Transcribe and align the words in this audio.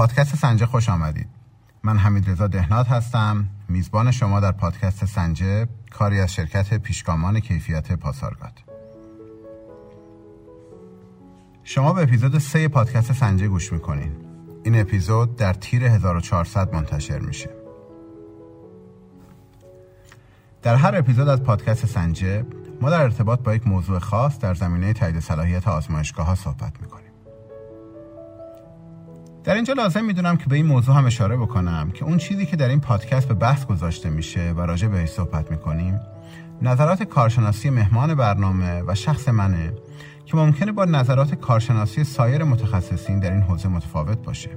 پادکست 0.00 0.36
سنجه 0.36 0.66
خوش 0.66 0.88
آمدید. 0.88 1.28
من 1.82 1.96
حمید 1.96 2.30
رضا 2.30 2.46
دهنات 2.46 2.88
هستم. 2.88 3.46
میزبان 3.68 4.10
شما 4.10 4.40
در 4.40 4.52
پادکست 4.52 5.04
سنجه 5.04 5.66
کاری 5.90 6.20
از 6.20 6.34
شرکت 6.34 6.74
پیشگامان 6.74 7.40
کیفیت 7.40 7.92
پاسارگاد. 7.92 8.52
شما 11.64 11.92
به 11.92 12.02
اپیزود 12.02 12.38
سه 12.38 12.68
پادکست 12.68 13.12
سنجه 13.12 13.48
گوش 13.48 13.72
می‌کنین. 13.72 14.16
این 14.64 14.80
اپیزود 14.80 15.36
در 15.36 15.52
تیر 15.52 15.84
1400 15.84 16.74
منتشر 16.74 17.18
میشه. 17.18 17.50
در 20.62 20.74
هر 20.74 20.96
اپیزود 20.96 21.28
از 21.28 21.42
پادکست 21.42 21.86
سنجه 21.86 22.46
ما 22.80 22.90
در 22.90 23.02
ارتباط 23.02 23.40
با 23.40 23.54
یک 23.54 23.66
موضوع 23.66 23.98
خاص 23.98 24.38
در 24.38 24.54
زمینه 24.54 24.92
تایید 24.92 25.20
صلاحیت 25.20 25.68
آزمایشگاه 25.68 26.26
ها 26.26 26.34
صحبت 26.34 26.80
می‌کنیم. 26.80 27.09
در 29.44 29.54
اینجا 29.54 29.74
لازم 29.74 30.04
می‌دونم 30.04 30.36
که 30.36 30.46
به 30.48 30.56
این 30.56 30.66
موضوع 30.66 30.94
هم 30.94 31.06
اشاره 31.06 31.36
بکنم 31.36 31.90
که 31.90 32.04
اون 32.04 32.18
چیزی 32.18 32.46
که 32.46 32.56
در 32.56 32.68
این 32.68 32.80
پادکست 32.80 33.28
به 33.28 33.34
بحث 33.34 33.66
گذاشته 33.66 34.10
میشه 34.10 34.52
و 34.52 34.60
راجع 34.60 34.88
بهش 34.88 35.08
صحبت 35.08 35.50
می‌کنیم 35.50 36.00
نظرات 36.62 37.02
کارشناسی 37.02 37.70
مهمان 37.70 38.14
برنامه 38.14 38.82
و 38.86 38.94
شخص 38.94 39.28
منه 39.28 39.72
که 40.26 40.36
ممکنه 40.36 40.72
با 40.72 40.84
نظرات 40.84 41.34
کارشناسی 41.34 42.04
سایر 42.04 42.44
متخصصین 42.44 43.18
در 43.18 43.30
این 43.30 43.42
حوزه 43.42 43.68
متفاوت 43.68 44.18
باشه. 44.18 44.50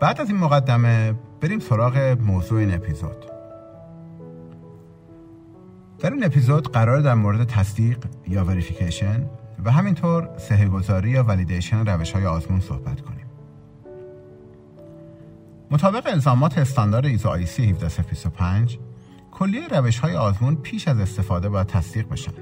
بعد 0.00 0.20
از 0.20 0.30
این 0.30 0.38
مقدمه 0.38 1.14
بریم 1.40 1.58
سراغ 1.58 2.16
موضوع 2.20 2.60
این 2.60 2.74
اپیزود. 2.74 3.24
در 5.98 6.10
این 6.10 6.24
اپیزود 6.24 6.72
قرار 6.72 7.00
در 7.00 7.14
مورد 7.14 7.44
تصدیق 7.44 7.98
یا 8.28 8.44
وریفیکیشن 8.44 9.26
و 9.64 9.70
همینطور 9.70 10.30
سهگذاری 10.38 11.10
یا 11.10 11.22
ولیدیشن 11.22 11.86
روش 11.86 12.12
های 12.12 12.26
آزمون 12.26 12.60
صحبت 12.60 13.00
کنیم. 13.00 13.26
مطابق 15.70 16.06
الزامات 16.06 16.58
استاندارد 16.58 17.06
ایزو 17.06 17.28
آیسی 17.28 17.62
17025 17.62 18.78
کلیه 19.32 19.68
روش 19.68 19.98
های 19.98 20.16
آزمون 20.16 20.56
پیش 20.56 20.88
از 20.88 20.98
استفاده 20.98 21.48
باید 21.48 21.66
تصدیق 21.66 22.08
بشن. 22.08 22.32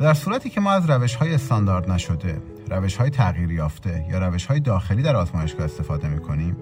و 0.00 0.04
در 0.04 0.14
صورتی 0.14 0.50
که 0.50 0.60
ما 0.60 0.72
از 0.72 0.90
روش 0.90 1.14
های 1.14 1.34
استاندارد 1.34 1.90
نشده، 1.90 2.42
روش 2.70 2.96
های 2.96 3.10
تغییر 3.10 3.50
یافته 3.50 4.06
یا 4.10 4.18
روش 4.28 4.46
های 4.46 4.60
داخلی 4.60 5.02
در 5.02 5.16
آزمایشگاه 5.16 5.64
استفاده 5.64 6.08
می 6.08 6.20
کنیم، 6.20 6.56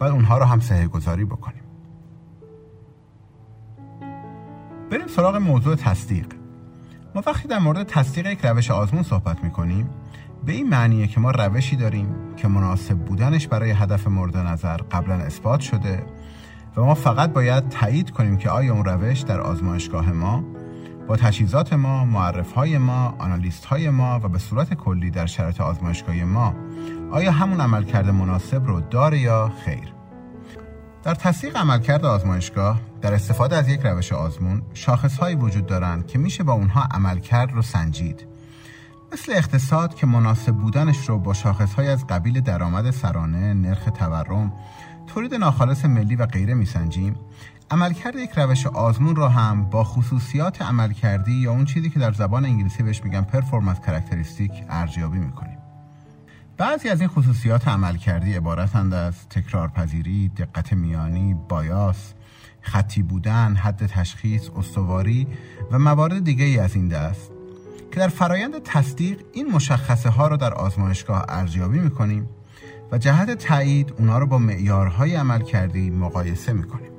باید 0.00 0.12
اونها 0.12 0.38
رو 0.38 0.44
هم 0.44 0.60
سهه 0.60 0.86
گذاری 0.86 1.24
بکنیم. 1.24 1.62
بریم 4.90 5.06
سراغ 5.06 5.36
موضوع 5.36 5.74
تصدیق. 5.74 6.41
ما 7.14 7.22
وقتی 7.26 7.48
در 7.48 7.58
مورد 7.58 7.86
تصدیق 7.86 8.26
یک 8.26 8.38
روش 8.44 8.70
آزمون 8.70 9.02
صحبت 9.02 9.44
می‌کنیم 9.44 9.90
به 10.46 10.52
این 10.52 10.68
معنیه 10.68 11.06
که 11.06 11.20
ما 11.20 11.30
روشی 11.30 11.76
داریم 11.76 12.14
که 12.36 12.48
مناسب 12.48 12.98
بودنش 12.98 13.46
برای 13.48 13.70
هدف 13.70 14.06
مورد 14.06 14.36
نظر 14.36 14.76
قبلا 14.76 15.14
اثبات 15.14 15.60
شده 15.60 16.06
و 16.76 16.82
ما 16.82 16.94
فقط 16.94 17.32
باید 17.32 17.68
تایید 17.68 18.10
کنیم 18.10 18.36
که 18.36 18.50
آیا 18.50 18.74
اون 18.74 18.84
روش 18.84 19.20
در 19.20 19.40
آزمایشگاه 19.40 20.12
ما 20.12 20.44
با 21.08 21.16
تجهیزات 21.16 21.72
ما، 21.72 22.04
معرف 22.04 22.52
های 22.52 22.78
ما، 22.78 23.14
آنالیست 23.18 23.64
های 23.64 23.90
ما 23.90 24.20
و 24.24 24.28
به 24.28 24.38
صورت 24.38 24.74
کلی 24.74 25.10
در 25.10 25.26
شرط 25.26 25.60
آزمایشگاهی 25.60 26.24
ما 26.24 26.54
آیا 27.10 27.32
همون 27.32 27.60
عملکرد 27.60 28.08
مناسب 28.08 28.66
رو 28.66 28.80
داره 28.80 29.18
یا 29.18 29.52
خیر؟ 29.64 30.01
در 31.02 31.14
تصدیق 31.14 31.56
عملکرد 31.56 32.04
آزمایشگاه 32.04 32.80
در 33.00 33.14
استفاده 33.14 33.56
از 33.56 33.68
یک 33.68 33.80
روش 33.84 34.12
آزمون 34.12 34.62
شاخصهایی 34.74 35.36
وجود 35.36 35.66
دارند 35.66 36.06
که 36.06 36.18
میشه 36.18 36.44
با 36.44 36.52
اونها 36.52 36.82
عملکرد 36.90 37.52
رو 37.52 37.62
سنجید. 37.62 38.26
مثل 39.12 39.32
اقتصاد 39.32 39.94
که 39.94 40.06
مناسب 40.06 40.52
بودنش 40.52 41.08
رو 41.08 41.18
با 41.18 41.34
شاخصهایی 41.34 41.88
از 41.88 42.06
قبیل 42.06 42.40
درآمد 42.40 42.90
سرانه، 42.90 43.54
نرخ 43.54 43.84
تورم، 43.84 44.52
تولید 45.06 45.34
ناخالص 45.34 45.84
ملی 45.84 46.16
و 46.16 46.26
غیره 46.26 46.54
میسنجیم. 46.54 47.16
عملکرد 47.70 48.16
یک 48.16 48.30
روش 48.36 48.66
آزمون 48.66 49.16
را 49.16 49.28
هم 49.28 49.64
با 49.64 49.84
خصوصیات 49.84 50.62
عملکردی 50.62 51.32
یا 51.32 51.52
اون 51.52 51.64
چیزی 51.64 51.90
که 51.90 51.98
در 51.98 52.12
زبان 52.12 52.44
انگلیسی 52.44 52.82
بهش 52.82 53.04
میگن 53.04 53.22
performance 53.22 53.80
characteristic 53.80 54.52
ارزیابی 54.68 55.18
می‌کنیم 55.18 55.51
بعضی 56.56 56.88
از 56.88 57.00
این 57.00 57.08
خصوصیات 57.08 57.68
عملکردی 57.68 58.34
عبارتند 58.34 58.94
از 58.94 59.28
تکرارپذیری، 59.28 60.28
دقت 60.28 60.72
میانی، 60.72 61.36
بایاس، 61.48 62.14
خطی 62.60 63.02
بودن، 63.02 63.54
حد 63.54 63.86
تشخیص، 63.86 64.48
استواری 64.56 65.26
و 65.70 65.78
موارد 65.78 66.24
دیگه 66.24 66.44
ای 66.44 66.58
از 66.58 66.76
این 66.76 66.88
دست 66.88 67.30
که 67.90 68.00
در 68.00 68.08
فرایند 68.08 68.62
تصدیق 68.64 69.20
این 69.32 69.50
مشخصه 69.50 70.08
ها 70.10 70.28
را 70.28 70.36
در 70.36 70.54
آزمایشگاه 70.54 71.24
ارزیابی 71.28 71.78
می‌کنیم 71.78 72.28
و 72.92 72.98
جهت 72.98 73.30
تایید 73.30 73.94
اونا 73.98 74.18
رو 74.18 74.26
با 74.26 74.38
معیارهای 74.38 75.14
عمل 75.14 75.42
کردی 75.42 75.90
مقایسه 75.90 76.52
می‌کنیم. 76.52 76.92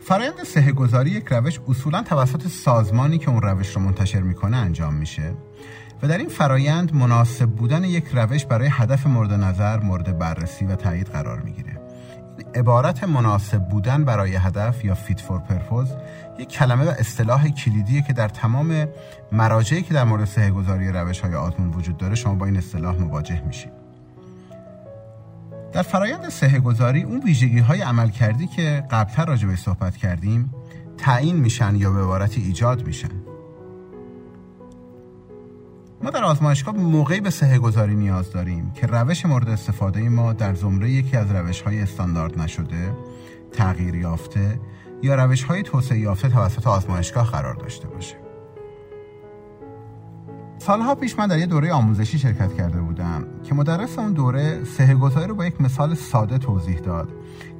فرایند 0.00 0.44
سهه 0.44 0.72
گذاری 0.72 1.10
یک 1.10 1.24
روش 1.30 1.60
اصولا 1.68 2.02
توسط 2.02 2.48
سازمانی 2.48 3.18
که 3.18 3.30
اون 3.30 3.42
روش 3.42 3.76
رو 3.76 3.82
منتشر 3.82 4.20
می‌کنه 4.20 4.56
انجام 4.56 4.94
میشه 4.94 5.34
و 6.02 6.08
در 6.08 6.18
این 6.18 6.28
فرایند 6.28 6.94
مناسب 6.94 7.46
بودن 7.46 7.84
یک 7.84 8.04
روش 8.12 8.46
برای 8.46 8.68
هدف 8.72 9.06
مورد 9.06 9.32
نظر 9.32 9.80
مورد 9.80 10.18
بررسی 10.18 10.64
و 10.64 10.76
تایید 10.76 11.06
قرار 11.06 11.40
می‌گیره. 11.40 11.80
عبارت 12.54 13.04
مناسب 13.04 13.68
بودن 13.68 14.04
برای 14.04 14.36
هدف 14.36 14.84
یا 14.84 14.94
fit 14.94 15.20
for 15.20 15.40
purpose 15.40 15.88
یک 16.38 16.48
کلمه 16.48 16.84
و 16.84 16.88
اصطلاح 16.88 17.48
کلیدیه 17.48 18.02
که 18.02 18.12
در 18.12 18.28
تمام 18.28 18.86
مراجعی 19.32 19.82
که 19.82 19.94
در 19.94 20.04
مورد 20.04 20.24
صحه 20.24 20.50
گذاری 20.50 20.92
روش 20.92 21.20
های 21.20 21.34
آزمون 21.34 21.70
وجود 21.70 21.96
داره 21.96 22.14
شما 22.14 22.34
با 22.34 22.46
این 22.46 22.56
اصطلاح 22.56 22.96
مواجه 22.96 23.42
میشید. 23.46 23.72
در 25.72 25.82
فرایند 25.82 26.28
صحه 26.28 26.58
گذاری 26.58 27.02
اون 27.02 27.22
ویژگی 27.24 27.58
های 27.58 27.80
عملکردی 27.80 28.46
که 28.46 28.84
قبلتر 28.90 29.24
راجع 29.24 29.48
بهش 29.48 29.56
صحبت 29.56 29.96
کردیم 29.96 30.54
تعیین 30.98 31.36
میشن 31.36 31.76
یا 31.76 31.90
به 31.90 32.00
عبارتی 32.02 32.42
ایجاد 32.42 32.86
میشن. 32.86 33.19
ما 36.02 36.10
در 36.10 36.24
آزمایشگاه 36.24 36.76
موقعی 36.76 37.20
به 37.20 37.30
سهه 37.30 37.58
گذاری 37.58 37.94
نیاز 37.94 38.30
داریم 38.32 38.70
که 38.70 38.86
روش 38.86 39.26
مورد 39.26 39.48
استفاده 39.48 40.08
ما 40.08 40.32
در 40.32 40.54
زمره 40.54 40.90
یکی 40.90 41.16
از 41.16 41.30
روش 41.30 41.60
های 41.60 41.80
استاندارد 41.80 42.38
نشده 42.38 42.96
تغییر 43.52 43.94
یافته 43.94 44.60
یا 45.02 45.14
روش 45.14 45.44
های 45.44 45.62
توسعه 45.62 45.98
یافته 45.98 46.28
توسط 46.28 46.66
آزمایشگاه 46.66 47.30
قرار 47.30 47.54
داشته 47.54 47.88
باشه. 47.88 48.16
سالها 50.58 50.94
پیش 50.94 51.18
من 51.18 51.26
در 51.26 51.38
یه 51.38 51.46
دوره 51.46 51.72
آموزشی 51.72 52.18
شرکت 52.18 52.54
کرده 52.54 52.80
بودم 52.80 53.24
که 53.44 53.54
مدرس 53.54 53.98
اون 53.98 54.12
دوره 54.12 54.64
سهه 54.64 54.94
گذاری 54.94 55.26
رو 55.26 55.34
با 55.34 55.46
یک 55.46 55.60
مثال 55.60 55.94
ساده 55.94 56.38
توضیح 56.38 56.78
داد 56.78 57.08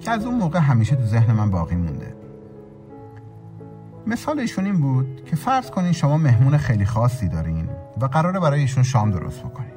که 0.01 0.11
از 0.11 0.25
اون 0.25 0.35
موقع 0.35 0.59
همیشه 0.59 0.97
تو 0.97 1.05
ذهن 1.05 1.33
من 1.33 1.51
باقی 1.51 1.77
مونده. 1.77 2.15
مثال 4.07 4.41
ایشون 4.41 4.65
این 4.65 4.81
بود 4.81 5.25
که 5.25 5.37
فرض 5.37 5.71
کنین 5.71 5.93
شما 5.93 6.17
مهمون 6.17 6.57
خیلی 6.57 6.85
خاصی 6.85 7.29
دارین. 7.29 7.69
و 8.01 8.07
قراره 8.07 8.41
برای 8.41 8.61
ایشون 8.61 8.83
شام 8.83 9.11
درست 9.11 9.41
بکنین 9.41 9.71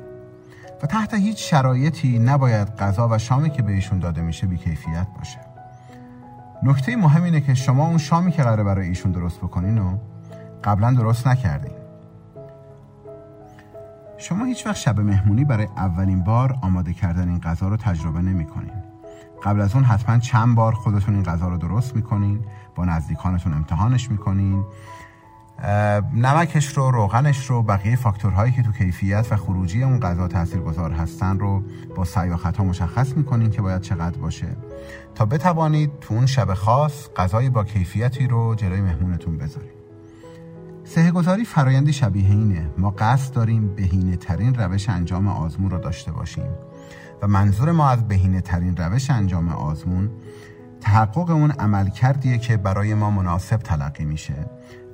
و 0.83 0.87
تحت 0.87 1.13
هیچ 1.13 1.49
شرایطی 1.49 2.19
نباید 2.19 2.67
غذا 2.67 3.07
و 3.11 3.17
شامی 3.17 3.49
که 3.49 3.61
به 3.61 3.71
ایشون 3.71 3.99
داده 3.99 4.21
میشه 4.21 4.47
بیکیفیت 4.47 5.07
باشه. 5.17 5.39
نکته 6.63 6.95
مهم 6.95 7.23
اینه 7.23 7.41
که 7.41 7.53
شما 7.53 7.87
اون 7.87 7.97
شامی 7.97 8.31
که 8.31 8.43
قراره 8.43 8.63
برای 8.63 8.87
ایشون 8.87 9.11
درست 9.11 9.37
بکنین 9.37 9.77
و 9.77 9.97
قبلا 10.63 10.91
درست 10.91 11.27
نکردین. 11.27 11.71
شما 14.17 14.45
هیچ 14.45 14.65
وقت 14.65 14.75
شب 14.75 14.99
مهمونی 14.99 15.45
برای 15.45 15.67
اولین 15.77 16.23
بار 16.23 16.55
آماده 16.61 16.93
کردن 16.93 17.29
این 17.29 17.39
غذا 17.39 17.67
رو 17.67 17.77
تجربه 17.77 18.21
نمی 18.21 18.45
کنین. 18.45 18.83
قبل 19.43 19.61
از 19.61 19.75
اون 19.75 19.83
حتما 19.83 20.19
چند 20.19 20.55
بار 20.55 20.73
خودتون 20.73 21.13
این 21.13 21.23
غذا 21.23 21.47
رو 21.47 21.57
درست 21.57 21.95
می‌کنین 21.95 22.45
با 22.75 22.85
نزدیکانتون 22.85 23.53
امتحانش 23.53 24.11
می‌کنین 24.11 24.63
نمکش 26.13 26.77
رو 26.77 26.91
روغنش 26.91 27.45
رو 27.49 27.63
بقیه 27.63 27.95
فاکتورهایی 27.95 28.51
که 28.51 28.61
تو 28.61 28.71
کیفیت 28.71 29.27
و 29.31 29.35
خروجی 29.35 29.83
اون 29.83 29.99
غذا 29.99 30.27
تاثیرگذار 30.27 30.91
هستن 30.91 31.39
رو 31.39 31.63
با 31.95 32.05
سعی 32.05 32.29
و 32.29 32.37
خطا 32.37 32.63
مشخص 32.63 33.17
می‌کنین 33.17 33.49
که 33.49 33.61
باید 33.61 33.81
چقدر 33.81 34.17
باشه. 34.17 34.47
تا 35.15 35.25
بتوانید 35.25 35.91
تو 36.01 36.13
اون 36.13 36.25
شب 36.25 36.53
خاص 36.53 37.09
غذای 37.15 37.49
با 37.49 37.63
کیفیتی 37.63 38.27
رو 38.27 38.55
جلوی 38.55 38.81
مهمونتون 38.81 39.37
بذارید 39.37 39.73
سهگذاری 40.83 41.45
فرایندی 41.45 41.93
شبیه 41.93 42.29
اینه. 42.29 42.69
ما 42.77 42.89
قصد 42.89 43.33
داریم 43.33 43.75
بهینه 43.75 44.15
ترین 44.15 44.55
روش 44.55 44.89
انجام 44.89 45.27
آزمون 45.27 45.69
رو 45.69 45.77
داشته 45.77 46.11
باشیم 46.11 46.49
و 47.21 47.27
منظور 47.27 47.71
ما 47.71 47.89
از 47.89 48.07
بهینه 48.07 48.41
ترین 48.41 48.77
روش 48.77 49.09
انجام 49.09 49.49
آزمون 49.49 50.09
تحقق 50.83 51.29
اون 51.29 51.51
عمل 51.51 51.89
کردیه 51.89 52.37
که 52.37 52.57
برای 52.57 52.93
ما 52.93 53.11
مناسب 53.11 53.57
تلقی 53.57 54.05
میشه 54.05 54.45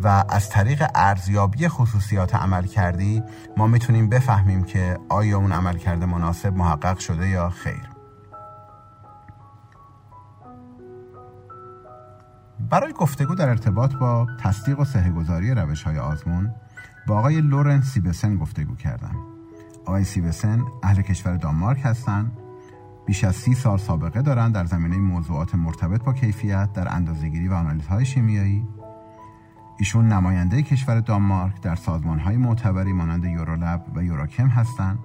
و 0.01 0.23
از 0.29 0.49
طریق 0.49 0.83
ارزیابی 0.95 1.67
خصوصیات 1.67 2.35
عمل 2.35 2.65
کردی 2.65 3.23
ما 3.57 3.67
می‌تونیم 3.67 4.09
بفهمیم 4.09 4.63
که 4.63 4.99
آیا 5.09 5.37
اون 5.37 5.51
عمل 5.51 5.77
کرده 5.77 6.05
مناسب 6.05 6.53
محقق 6.53 6.99
شده 6.99 7.27
یا 7.27 7.49
خیر. 7.49 7.89
برای 12.69 12.93
گفتگو 12.93 13.35
در 13.35 13.49
ارتباط 13.49 13.95
با 13.95 14.27
تصدیق 14.43 14.79
و 14.79 14.85
سهگذاری 14.85 15.51
روش 15.51 15.83
های 15.83 15.97
آزمون 15.97 16.53
با 17.07 17.17
آقای 17.17 17.41
لورنس 17.41 17.85
سیبسن 17.85 18.35
گفتگو 18.35 18.75
کردم. 18.75 19.15
آقای 19.85 20.03
سیوسن 20.03 20.63
اهل 20.83 21.01
کشور 21.01 21.35
دانمارک 21.35 21.81
هستند 21.83 22.31
بیش 23.09 23.23
از 23.23 23.35
سی 23.35 23.55
سال 23.55 23.77
سابقه 23.77 24.21
دارند 24.21 24.53
در 24.53 24.65
زمینه 24.65 24.97
موضوعات 24.97 25.55
مرتبط 25.55 26.03
با 26.03 26.13
کیفیت 26.13 26.73
در 26.73 26.93
اندازهگیری 26.93 27.47
و 27.47 27.53
آنالیزهای 27.53 28.05
شیمیایی 28.05 28.67
ایشون 29.79 30.07
نماینده 30.07 30.61
کشور 30.61 30.99
دانمارک 30.99 31.61
در 31.61 31.75
سازمانهای 31.75 32.37
معتبری 32.37 32.93
مانند 32.93 33.25
یورولب 33.25 33.85
و 33.95 34.03
یوراکم 34.03 34.47
هستند 34.47 34.99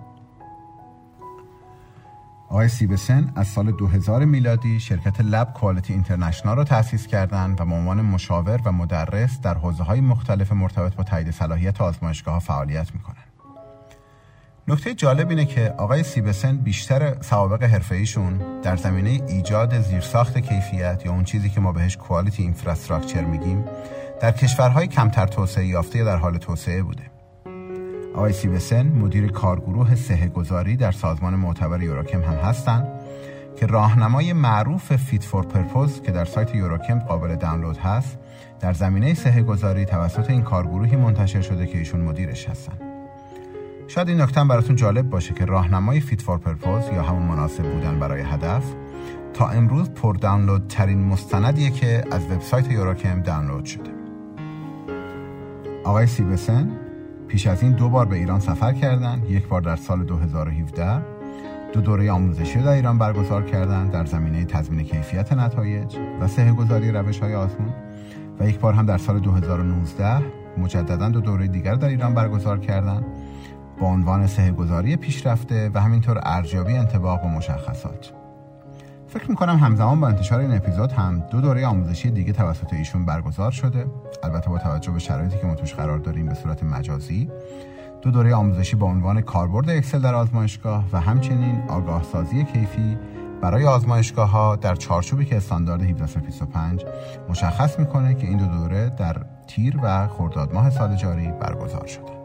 آقای 2.48 2.68
سیبسن 2.68 3.32
از 3.36 3.46
سال 3.46 3.72
2000 3.72 4.24
میلادی 4.24 4.80
شرکت 4.80 5.20
لب 5.20 5.52
کوالیتی 5.52 5.92
اینترنشنال 5.92 6.56
را 6.56 6.64
تأسیس 6.64 7.06
کردند 7.06 7.60
و 7.60 7.64
به 7.64 7.74
عنوان 7.74 8.00
مشاور 8.00 8.60
و 8.64 8.72
مدرس 8.72 9.40
در 9.40 9.54
حوزه 9.54 9.82
های 9.82 10.00
مختلف 10.00 10.52
مرتبط 10.52 10.94
با 10.94 11.02
تایید 11.02 11.30
صلاحیت 11.30 11.80
آزمایشگاه 11.80 12.38
فعالیت 12.38 12.94
می‌کنند. 12.94 13.33
نکته 14.68 14.94
جالب 14.94 15.30
اینه 15.30 15.44
که 15.44 15.74
آقای 15.78 16.02
سیبسن 16.02 16.56
بیشتر 16.56 17.16
سوابق 17.20 17.62
حرفه‌ای 17.62 18.04
در 18.62 18.76
زمینه 18.76 19.10
ایجاد 19.28 19.80
زیرساخت 19.80 20.38
کیفیت 20.38 21.02
یا 21.06 21.12
اون 21.12 21.24
چیزی 21.24 21.50
که 21.50 21.60
ما 21.60 21.72
بهش 21.72 21.96
quality 21.96 22.42
infrastructure 22.42 23.24
میگیم 23.24 23.64
در 24.20 24.32
کشورهای 24.32 24.86
کمتر 24.86 25.26
توسعه 25.26 25.66
یافته 25.66 26.04
در 26.04 26.16
حال 26.16 26.38
توسعه 26.38 26.82
بوده. 26.82 27.02
آقای 28.14 28.32
سیبسن 28.32 28.86
مدیر 28.86 29.32
کارگروه 29.32 29.94
صحه 29.94 30.28
گذاری 30.28 30.76
در 30.76 30.92
سازمان 30.92 31.34
معتبر 31.34 31.82
Eurachem 31.82 32.22
هم 32.22 32.36
هستند 32.36 32.86
که 33.56 33.66
راهنمای 33.66 34.32
معروف 34.32 34.96
fit 34.96 35.24
for 35.24 35.46
purpose 35.46 36.02
که 36.02 36.12
در 36.12 36.24
سایت 36.24 36.54
Eurachem 36.54 36.98
قابل 36.98 37.36
دانلود 37.36 37.76
هست 37.76 38.18
در 38.60 38.72
زمینه 38.72 39.14
صحه 39.14 39.42
گذاری 39.42 39.84
توسط 39.84 40.30
این 40.30 40.42
کارگروهی 40.42 40.96
منتشر 40.96 41.40
شده 41.40 41.66
که 41.66 41.78
ایشون 41.78 42.00
مدیرش 42.00 42.48
هستن 42.48 42.93
شاید 43.88 44.08
این 44.08 44.20
نکته 44.20 44.44
براتون 44.44 44.76
جالب 44.76 45.10
باشه 45.10 45.34
که 45.34 45.44
راهنمای 45.44 46.00
fit 46.00 46.22
for 46.22 46.38
purpose 46.38 46.84
یا 46.94 47.02
همون 47.02 47.22
مناسب 47.22 47.72
بودن 47.72 47.98
برای 47.98 48.20
هدف 48.20 48.64
تا 49.34 49.48
امروز 49.48 49.90
پر 49.90 50.14
دانلود 50.14 50.66
ترین 50.68 51.04
مستندیه 51.04 51.70
که 51.70 52.04
از 52.10 52.30
وبسایت 52.30 52.70
Eurachem 52.70 53.20
دانلود 53.20 53.64
شده. 53.64 53.90
آقای 55.84 56.06
سیبسن 56.06 56.70
پیش 57.28 57.46
از 57.46 57.62
این 57.62 57.72
دو 57.72 57.88
بار 57.88 58.06
به 58.06 58.16
ایران 58.16 58.40
سفر 58.40 58.72
کردند 58.72 59.30
یک 59.30 59.48
بار 59.48 59.60
در 59.60 59.76
سال 59.76 60.04
2017 60.04 61.02
دو 61.72 61.80
دوره 61.80 62.10
آموزشی 62.10 62.62
در 62.62 62.68
ایران 62.68 62.98
برگزار 62.98 63.42
کردند 63.42 63.90
در 63.90 64.04
زمینه 64.04 64.44
تضمین 64.44 64.84
کیفیت 64.84 65.32
نتایج 65.32 65.96
و 66.20 66.28
صحه 66.28 66.52
گذاری 66.52 66.90
روش 66.90 67.18
های 67.18 67.34
آزمون 67.34 67.74
و 68.40 68.48
یک 68.48 68.58
بار 68.58 68.72
هم 68.72 68.86
در 68.86 68.98
سال 68.98 69.18
2019 69.18 70.22
مجددا 70.58 71.08
دو 71.08 71.20
دوره 71.20 71.46
دیگر 71.46 71.74
در 71.74 71.88
ایران 71.88 72.14
برگزار 72.14 72.58
کردند 72.58 73.04
با 73.80 73.86
عنوان 73.86 74.26
سه 74.26 74.52
گذاری 74.52 74.96
پیشرفته 74.96 75.70
و 75.74 75.80
همینطور 75.80 76.20
ارزیابی 76.22 76.76
انتباق 76.76 77.24
و 77.24 77.28
مشخصات. 77.28 78.12
فکر 79.08 79.30
می‌کنم 79.30 79.56
همزمان 79.58 80.00
با 80.00 80.08
انتشار 80.08 80.40
این 80.40 80.56
اپیزود 80.56 80.92
هم 80.92 81.22
دو 81.30 81.40
دوره 81.40 81.66
آموزشی 81.66 82.10
دیگه 82.10 82.32
توسط 82.32 82.72
ایشون 82.72 83.06
برگزار 83.06 83.50
شده. 83.50 83.86
البته 84.22 84.50
با 84.50 84.58
توجه 84.58 84.92
به 84.92 84.98
شرایطی 84.98 85.38
که 85.38 85.46
ما 85.46 85.54
توش 85.54 85.74
قرار 85.74 85.98
داریم 85.98 86.26
به 86.26 86.34
صورت 86.34 86.62
مجازی. 86.62 87.30
دو 88.02 88.10
دوره 88.10 88.34
آموزشی 88.34 88.76
با 88.76 88.86
عنوان 88.86 89.20
کاربرد 89.20 89.70
اکسل 89.70 89.98
در 89.98 90.14
آزمایشگاه 90.14 90.84
و 90.92 91.00
همچنین 91.00 91.62
آگاه 91.68 92.02
سازی 92.02 92.44
کیفی 92.44 92.98
برای 93.40 93.66
آزمایشگاه 93.66 94.30
ها 94.30 94.56
در 94.56 94.74
چارچوبی 94.74 95.24
که 95.24 95.36
استاندارد 95.36 95.82
1725 95.82 96.84
مشخص 97.28 97.78
می‌کنه 97.78 98.14
که 98.14 98.26
این 98.26 98.38
دو 98.38 98.46
دوره 98.46 98.88
در 98.98 99.16
تیر 99.46 99.80
و 99.82 100.08
خرداد 100.08 100.54
ماه 100.54 100.70
سال 100.70 100.96
جاری 100.96 101.32
برگزار 101.40 101.86
شده. 101.86 102.23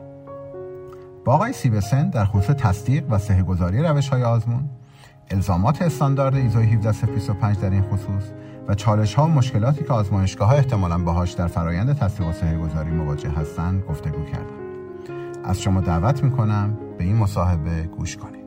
با 1.30 1.36
آقای 1.36 1.54
سیبسن 1.54 2.10
در 2.10 2.26
خصوص 2.26 2.56
تصدیق 2.56 3.04
و 3.10 3.18
سهگذاری 3.18 3.84
روش 3.84 4.10
های 4.10 4.24
آزمون 4.24 4.70
الزامات 5.32 5.82
استاندارد 5.82 6.36
ایزو 6.36 6.60
17025 6.60 7.60
در 7.60 7.70
این 7.70 7.82
خصوص 7.82 8.24
و 8.68 8.74
چالش 8.74 9.14
ها 9.14 9.24
و 9.24 9.28
مشکلاتی 9.28 9.84
که 9.84 9.94
آزمایشگاه 9.94 10.50
ها 10.50 10.56
احتمالا 10.56 10.98
باهاش 10.98 11.32
در 11.32 11.48
فرایند 11.48 12.00
تصدیق 12.00 12.28
و 12.28 12.68
گذاری 12.68 12.92
مواجه 12.92 13.30
هستند 13.30 13.84
گفتگو 13.84 14.26
کردم. 14.26 14.60
از 15.44 15.62
شما 15.62 15.82
دعوت 15.82 16.24
می‌کنم 16.24 16.78
به 16.98 17.04
این 17.04 17.16
مصاحبه 17.16 17.84
گوش 17.84 18.18
کنید. 18.18 18.39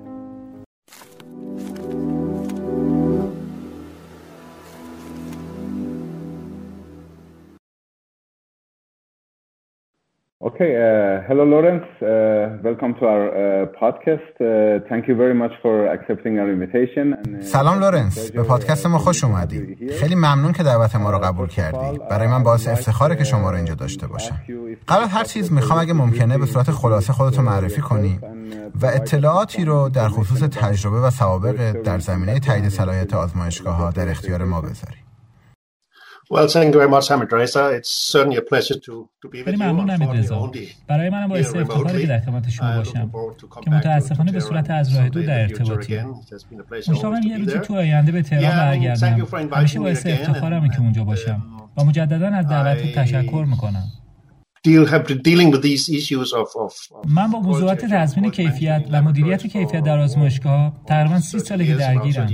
Okay, 10.50 10.72
uh, 10.74 11.28
hello 11.28 11.44
Lawrence. 11.54 11.86
Uh, 12.02 12.08
welcome 12.68 12.92
to 12.98 13.04
our 13.12 13.26
uh, 13.30 13.66
podcast. 13.82 14.34
Uh, 14.40 14.80
thank 14.90 15.06
you 15.08 15.14
very 15.14 15.36
much 15.42 15.54
for 15.62 15.86
accepting 15.86 16.40
our 16.40 16.50
invitation. 16.56 17.06
Uh, 17.12 17.42
سلام 17.42 17.80
لورنس 17.80 18.30
به 18.30 18.42
پادکست 18.42 18.86
ما 18.86 18.98
خوش 18.98 19.24
اومدی. 19.24 19.76
خیلی 20.00 20.14
ممنون 20.14 20.52
که 20.52 20.62
دعوت 20.62 20.96
ما 20.96 21.10
رو 21.10 21.18
قبول 21.18 21.48
کردی. 21.48 21.98
برای 22.10 22.28
من 22.28 22.42
باعث 22.42 22.68
افتخاره 22.68 23.16
که 23.16 23.24
شما 23.24 23.50
رو 23.50 23.56
اینجا 23.56 23.74
داشته 23.74 24.06
باشم. 24.06 24.40
قبل 24.88 25.04
هر 25.08 25.24
چیز 25.24 25.52
می‌خوام 25.52 25.78
اگه 25.80 25.92
ممکنه 25.92 26.38
به 26.38 26.46
صورت 26.46 26.70
خلاصه 26.70 27.12
خودتو 27.12 27.42
معرفی 27.42 27.80
کنی 27.80 28.18
و 28.82 28.86
اطلاعاتی 28.86 29.64
رو 29.64 29.88
در 29.88 30.08
خصوص 30.08 30.42
تجربه 30.42 31.00
و 31.00 31.10
سوابق 31.10 31.72
در 31.72 31.98
زمینه 31.98 32.40
تایید 32.40 32.68
صلاحیت 32.68 33.14
آزمایشگاه 33.14 33.76
ها 33.76 33.90
در 33.90 34.08
اختیار 34.08 34.44
ما 34.44 34.60
بذاری. 34.60 35.01
Well, 36.32 36.48
thank 36.48 36.72
you 36.72 36.80
very 36.80 36.88
much, 36.88 37.08
Hamid 37.08 37.30
Reza. 37.30 37.62
It's 37.76 37.90
certainly 38.12 38.38
a 38.38 38.40
pleasure 38.50 38.78
to, 38.86 38.94
to 39.22 39.28
be 39.28 39.42
with 39.42 40.14
رضا. 40.14 40.52
برای 40.88 41.10
من 41.10 41.28
باعث 41.28 41.56
افتخاری 41.56 42.00
که 42.00 42.06
در 42.06 42.20
خدمت 42.20 42.50
شما 42.50 42.76
باشم 42.76 43.10
که 43.64 43.70
متاسفانه 43.70 44.32
به 44.32 44.40
صورت 44.40 44.70
از 44.70 44.96
راه 44.96 45.08
دور 45.08 45.26
در 45.26 45.40
ارتباطی. 45.40 46.00
مشتاقم 46.88 47.22
یه 47.22 47.38
روزی 47.38 47.58
تو 47.58 47.76
آینده 47.76 48.12
به 48.12 48.22
تهران 48.22 48.56
برگردم. 48.56 49.26
همیشه 49.52 49.80
باعث 49.80 50.06
افتخارم 50.06 50.68
که 50.68 50.80
اونجا 50.80 51.04
باشم. 51.04 51.42
و 51.76 51.84
مجددا 51.84 52.28
از 52.28 52.46
دعوتت 52.48 52.94
تشکر 52.94 53.44
می‌کنم. 53.48 53.84
من 57.08 57.30
با 57.30 57.40
موضوعات 57.40 57.84
تضمین 57.84 58.30
کیفیت 58.30 58.84
و 58.90 59.02
مدیریت 59.02 59.46
کیفیت 59.46 59.84
در 59.84 59.98
آزمایشگاه 59.98 60.72
تقریبا 60.86 61.20
سی 61.20 61.38
ساله 61.38 61.66
که 61.66 61.74
درگیرم. 61.74 62.26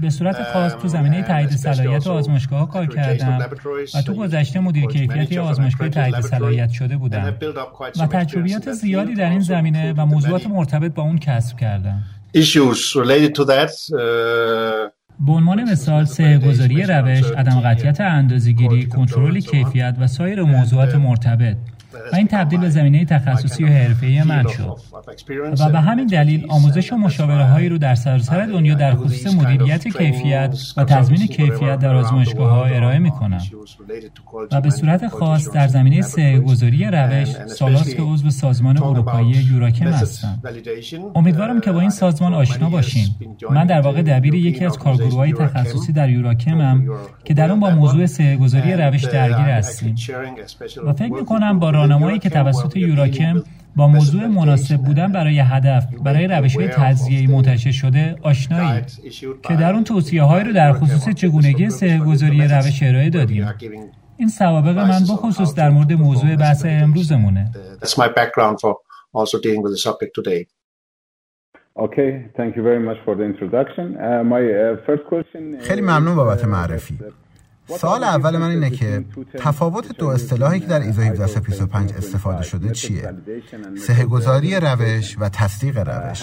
به 0.00 0.10
صورت 0.10 0.42
خاص 0.52 0.72
تو 0.72 0.88
زمینه 0.88 1.22
تایید 1.22 1.50
صلاحیت 1.50 2.06
آزمایشگاه 2.06 2.70
کار 2.70 2.86
کردم 2.86 3.38
و 3.94 4.02
تو 4.02 4.14
گذشته 4.14 4.60
مدیر 4.60 4.86
کیفیت 4.86 5.38
آزمایشگاه 5.38 5.88
تایید 5.88 6.20
صلاحیت 6.20 6.70
شده 6.70 6.96
بودم. 6.96 7.38
و 8.00 8.06
تجربیات 8.06 8.72
زیادی 8.72 9.14
در 9.14 9.30
این 9.30 9.40
زمینه 9.40 9.92
و 9.92 10.06
موضوعات 10.06 10.46
مرتبط 10.46 10.94
با 10.94 11.02
اون 11.02 11.18
کسب 11.18 11.56
کردم. 11.56 12.02
به 15.26 15.32
عنوان 15.32 15.70
مثال 15.70 16.04
سه 16.04 16.38
گذاری 16.38 16.82
روش، 16.82 17.30
عدم 17.36 17.60
قطعیت 17.60 18.00
اندازه‌گیری، 18.00 18.86
کنترل 18.86 19.40
کیفیت 19.40 19.96
و 20.00 20.06
سایر 20.06 20.42
موضوعات 20.42 20.94
مرتبط. 20.94 21.56
و 22.12 22.16
این 22.16 22.26
تبدیل 22.26 22.60
به 22.60 22.68
زمینه 22.68 23.04
تخصصی 23.04 23.64
و 23.64 23.66
حرفه‌ای 23.66 24.22
من 24.22 24.46
شد. 24.48 24.76
و 25.60 25.68
به 25.68 25.80
همین 25.80 26.06
دلیل 26.06 26.46
آموزش 26.48 26.92
و 26.92 26.96
مشاوره 26.96 27.44
هایی 27.44 27.68
رو 27.68 27.78
در 27.78 27.94
سراسر 27.94 28.46
دنیا 28.46 28.74
در 28.74 28.94
خصوص 28.94 29.34
مدیریت 29.34 29.88
کیفیت 29.88 30.58
و 30.76 30.84
تضمین 30.84 31.26
کیفیت 31.26 31.78
در 31.78 31.94
آزمایشگاه 31.94 32.50
ها 32.50 32.64
ارائه 32.64 32.98
می 32.98 33.10
کنم 33.10 33.40
و 34.52 34.60
به 34.60 34.70
صورت 34.70 35.08
خاص 35.08 35.50
در 35.50 35.68
زمینه 35.68 36.02
سه 36.02 36.38
گذاری 36.38 36.84
روش 36.84 37.28
سالاس 37.28 37.94
که 37.94 38.02
عضو 38.02 38.30
سازمان 38.30 38.82
اروپایی 38.82 39.30
یوراکم 39.30 39.86
هستم. 39.86 40.42
امیدوارم 41.14 41.60
که 41.60 41.72
با 41.72 41.80
این 41.80 41.90
سازمان 41.90 42.34
آشنا 42.34 42.70
باشین. 42.70 43.06
من 43.50 43.66
در 43.66 43.80
واقع 43.80 44.02
دبیر 44.02 44.34
یکی 44.34 44.64
از 44.64 44.78
کارگروهای 44.78 45.32
تخصصی 45.32 45.92
در 45.92 46.10
یوراکمم 46.10 46.84
که 47.24 47.34
در 47.34 47.50
اون 47.50 47.60
با 47.60 47.70
موضوع 47.70 48.06
سه 48.06 48.36
گذاری 48.36 48.72
روش 48.72 49.04
درگیر 49.04 49.36
هستیم. 49.36 49.94
و 50.86 50.92
فکر 50.92 51.12
می 51.12 51.24
کنم 51.24 51.58
با 51.58 51.70
راهنمایی 51.80 52.18
که 52.18 52.30
توسط 52.30 52.76
یوراکم 52.76 53.42
با 53.76 53.88
موضوع 53.88 54.26
مناسب 54.26 54.76
بودن 54.76 55.12
برای 55.12 55.38
هدف 55.38 55.84
برای 56.04 56.26
روش 56.26 56.56
های 56.56 56.68
تجزیه 56.68 57.30
منتشر 57.30 57.70
شده 57.70 58.16
آشنایی 58.22 58.82
که 59.42 59.56
در 59.56 59.72
اون 59.72 59.84
توصیه 59.84 60.22
هایی 60.22 60.44
رو 60.44 60.52
در 60.52 60.72
خصوص 60.72 61.08
چگونگی 61.14 61.70
سهگذاری 61.70 62.48
روش 62.48 62.82
ارائه 62.82 63.10
دادیم. 63.10 63.48
این 64.16 64.28
سوابق 64.28 64.78
من 64.78 65.00
بخصوص 65.10 65.54
در 65.54 65.70
مورد 65.70 65.92
موضوع 65.92 66.36
بحث 66.36 66.66
امروزمونه. 66.68 67.50
خیلی 75.60 75.80
ممنون 75.80 76.16
بابت 76.16 76.44
معرفی. 76.44 76.98
سوال 77.78 78.04
اول 78.04 78.36
من 78.36 78.50
اینه 78.50 78.70
که 78.70 79.04
تفاوت 79.38 79.98
دو 79.98 80.08
اصطلاحی 80.08 80.60
که 80.60 80.66
در 80.66 80.80
ایزو 80.80 81.02
1725 81.02 81.92
استفاده 81.92 82.42
شده 82.42 82.72
چیه؟ 82.72 83.14
سهگذاری 83.86 84.56
روش 84.56 85.16
و 85.20 85.28
تصدیق 85.28 85.78
روش. 85.88 86.22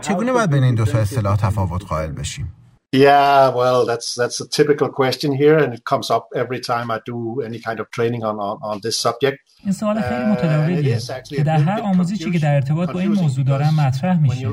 چگونه 0.00 0.32
باید 0.32 0.50
بین 0.50 0.62
این 0.62 0.74
دو 0.74 0.84
تا 0.84 0.98
اصطلاح 0.98 1.36
تفاوت 1.36 1.84
قائل 1.84 2.12
بشیم؟ 2.12 2.52
Yeah, 2.92 3.54
well, 3.54 3.86
that's 3.86 4.16
that's 4.16 4.40
a 4.40 4.48
typical 4.48 4.88
question 4.88 5.30
here, 5.32 5.58
and 5.58 5.72
it 5.72 5.84
comes 5.84 6.10
up 6.10 6.24
every 6.34 6.58
time 6.58 6.90
I 6.90 6.98
do 7.06 7.40
any 7.40 7.60
kind 7.60 7.78
of 7.78 7.88
training 7.92 8.24
on 8.24 8.36
on, 8.40 8.58
on 8.62 8.80
this 8.80 8.96
subject. 8.98 9.38
این 9.64 9.72
سوال 9.72 10.00
خیلی 10.00 10.24
متداولیه. 10.24 10.98
که 11.28 11.42
در 11.42 11.56
هر 11.56 11.80
آموزشی 11.80 12.30
که 12.30 12.38
در 12.38 12.54
ارتباط 12.54 12.90
با 12.90 13.00
این 13.00 13.12
موضوع 13.12 13.44
دارم 13.44 13.74
مطرح 13.74 14.20
میشه. 14.20 14.48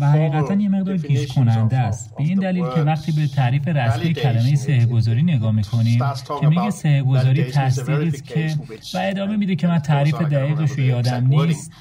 و 0.00 0.06
حقیقتا 0.06 0.54
یه 0.54 0.68
مقدار 0.68 0.96
گیج 0.96 1.32
کننده 1.32 1.76
است. 1.76 2.14
به 2.16 2.22
این 2.22 2.38
دلیل 2.38 2.64
که 2.74 2.80
وقتی 2.80 3.12
به 3.12 3.26
تعریف 3.36 3.68
رسمی 3.68 4.14
کلمه 4.14 4.56
سه 4.56 4.86
گذاری 4.86 5.22
نگاه 5.22 5.52
می‌کنیم 5.52 6.02
که 6.40 6.46
میگه 6.46 6.70
سه 6.70 7.02
گذاری 7.02 7.44
تصدیقی 7.44 8.08
است 8.08 8.24
که 8.24 8.54
و 8.94 8.98
ادامه 8.98 9.36
میده 9.36 9.56
که 9.56 9.66
من 9.66 9.78
تعریف 9.78 10.14
دقیقش 10.14 10.70
رو 10.70 10.80
یادم 10.80 11.26
نیست. 11.26 11.72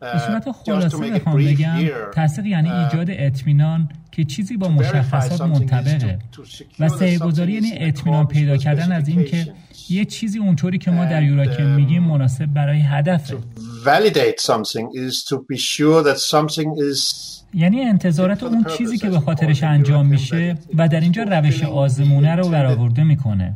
به 0.00 0.18
صورت 0.26 0.52
خلاصه 0.52 1.10
بخوام 1.10 1.36
بگم 1.36 1.78
تصدیق 2.14 2.46
یعنی 2.46 2.70
ایجاد 2.70 3.06
اطمینان 3.10 3.88
که 4.12 4.24
چیزی 4.24 4.56
با 4.56 4.68
مشخصات 4.68 5.40
منطبقه 5.40 6.18
و 6.78 6.88
سهگذاری 6.88 7.52
یعنی 7.52 7.72
اطمینان 7.74 8.26
پیدا 8.26 8.56
کردن 8.56 8.92
از 8.92 9.08
اینکه 9.08 9.52
یه 9.88 10.04
چیزی 10.04 10.38
اونطوری 10.38 10.78
که 10.78 10.90
ما 10.90 11.04
در 11.04 11.22
یوراکم 11.22 11.66
میگیم 11.66 12.02
مناسب 12.02 12.46
برای 12.46 12.80
هدفه. 12.80 13.36
یعنی 17.54 17.80
انتظارات 17.80 18.42
اون 18.42 18.64
چیزی 18.78 18.98
که 18.98 19.10
به 19.10 19.20
خاطرش 19.20 19.62
انجام 19.62 20.06
میشه 20.06 20.56
و 20.74 20.88
در 20.88 21.00
اینجا 21.00 21.22
روش 21.22 21.62
آزمونه 21.62 22.34
رو 22.36 22.48
برآورده 22.48 23.04
می‌کنه. 23.04 23.54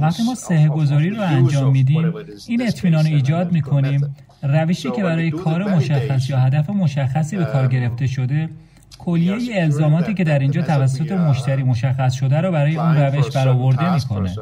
وقتی 0.00 0.22
ما 0.22 0.34
سه 0.34 0.68
گذاری 0.68 1.10
رو 1.10 1.22
انجام 1.22 1.72
میدیم 1.72 2.12
این 2.46 2.62
اطمینان 2.68 3.06
رو 3.06 3.10
ایجاد 3.10 3.52
می‌کنیم 3.52 4.14
روشی 4.42 4.90
که 4.90 5.02
برای 5.02 5.30
کار 5.30 5.74
مشخص 5.74 6.30
یا 6.30 6.38
هدف 6.38 6.70
مشخصی 6.70 7.36
به 7.36 7.44
کار 7.44 7.66
گرفته 7.68 8.06
شده 8.06 8.48
کلیه 8.98 9.62
الزاماتی 9.62 10.14
که 10.14 10.24
در 10.24 10.38
اینجا 10.38 10.62
توسط 10.62 11.12
مشتری 11.12 11.62
مشخص 11.62 12.12
شده 12.14 12.40
رو 12.40 12.52
برای 12.52 12.76
اون 12.76 12.96
روش 12.96 13.30
برآورده 13.30 13.94
می‌کنه. 13.94 14.36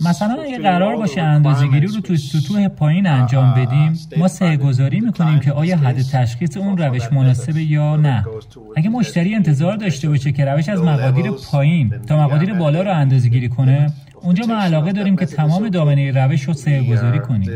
مثلا 0.00 0.42
اگه 0.42 0.58
قرار 0.58 0.96
باشه 0.96 1.20
اندازهگیری 1.20 1.86
رو 1.86 2.00
تو 2.00 2.16
سطوح 2.16 2.68
پایین 2.68 3.06
انجام 3.06 3.54
بدیم 3.54 3.98
ما 4.16 4.28
سه 4.28 4.56
گذاری 4.56 5.00
می‌کنیم 5.00 5.40
که 5.40 5.52
آیا 5.52 5.76
حد 5.76 6.02
تشخیص 6.02 6.56
اون 6.56 6.78
روش 6.78 7.12
مناسبه 7.12 7.62
یا 7.62 7.96
نه؟ 7.96 8.24
اگه 8.76 8.90
مشتری 8.90 9.34
انتظار 9.34 9.76
داشته 9.76 10.08
باشه 10.08 10.32
که 10.32 10.44
روش 10.44 10.68
از 10.68 10.82
مقادیر 10.82 11.30
پایین 11.30 11.88
تا 12.08 12.24
مقادیر 12.24 12.54
بالا 12.54 12.82
رو 12.82 12.92
اندازهگیری 12.92 13.48
کنه 13.48 13.92
اونجا 14.22 14.46
ما 14.46 14.54
علاقه 14.54 14.92
داریم 14.92 15.16
که 15.16 15.26
تمام 15.26 15.68
دامنه 15.68 16.10
روش 16.10 16.42
رو 16.42 16.54
سه 16.54 16.82
گذاری 16.82 17.18
کنیم. 17.18 17.50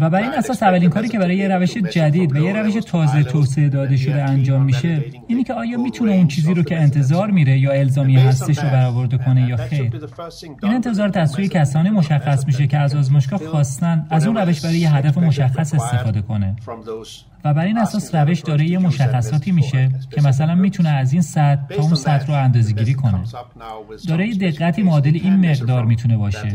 و 0.00 0.10
بر 0.10 0.22
این 0.22 0.32
اساس 0.34 0.62
اولین 0.62 0.90
کاری 0.90 1.08
که 1.08 1.18
برای 1.18 1.36
یه 1.36 1.48
روش 1.48 1.76
جدید 1.76 2.36
و 2.36 2.38
یه 2.38 2.52
روش 2.52 2.74
تازه 2.74 3.22
توسعه 3.22 3.68
داده 3.68 3.96
شده 3.96 4.22
انجام 4.22 4.62
میشه 4.62 5.04
اینی 5.26 5.44
که 5.44 5.54
آیا 5.54 5.78
می‌تونه 5.78 6.12
اون 6.12 6.28
چیزی 6.28 6.54
رو 6.54 6.62
که 6.62 6.80
انتظار 6.80 7.30
میره 7.30 7.58
یا 7.58 7.72
الزامی 7.72 8.16
هستش 8.16 8.58
رو 8.58 8.70
برآورده 8.70 9.18
کنه 9.18 9.48
یا 9.48 9.56
خیر؟ 9.56 9.92
این 10.62 10.74
انتظار 10.74 11.08
تصویر 11.08 11.48
کسانی 11.48 11.90
مشخص 11.90 12.46
میشه 12.46 12.66
که 12.66 12.78
از 12.78 12.94
آزمایشگاه 12.94 13.38
خواستن 13.38 14.06
از 14.10 14.26
اون 14.26 14.36
روش 14.36 14.60
برای 14.60 14.78
یه 14.78 14.94
هدف 14.94 15.18
مشخص 15.18 15.74
استفاده 15.74 16.22
کنه. 16.22 16.56
و 17.44 17.54
بر 17.54 17.64
این 17.64 17.78
اساس 17.78 18.14
روش 18.14 18.40
داره 18.40 18.64
یه 18.64 18.78
مشخصاتی 18.78 19.52
میشه 19.52 19.90
که 20.10 20.22
مثلا 20.22 20.54
می‌تونه 20.54 20.88
از 20.88 21.12
این 21.12 21.22
سطح 21.22 21.66
تا 21.76 21.82
اون 21.82 21.94
سطح 21.94 22.26
رو 22.26 22.34
اندازه 22.34 22.72
گیری 22.72 22.94
کنه. 22.94 23.20
داره 24.08 24.34
دقتی 24.34 24.82
معادل 24.82 25.14
این 25.14 25.50
مقدار 25.50 25.84
می‌تونه 25.84 26.16
باشه. 26.16 26.52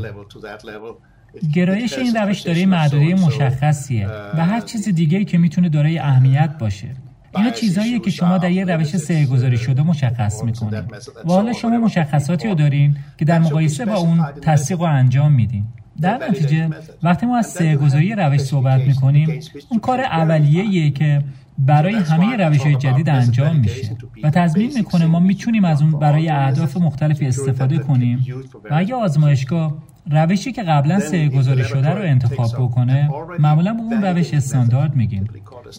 گرایش 1.54 1.94
این 1.98 2.16
روش 2.16 2.42
داره 2.42 2.66
محدوده 2.66 3.16
مشخصیه 3.16 4.08
و 4.38 4.46
هر 4.46 4.60
چیز 4.62 4.90
دیگه 4.90 5.26
که 5.26 5.38
می‌تونه 5.38 5.70
دارای 5.70 6.00
اهمیت 6.00 6.58
باشه. 6.60 6.88
اینا 7.36 7.50
چیزهاییه 7.50 8.00
که 8.00 8.10
شما 8.12 8.38
در 8.38 8.52
یه 8.52 8.66
روش 8.66 8.98
سه 8.98 9.26
گذاری 9.26 9.58
شده 9.58 9.82
مشخص 9.82 10.44
می‌کنین 10.44 10.84
و 11.26 11.32
حالا 11.32 11.54
شما 11.54 11.78
مشخصاتی 11.78 12.48
رو 12.48 12.56
دارین 12.56 12.98
که 13.18 13.26
در 13.26 13.40
مقایسه 13.40 13.86
با 13.86 13.96
اون 13.96 14.26
تصدیق 14.42 14.80
و 14.80 14.84
انجام 14.84 15.32
میدین. 15.32 15.66
در 16.02 16.20
نتیجه 16.30 16.70
وقتی 17.04 17.26
ما 17.26 17.38
از 17.38 17.46
سه 17.48 17.76
گذاری 17.76 18.16
روش 18.16 18.42
صحبت 18.42 18.82
می‌کنیم 18.82 19.40
اون 19.70 19.80
کار 19.80 20.02
اولیه 20.02 20.92
که 20.92 21.24
برای 21.58 21.96
همه 21.96 22.36
روش 22.36 22.62
های 22.62 22.76
جدید 22.76 23.10
انجام 23.10 23.56
میشه. 23.56 23.98
و 24.24 24.30
تضمین 24.30 24.72
می‌کنه 24.76 25.06
ما 25.06 25.20
می‌تونیم 25.20 25.66
از 25.66 25.82
اون 25.82 25.92
برای 25.92 26.30
اهداف 26.30 26.78
مختلفی 26.78 27.26
استفاده 27.26 27.78
کنیم. 27.78 28.26
و 28.72 28.76
اگه 28.76 28.96
آزمایشگاه 28.96 29.89
روشی 30.12 30.52
که 30.52 30.64
قبلا 30.64 31.00
سه 31.00 31.30
گذاری 31.30 31.64
شده 31.64 31.90
رو 31.90 32.02
انتخاب 32.02 32.52
بکنه 32.54 33.10
معمولا 33.40 33.74
به 33.74 33.82
اون 33.82 34.02
روش 34.02 34.34
استاندارد 34.34 34.96
میگیم. 34.96 35.30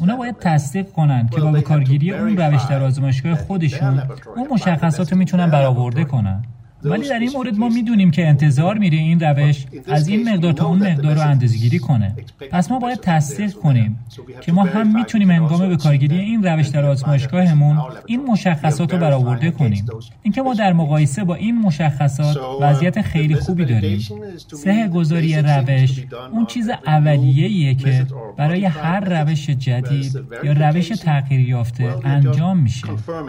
اونا 0.01 0.17
باید 0.17 0.37
تصدیق 0.41 0.93
کنن 0.93 1.29
که 1.29 1.41
با 1.41 1.53
بکارگیری 1.53 2.13
اون 2.13 2.37
روش 2.37 2.63
در 2.65 2.83
آزمایشگاه 2.83 3.35
خودشون 3.35 4.03
اون 4.37 4.49
مشخصات 4.51 5.13
رو 5.13 5.19
می‌تونن 5.19 5.51
برآورده 5.51 6.05
کنن. 6.05 6.43
ولی 6.85 7.09
در 7.09 7.19
این 7.19 7.31
مورد 7.35 7.59
ما 7.59 7.69
می‌دونیم 7.69 8.11
که 8.11 8.27
انتظار 8.27 8.79
میره 8.79 8.99
این 8.99 9.21
روش 9.21 9.67
از 9.87 10.09
این 10.09 10.29
مقدار 10.29 10.53
تا 10.53 10.67
اون 10.67 10.79
مقدار 10.79 11.15
رو 11.15 11.21
اندازه‌گیری 11.21 11.79
کنه. 11.79 12.15
پس 12.51 12.71
ما 12.71 12.79
باید 12.79 13.01
تصدیق 13.01 13.53
کنیم 13.53 13.99
که 14.41 14.53
ما 14.53 14.65
هم 14.65 14.97
می‌تونیم 14.97 15.31
هنگام 15.31 15.69
به 15.69 15.77
کارگیری 15.77 16.19
این 16.19 16.43
روش 16.43 16.69
در 16.69 16.85
آزمایشگاهمون 16.85 17.79
این 18.07 18.25
مشخصات 18.25 18.93
رو 18.93 18.99
برآورده 18.99 19.51
کنیم. 19.51 19.87
اینکه 20.23 20.43
ما 20.43 20.55
در 20.55 20.73
مقایسه 20.73 21.25
با 21.25 21.35
این 21.35 21.59
مشخصات 21.59 22.37
وضعیت 22.61 23.03
خیلی 23.03 23.35
خوبی 23.35 23.65
داریم. 23.65 24.01
سه 24.47 24.89
گذاری 24.89 25.37
روش 25.37 26.05
اون 26.33 26.47
چیز 26.47 26.71
اولیه‌ایه 26.87 27.75
که 27.75 28.07
برای 28.37 28.65
هر 28.65 29.01
روش 29.01 29.51
جدید 29.51 30.21
یا 30.45 30.53
روش 30.53 30.89
تغییر 30.89 31.49
یافته 31.49 31.95
انجام 32.05 32.59
میشه. 32.59 32.87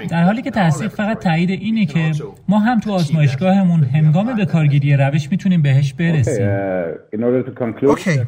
در 0.09 0.23
حالی 0.23 0.41
که 0.41 0.51
تصدیق 0.51 0.91
فقط 0.91 1.19
تایید 1.19 1.49
اینه 1.49 1.85
که 1.85 2.11
ما 2.47 2.59
هم 2.59 2.79
تو 2.79 2.91
آزمایشگاه 2.91 3.40
دانشگاهمون 3.41 3.83
هنگام 3.83 4.35
به 4.35 4.45
کارگیری 4.45 4.97
روش 4.97 5.31
می‌تونیم 5.31 5.61
بهش 5.61 5.93
برسیم. 5.93 6.49
اوکی 7.83 8.17
uh, 8.17 8.25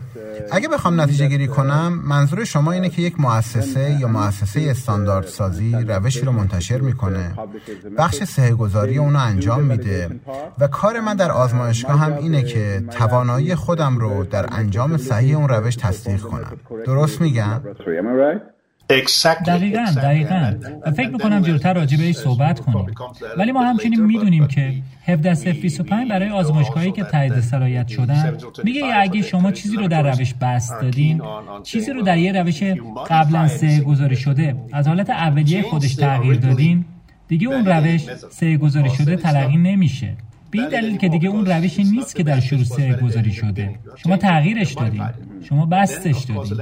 اگه 0.51 0.67
بخوام 0.67 1.01
نتیجه 1.01 1.27
گیری 1.27 1.47
کنم 1.47 2.01
منظور 2.07 2.43
شما 2.43 2.71
اینه 2.71 2.89
که 2.89 3.01
یک 3.01 3.19
مؤسسه 3.19 3.97
یا 3.99 4.07
مؤسسه 4.07 4.61
استاندارد 4.69 5.25
سازی 5.25 5.75
روشی 5.87 6.21
رو 6.25 6.31
منتشر 6.31 6.77
می‌کنه. 6.77 7.33
بخش 7.97 8.23
سهگذاری 8.23 8.97
اونو 8.97 9.19
انجام 9.19 9.63
میده. 9.63 10.09
و 10.59 10.67
کار 10.67 10.99
من 10.99 11.15
در 11.15 11.31
آزمایشگاه 11.31 11.99
هم 11.99 12.17
اینه 12.17 12.43
که 12.43 12.83
توانایی 12.91 13.55
خودم 13.55 13.97
رو 13.97 14.23
در 14.23 14.45
انجام 14.51 14.97
صحیح 14.97 15.37
اون 15.37 15.49
روش 15.49 15.75
تصدیق 15.75 16.21
کنم. 16.21 16.57
درست 16.85 17.21
میگم؟ 17.21 17.61
دقیقا 19.45 19.85
دقیقا. 19.95 20.53
و 20.85 20.91
فکر 20.91 21.09
می‌کنم 21.09 21.41
جلوتر 21.41 21.73
راجع 21.73 21.97
بهش 21.97 22.15
صحبت 22.15 22.59
کنیم. 22.59 22.85
ولی 23.37 23.51
ما 23.51 23.63
همچنین 23.63 24.05
می‌دونیم 24.05 24.47
که 24.47 24.73
17025 25.05 26.09
برای 26.09 26.29
آزمایشگاهی 26.29 26.91
که 26.91 27.03
تایید 27.03 27.39
صلاحیت 27.39 27.87
شدن 27.87 28.37
میگه 28.63 28.81
اگه 28.95 29.21
شما 29.21 29.51
چیزی 29.51 29.75
رو 29.75 29.87
در 29.87 30.11
روش 30.11 30.33
بست 30.33 30.81
دادین 30.81 31.21
چیزی 31.63 31.91
رو 31.91 32.01
در 32.01 32.17
یه 32.17 32.31
روش 32.31 32.63
قبلا 33.09 33.47
سه 33.47 33.79
گذاری 33.79 34.15
شده 34.15 34.55
از 34.71 34.87
حالت 34.87 35.09
اولیه 35.09 35.61
خودش 35.61 35.95
تغییر 35.95 36.35
دادین 36.35 36.85
دیگه 37.27 37.47
اون 37.47 37.65
روش 37.65 38.01
سه 38.31 38.57
گذاری 38.57 38.89
شده 38.89 39.15
تلقی 39.15 39.57
نمیشه. 39.57 40.13
به 40.53 40.59
این 40.59 40.69
دلیل 40.69 40.97
که 40.97 41.09
دیگه 41.09 41.29
اون 41.29 41.45
روشی 41.45 41.83
نیست 41.83 42.15
که 42.15 42.23
در 42.23 42.39
شروع 42.39 42.63
سه 42.63 42.99
گذاری 43.03 43.31
شده. 43.31 43.69
شما 43.95 44.17
تغییرش 44.17 44.73
دادین. 44.73 45.03
شما 45.41 45.65
بستش 45.65 46.23
دادین. 46.23 46.57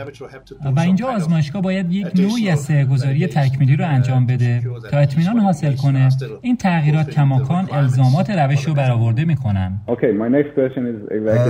و 0.75 0.79
اینجا 0.79 1.07
آزمایشگاه 1.07 1.62
باید 1.62 1.91
یک 1.91 2.07
نوعی 2.15 2.50
از 2.50 2.60
سه 2.60 2.86
گذاری 2.86 3.27
تکمیلی 3.27 3.75
رو 3.75 3.86
انجام 3.88 4.25
بده 4.25 4.62
تا 4.91 4.98
اطمینان 4.98 5.39
حاصل 5.39 5.75
کنه 5.75 6.10
این 6.41 6.57
تغییرات 6.57 7.10
کماکان 7.10 7.67
الزامات 7.71 8.29
روش 8.29 8.63
رو 8.67 8.74
برآورده 8.74 9.25
می‌کنن. 9.25 9.81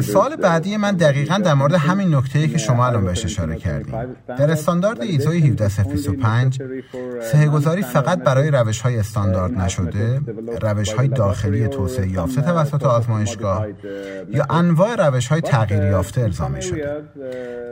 سال 0.01 0.35
بعدی 0.35 0.77
من 0.77 0.95
دقیقا 0.95 1.37
در 1.37 1.53
مورد 1.53 1.73
همین 1.73 2.15
نکته 2.15 2.47
که 2.47 2.57
شما 2.57 2.87
الان 2.87 3.05
بهش 3.05 3.25
اشاره 3.25 3.55
کردیم 3.55 3.95
در 4.27 4.51
استاندارد 4.51 5.01
ایزو 5.01 5.31
1725 5.31 6.61
سه 7.21 7.47
گذاری 7.47 7.81
فقط 7.81 8.23
برای 8.23 8.51
روش 8.51 8.81
های 8.81 8.97
استاندارد 8.97 9.57
نشده. 9.59 10.21
روش 10.61 10.93
های 10.93 11.07
داخلی 11.07 11.67
توسعه 11.67 12.19
یافته 12.37 12.51
توسط 12.51 12.83
آزمایشگاه 12.83 13.67
یا 14.29 14.45
انواع 14.49 14.95
روش 14.95 15.27
های 15.27 15.41
تغییر 15.41 15.83
یافته 15.83 16.21
الزامی 16.21 16.61
شده. 16.61 17.03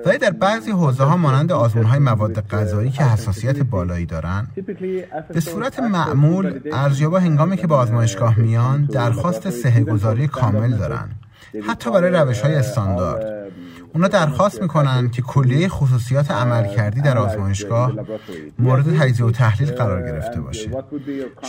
ولی 0.06 0.18
در 0.18 0.32
بعضی 0.32 0.72
حوزه 0.72 1.04
ها 1.04 1.18
مانند 1.18 1.52
آزمون 1.52 1.86
های 1.86 2.00
مواد 2.00 2.48
غذایی 2.48 2.90
که 2.90 3.04
حساسیت 3.04 3.60
بالایی 3.60 4.06
دارند 4.06 4.52
به 5.34 5.40
صورت 5.40 5.80
معمول 5.80 6.60
ارزیابا 6.74 7.20
هنگامی 7.20 7.58
که 7.58 7.68
به 7.68 7.76
آزمایشگاه 7.76 8.40
میان 8.40 8.86
درخواست 8.86 9.50
سهگذاری 9.50 10.28
کامل 10.28 10.78
دارند 10.78 11.16
حتی 11.68 11.92
برای 11.92 12.12
روش 12.12 12.42
های 12.42 12.56
استاندارد. 12.56 13.39
اونا 13.94 14.08
درخواست 14.08 14.62
می‌کنن 14.62 15.10
که 15.10 15.22
کلیه 15.22 15.68
خصوصیات 15.68 16.32
عمل 16.32 16.68
کردی 16.68 17.02
در 17.02 17.18
آزمایشگاه 17.18 17.94
مورد 18.60 18.98
تجزیه 19.00 19.26
و 19.26 19.32
تحلیل 19.32 19.72
قرار 19.72 20.02
گرفته 20.02 20.42
باشه. 20.42 20.70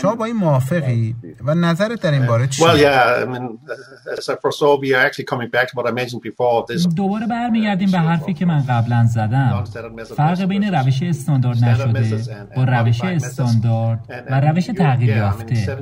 شما 0.03 0.15
با 0.15 0.25
این 0.25 0.37
موافقی؟ 0.37 1.17
و 1.45 1.55
نظرت 1.55 2.03
در 2.03 2.13
این 2.13 2.27
باره 2.27 2.47
چیه؟ 2.47 2.67
دوباره 6.97 7.27
برمیگردیم 7.27 7.91
به 7.91 7.99
حرفی 7.99 8.35
که 8.35 8.47
من 8.47 8.63
قبلا 8.69 9.07
زدم. 9.07 9.65
فرق 10.17 10.45
بین 10.45 10.75
روش 10.75 11.03
استاندارد 11.03 11.65
نشده 11.65 12.19
با 12.57 12.65
روش 12.65 13.05
استاندارد 13.05 14.25
و 14.31 14.41
روش 14.41 14.67
تغییر 14.67 15.17
یافته. 15.17 15.79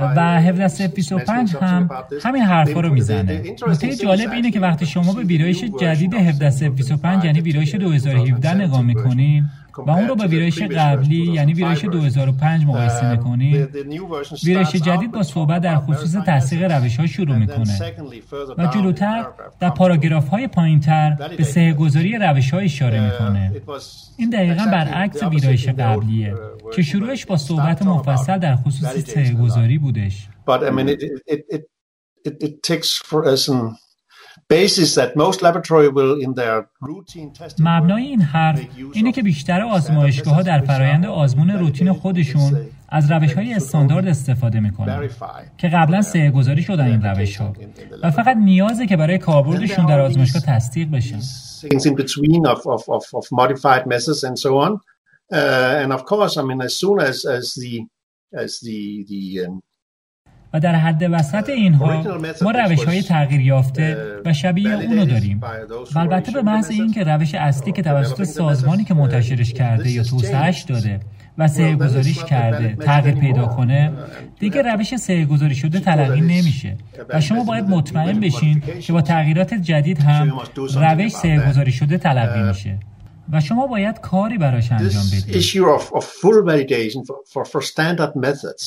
و 0.00 0.40
1725 0.40 1.56
هم 1.56 1.88
همین 2.22 2.42
حرفا 2.42 2.80
رو 2.80 2.92
می‌زنه. 2.92 3.42
نکته 3.68 3.96
جالب 3.96 4.32
اینه 4.32 4.50
که 4.50 4.60
وقتی 4.60 4.86
شما 4.86 5.12
به 5.12 5.22
ویرایش 5.22 5.64
جدید 5.64 6.01
1725 6.10 7.24
یعنی 7.24 7.40
ویرایش 7.40 7.74
2017 7.74 8.54
نگاه 8.54 8.82
می‌کنین 8.82 9.44
و 9.78 9.90
اون 9.90 10.08
رو 10.08 10.14
با 10.14 10.26
ویرایش 10.26 10.62
قبلی 10.62 11.32
یعنی 11.32 11.52
ویرایش 11.52 11.84
2005 11.84 12.66
مقایسه 12.66 13.10
می‌کنید 13.10 13.68
ویرایش 14.44 14.76
جدید 14.76 15.12
با 15.12 15.22
صحبت 15.22 15.62
در 15.62 15.76
خصوص 15.76 16.16
تصدیق 16.26 16.72
روش 16.72 16.96
ها 16.96 17.06
شروع 17.06 17.36
می‌کنه. 17.36 17.78
و 18.58 18.66
جلوتر 18.66 19.26
در 19.60 19.70
پاراگراف 19.70 20.28
های 20.28 20.48
پایین 20.48 20.80
تر 20.80 21.16
به 21.36 21.44
سه 21.44 21.72
گذاری 21.72 22.18
روش 22.18 22.50
ها 22.50 22.58
اشاره 22.58 23.04
می‌کنه 23.04 23.52
این 24.16 24.30
دقیقا 24.30 24.64
برعکس 24.64 25.22
ویرایش 25.22 25.68
قبلیه 25.68 26.34
که 26.74 26.82
شروعش 26.82 27.26
با 27.26 27.36
صحبت 27.36 27.82
مفصل 27.82 28.38
در 28.38 28.56
خصوص 28.56 28.96
سه 28.96 29.34
گذاری 29.34 29.78
بودش. 29.78 30.28
مبنای 37.58 38.02
این 38.02 38.20
حرف 38.20 38.60
اینه 38.92 39.12
که 39.12 39.22
بیشتر 39.22 39.62
آزمایشگاه 39.62 40.34
ها 40.34 40.42
در 40.42 40.60
فرایند 40.60 41.06
آزمون 41.06 41.50
روتین 41.50 41.92
خودشون 41.92 42.66
از 42.88 43.10
روش 43.10 43.32
های 43.32 43.54
استاندارد 43.54 44.08
استفاده 44.08 44.60
می‌کنن 44.60 45.08
که 45.58 45.68
قبلا 45.68 46.02
سه 46.02 46.30
گذاری 46.30 46.62
شدن 46.62 46.84
این 46.84 47.02
روش 47.02 47.36
ها 47.36 47.52
و 48.02 48.10
فقط 48.10 48.36
نیازه 48.36 48.86
که 48.86 48.96
برای 48.96 49.18
کاربردشون 49.18 49.86
در 49.86 50.00
آزمایشگاه 50.00 50.42
تصدیق 50.42 50.90
بشن 50.90 51.20
و 60.52 60.60
در 60.60 60.74
حد 60.74 61.02
وسط 61.10 61.48
اینها 61.48 62.20
ما 62.42 62.50
روش 62.50 62.84
های 62.84 63.02
تغییر 63.02 63.40
یافته 63.40 63.96
و 64.24 64.32
شبیه 64.32 64.74
اونو 64.74 65.04
داریم. 65.04 65.40
و 65.94 65.98
البته 65.98 66.32
به 66.32 66.42
محض 66.42 66.70
این 66.70 66.92
که 66.92 67.04
روش 67.04 67.34
اصلی 67.34 67.72
که 67.72 67.82
توسط 67.82 68.22
سازمانی 68.24 68.84
که 68.84 68.94
منتشرش 68.94 69.52
کرده 69.52 69.90
یا 69.90 70.02
توسعهش 70.02 70.62
داده 70.62 71.00
و 71.38 71.48
سه 71.48 71.74
گذاریش 71.74 72.24
کرده 72.24 72.74
تغییر 72.74 73.14
پیدا 73.14 73.46
کنه 73.46 73.92
دیگه 74.38 74.62
روش 74.62 74.96
سه 74.96 75.24
گذاری 75.24 75.54
شده 75.54 75.80
تلقی 75.80 76.20
نمیشه. 76.20 76.76
و 77.08 77.20
شما 77.20 77.44
باید 77.44 77.64
مطمئن 77.64 78.20
بشین 78.20 78.62
که 78.80 78.92
با 78.92 79.00
تغییرات 79.00 79.54
جدید 79.54 79.98
هم 79.98 80.40
روش 80.56 81.12
سه 81.12 81.48
گذاری 81.48 81.72
شده 81.72 81.98
تلقی 81.98 82.42
میشه. 82.42 82.78
و 83.32 83.40
شما 83.40 83.66
باید 83.66 84.00
کاری 84.00 84.38
براش 84.38 84.72
انجام 84.72 85.02
بدید. 85.12 85.34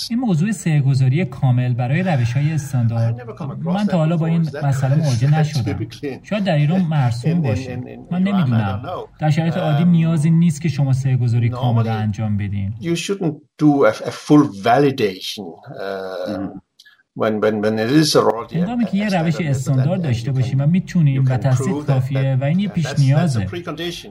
این 0.10 0.20
موضوع 0.20 0.52
سهگذاری 0.52 1.26
کامل 1.26 1.74
برای 1.74 2.04
روش 2.04 2.34
های 2.34 2.52
استاندارد 2.52 3.22
من 3.64 3.86
تا 3.88 3.98
حالا 3.98 4.18
با 4.18 4.26
این 4.26 4.50
مسئله 4.64 4.96
مواجه 5.04 5.40
نشدم. 5.40 5.88
شاید 6.24 6.44
در 6.44 6.56
ایران 6.56 6.82
مرسوم 6.82 7.42
باشه. 7.42 7.76
من 8.12 8.24
نمی‌دونم. 8.24 8.82
در 9.20 9.30
شرایط 9.30 9.58
عادی 9.58 9.84
um, 9.84 9.88
نیازی 9.88 10.30
نیست 10.30 10.62
که 10.62 10.70
شما 10.70 10.94
سهگذاری 10.94 11.50
کامل 11.50 11.88
انجام 11.88 12.38
بدین. 12.38 12.74
هنگامی 18.54 18.86
که 18.86 18.98
یه 18.98 19.10
روش 19.10 19.36
استاندارد 19.42 20.02
داشته 20.02 20.32
باشیم 20.32 20.62
و 20.62 20.68
می‌تونیم 20.68 21.26
و 21.26 21.38
تصدیق 21.38 21.86
کافیه 21.86 22.38
و 22.42 22.44
این 22.44 22.60
یه 22.60 22.68
پیش 22.70 22.86
نیازه. 23.00 23.48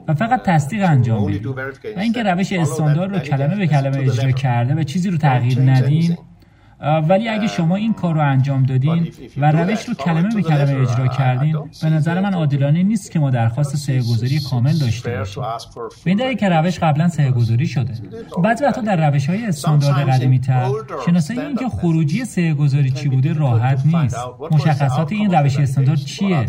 و 0.09 0.15
فقط 0.15 0.43
تصدیق 0.43 0.85
انجام 0.85 1.27
بدیم. 1.27 1.49
و 1.97 2.01
اینکه 2.01 2.23
روش 2.23 2.53
استاندارد 2.53 3.13
رو 3.13 3.19
کلمه 3.19 3.57
به 3.57 3.67
کلمه 3.67 3.99
اجرا 3.99 4.31
کرده 4.31 4.75
و 4.75 4.83
چیزی 4.83 5.11
رو 5.11 5.19
تغییر 5.19 5.61
ندین 5.61 6.17
ولی 6.85 7.29
اگه 7.29 7.47
شما 7.47 7.77
این 7.77 7.93
کار 7.93 8.15
رو 8.15 8.21
انجام 8.21 8.63
دادین 8.63 9.09
و 9.37 9.53
روش 9.53 9.89
رو 9.89 9.95
کلمه 9.95 10.35
به 10.35 10.43
کلمه 10.43 10.81
اجرا 10.81 11.07
کردین 11.07 11.57
به 11.83 11.91
نظر 11.91 12.21
من 12.21 12.35
عادلانه 12.35 12.83
نیست 12.83 13.11
که 13.11 13.19
ما 13.19 13.31
درخواست 13.31 13.77
سه 13.77 13.99
گذاری 13.99 14.41
کامل 14.51 14.79
داشته 14.79 15.19
باشیم. 15.19 15.43
به 16.05 16.11
این 16.11 16.37
که 16.37 16.49
روش 16.49 16.79
قبلا 16.79 17.09
سه 17.09 17.31
گذاری 17.31 17.67
شده 17.67 17.93
بعضی 18.43 18.65
وقتا 18.65 18.81
در 18.81 19.11
روش 19.11 19.27
های 19.31 19.47
استاندارد 19.47 20.09
قدیمی 20.09 20.39
تر 20.39 20.71
شناسایی 21.07 21.41
این 21.41 21.57
که 21.57 21.69
خروجی 21.69 22.25
سه 22.25 22.55
گذاری 22.55 22.91
چی 22.91 23.09
بوده 23.09 23.33
راحت 23.33 23.87
نیست. 23.87 24.17
مشخصات 24.51 25.13
این 25.13 25.35
روش 25.35 25.59
استاندارد 25.59 25.99
چیه؟ 25.99 26.47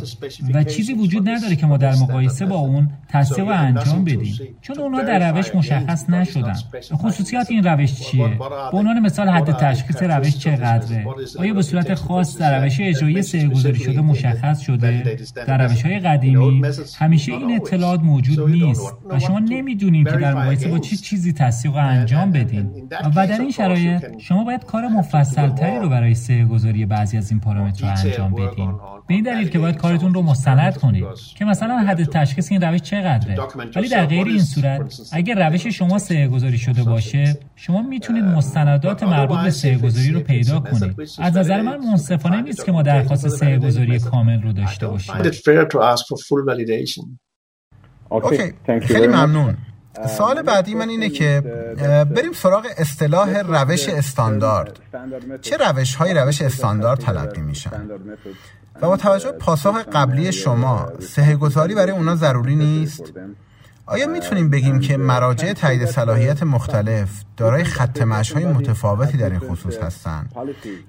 و 0.54 0.63
چیزی 0.63 0.93
وجود 0.93 1.30
نداره 1.30 1.56
که 1.56 1.65
ما 1.65 1.78
در 1.78 1.95
مقایسه 1.95 2.45
با 2.45 2.56
اون 2.56 2.89
تصدیق 3.10 3.48
و 3.48 3.50
انجام 3.50 4.04
بدیم. 4.04 4.36
چون 4.62 4.80
اونها 4.80 5.02
در 5.04 5.32
روش 5.32 5.56
مشخص 5.56 6.10
نشدن. 6.10 6.56
خصوصیات 6.93 7.52
این 7.52 7.63
روش 7.63 7.93
چیه؟ 7.93 8.28
به 8.71 8.78
عنوان 8.78 9.00
مثال 9.00 9.30
حد 9.30 9.52
تشخیص 9.52 10.04
روش 10.04 10.24
چقدره. 10.31 11.05
آیا 11.39 11.53
به 11.53 11.61
صورت 11.61 11.93
خاص 11.93 12.38
در 12.38 12.63
روش 12.63 12.77
اجرایی 12.79 13.21
سرگذاری 13.21 13.79
شده 13.79 14.01
مشخص 14.01 14.59
شده؟ 14.59 15.17
در 15.47 15.67
روش 15.67 15.81
های 15.81 15.99
قدیمی 15.99 16.61
همیشه 16.97 17.31
این 17.31 17.55
اطلاعات 17.55 17.99
موجود 17.99 18.49
نیست 18.49 18.93
و 19.09 19.19
شما 19.19 19.39
نمی‌دونین 19.39 20.03
که 20.03 20.11
در 20.11 20.33
مقایسه 20.33 20.69
با 20.69 20.79
چه 20.79 20.95
چی 20.95 21.15
چیزی 21.15 21.33
تصدیق 21.33 21.75
انجام 21.75 22.31
بدین. 22.31 22.89
و 23.15 23.27
در 23.27 23.39
این 23.41 23.51
شرایط 23.51 24.19
شما 24.19 24.43
باید 24.43 24.65
کار 24.65 24.88
مفصل 24.88 25.49
تری 25.49 25.79
رو 25.79 25.89
برای 25.89 26.15
سرگذاری 26.15 26.85
بعضی 26.85 27.17
از 27.17 27.31
این 27.31 27.39
پارامترها 27.39 27.91
انجام 27.91 28.33
بدین. 28.33 28.73
به 29.08 29.13
این 29.13 29.24
دلیل 29.24 29.50
که 29.50 29.60
باید 29.60 29.78
کارتون 29.78 30.13
رو 30.13 30.22
مستند 30.22 30.78
کنید 30.78 31.06
که 31.38 31.46
مثلا 31.46 31.78
حد 31.78 32.04
تشخیص 32.04 32.52
این 32.52 32.62
روش 32.62 32.82
چقدره؟ 32.82 33.38
ولی 33.76 33.89
در 33.89 34.06
غیر 34.06 34.28
این 34.28 34.44
صورت 34.44 35.00
اگر 35.12 35.50
روش 35.50 35.68
شما 35.68 36.00
سه 36.00 36.28
گذاری 36.28 36.58
شده 36.58 36.84
باشه 36.84 37.38
شما 37.56 37.82
می‌تونید 37.82 38.24
مستندات 38.24 39.04
مربوط 39.04 39.39
به 39.39 39.52
سه 39.52 39.76
گذاری 39.78 40.12
رو 40.12 40.20
پیدا 40.20 40.60
کنید. 40.60 40.96
از 41.20 41.38
نظر 41.38 41.62
من 41.62 41.78
منصفانه 41.78 42.41
نیست 42.41 42.65
که 42.65 42.72
ما 42.72 42.82
درخواست 42.82 43.28
سه 43.28 43.58
گذاری 43.58 44.00
کامل 44.00 44.41
رو 44.41 44.54
داشته 44.54 44.88
باشیم. 44.88 45.15
اوکی 48.10 48.54
خیلی 48.82 49.08
ممنون. 49.08 49.58
سوال 50.08 50.41
بعدی 50.41 50.76
من 50.76 50.89
اینه 50.89 51.10
که 51.10 51.41
بریم 52.15 52.34
سراغ 52.34 52.65
اصطلاح 52.78 53.38
روش 53.39 53.89
استاندارد. 53.89 54.80
چه 55.41 55.58
روش 55.58 55.96
های 55.96 56.13
روش 56.13 56.41
استاندارد 56.41 57.00
تلقی 57.00 57.41
میشن؟ 57.41 57.70
و 58.81 58.88
با 58.88 58.97
توجه 58.97 59.31
پاسخ 59.31 59.75
قبلی 59.93 60.31
شما 60.31 60.91
سه 60.99 61.35
گذاری 61.35 61.75
برای 61.75 61.91
اونا 61.91 62.15
ضروری 62.15 62.55
نیست؟ 62.55 63.13
آیا 63.85 64.07
می‌تونیم 64.07 64.49
بگیم 64.49 64.79
که 64.79 64.97
مراجع 64.97 65.53
تایید 65.53 65.85
صلاحیت 65.85 66.43
مختلف 66.43 67.09
دارای 67.38 67.63
خط 67.63 68.01
های 68.35 68.45
متفاوتی 68.45 69.17
در 69.17 69.29
این 69.29 69.39
خصوص 69.39 69.77
هستند 69.77 70.35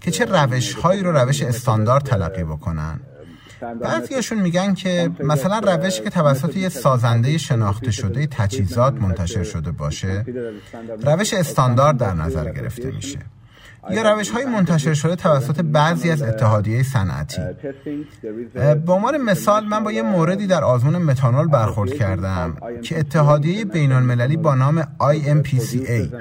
که 0.01 0.11
چه 0.11 0.25
روش 0.25 0.75
هایی 0.75 1.03
رو 1.03 1.13
روش 1.13 1.43
استاندارد 1.43 2.05
تلقی 2.05 2.45
بکنن؟ 2.45 3.01
بعضیاشون 3.83 4.39
میگن 4.39 4.75
که 4.75 5.11
مثلا 5.21 5.59
روشی 5.59 6.03
که 6.03 6.11
توسط 6.11 6.57
یه 6.57 6.69
سازنده 6.69 7.39
شناخته 7.39 7.91
شده 7.91 8.27
تجهیزات 8.27 8.95
منتشر 8.95 9.43
شده 9.43 9.71
باشه 9.71 10.25
روش 11.03 11.35
استاندارد 11.35 11.97
در 11.97 12.15
نظر 12.15 12.53
گرفته 12.53 12.91
میشه. 12.91 13.19
یا 13.91 14.13
روش 14.13 14.31
های 14.31 14.45
منتشر 14.45 14.95
شده 14.95 15.17
توسط 15.17 15.61
بعضی 15.61 16.11
از 16.11 16.23
اتحادیه 16.23 16.83
صنعتی 16.83 17.43
به 18.87 18.93
عنوان 18.93 19.17
مثال 19.17 19.65
من 19.65 19.85
با 19.85 19.93
یه 19.93 20.03
موردی 20.03 20.47
در 20.47 20.65
آزمون 20.65 20.97
متانول 20.97 21.49
برخورد 21.49 21.95
کردم 21.95 22.57
که 22.83 22.99
اتحادیه 22.99 23.65
بین 23.65 23.93
المللی 23.93 24.37
با 24.37 24.55
نام 24.55 24.83
IMPCA 24.83 26.15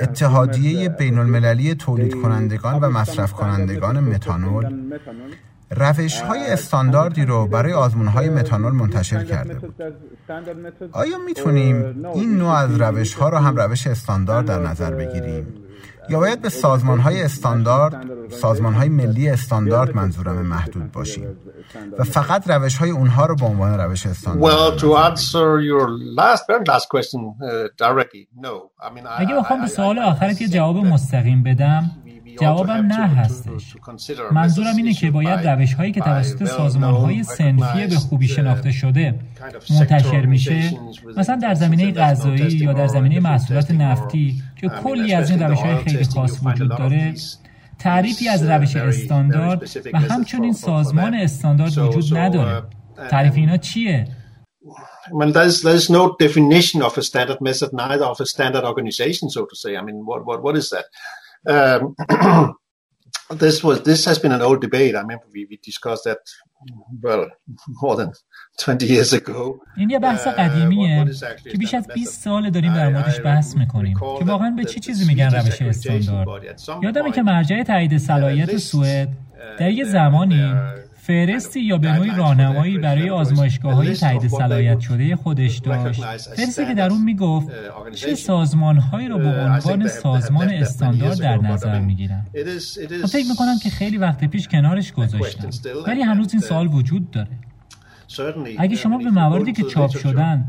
اتحادیه 0.00 0.88
بین 0.88 1.18
المللی 1.18 1.74
تولید 1.74 2.14
کنندگان 2.14 2.80
و 2.80 2.90
مصرف 2.90 3.32
کنندگان 3.32 4.00
متانول 4.00 4.92
روش 5.76 6.20
های 6.20 6.46
استانداردی 6.46 7.24
رو 7.24 7.46
برای 7.46 7.72
آزمون 7.72 8.06
های 8.06 8.28
متانول 8.28 8.72
منتشر 8.72 9.24
کرده 9.24 9.54
بود 9.54 9.74
آیا 10.92 11.18
می‌تونیم 11.26 12.04
این 12.14 12.36
نوع 12.36 12.52
از 12.52 12.80
روش 12.80 13.14
ها 13.14 13.28
رو 13.28 13.38
هم 13.38 13.56
روش 13.56 13.86
استاندارد 13.86 14.46
در 14.46 14.58
نظر 14.58 14.90
بگیریم؟ 14.90 15.61
یا 16.08 16.18
باید 16.18 16.42
به 16.42 16.48
سازمان 16.48 16.98
های 16.98 17.22
استاندارد 17.22 18.06
سازمان 18.30 18.74
های 18.74 18.88
ملی 18.88 19.28
استاندارد 19.28 19.96
منظورم 19.96 20.46
محدود 20.46 20.92
باشیم 20.92 21.26
و 21.98 22.04
فقط 22.04 22.50
روش 22.50 22.76
های 22.76 22.90
اونها 22.90 23.26
رو 23.26 23.36
به 23.36 23.46
عنوان 23.46 23.80
روش 23.80 24.06
استاندارد 24.06 24.78
اگه 29.18 29.34
بخوام 29.34 29.60
به 29.60 29.66
سوال 29.66 29.98
آخرت 29.98 30.40
یه 30.40 30.48
جواب 30.48 30.76
مستقیم 30.76 31.42
بدم 31.42 31.90
جوابم 32.40 32.86
نه 32.86 33.06
هستش. 33.06 33.76
منظورم 34.32 34.76
اینه 34.76 34.94
که 34.94 35.10
باید 35.10 35.48
روش 35.48 35.74
هایی 35.74 35.92
که 35.92 36.00
توسط 36.00 36.44
سازمان 36.44 36.94
های 36.94 37.22
سنفی 37.22 37.86
به 37.86 37.96
خوبی 37.96 38.28
شناخته 38.28 38.72
شده 38.72 39.14
منتشر 39.70 40.26
میشه 40.26 40.70
مثلا 41.16 41.36
در 41.36 41.54
زمینه 41.54 41.92
غذایی 41.92 42.56
یا 42.56 42.72
در 42.72 42.86
زمینه 42.86 43.20
محصولات 43.20 43.70
نفتی. 43.70 44.42
که 44.62 44.68
کلی 44.68 45.14
از 45.14 45.30
این 45.30 45.42
روش 45.42 45.58
های 45.58 45.76
خیلی 45.76 46.04
خاص 46.04 46.38
وجود 46.44 46.68
داره 46.78 47.14
تعریفی 47.78 48.28
از 48.28 48.42
روش 48.42 48.76
استاندارد 48.76 49.62
و 49.92 49.98
همچنین 49.98 50.52
سازمان 50.52 51.14
استاندارد 51.14 51.78
وجود 51.78 52.18
نداره 52.18 52.62
تعریف 53.10 53.34
اینا 53.34 53.56
چیه؟ 53.56 54.08
well, 55.10 55.32
there's 55.32 55.62
there's 55.62 55.90
no 55.90 56.14
definition 56.18 56.82
of 56.82 56.96
a 56.96 57.02
standard 57.02 57.40
method, 57.40 57.72
neither 57.72 58.04
of 58.04 58.20
a 58.20 58.26
standard 58.26 58.64
organization, 58.64 59.30
so 59.30 59.44
to 59.46 59.56
say. 59.56 59.76
I 59.76 59.82
mean, 59.82 60.06
what 60.06 60.24
what 60.24 60.42
what 60.42 60.56
is 60.56 60.70
that? 60.70 60.86
Um, 61.52 62.54
this 63.42 63.64
was 63.64 63.82
this 63.82 64.04
has 64.04 64.18
been 64.18 64.32
an 64.32 64.42
old 64.42 64.60
debate. 64.60 64.94
I 64.94 65.02
mean, 65.02 65.18
we, 65.32 65.46
we 65.50 65.56
discussed 65.62 66.04
that 66.04 66.18
well 67.02 67.26
more 67.82 67.96
than 67.96 68.12
20 68.12 68.12
years 68.12 68.20
ago. 68.20 68.31
این 69.76 69.90
یه 69.90 69.98
بحث 69.98 70.26
قدیمیه 70.26 71.04
که 71.52 71.58
بیش 71.58 71.74
از 71.74 71.88
20 71.94 72.20
سال 72.20 72.50
داریم 72.50 72.74
در 72.74 72.88
موردش 72.88 73.20
بحث 73.20 73.56
می‌کنیم 73.56 73.94
که 74.18 74.24
واقعا 74.24 74.50
به 74.50 74.64
چی 74.64 74.80
چیزی 74.80 75.04
میگن 75.04 75.30
روش 75.30 75.62
استاندارد؟ 75.62 76.60
یادمه 76.82 77.12
که 77.12 77.22
مرجع 77.22 77.62
تایید 77.62 77.98
صلاحیت 77.98 78.56
سوئد 78.56 79.08
در 79.58 79.70
یه 79.70 79.84
زمانی 79.84 80.54
فرستی 80.96 81.60
یا 81.60 81.78
به 81.78 81.92
نوعی 81.92 82.10
راهنمایی 82.10 82.78
برای 82.78 83.10
آزمایشگاه 83.10 83.74
های 83.74 83.94
تایید 83.94 84.28
صلاحیت 84.28 84.80
شده 84.80 85.16
خودش 85.16 85.58
داشت. 85.58 86.04
فرستی 86.36 86.66
که 86.66 86.74
در 86.74 86.90
اون 86.90 87.02
می‌گفت 87.02 87.48
چه 87.94 88.14
سازمان 88.14 88.76
هایی 88.76 89.08
رو 89.08 89.18
به 89.18 89.28
عنوان 89.28 89.88
سازمان 89.88 90.48
استاندارد 90.48 91.18
در 91.18 91.36
نظر 91.36 91.80
می‌گیرن. 91.80 92.26
فکر 93.08 93.26
می‌کنم 93.28 93.58
که 93.62 93.70
خیلی 93.70 93.98
وقت 93.98 94.24
پیش 94.24 94.48
کنارش 94.48 94.92
گذاشتم 94.92 95.50
ولی 95.86 96.02
هنوز 96.02 96.32
این 96.32 96.42
سوال 96.42 96.66
وجود 96.66 97.10
داره. 97.10 97.28
اگه 98.58 98.76
شما 98.76 98.98
به 98.98 99.10
مواردی 99.10 99.52
که 99.52 99.62
چاپ 99.62 99.90
شدن 99.90 100.44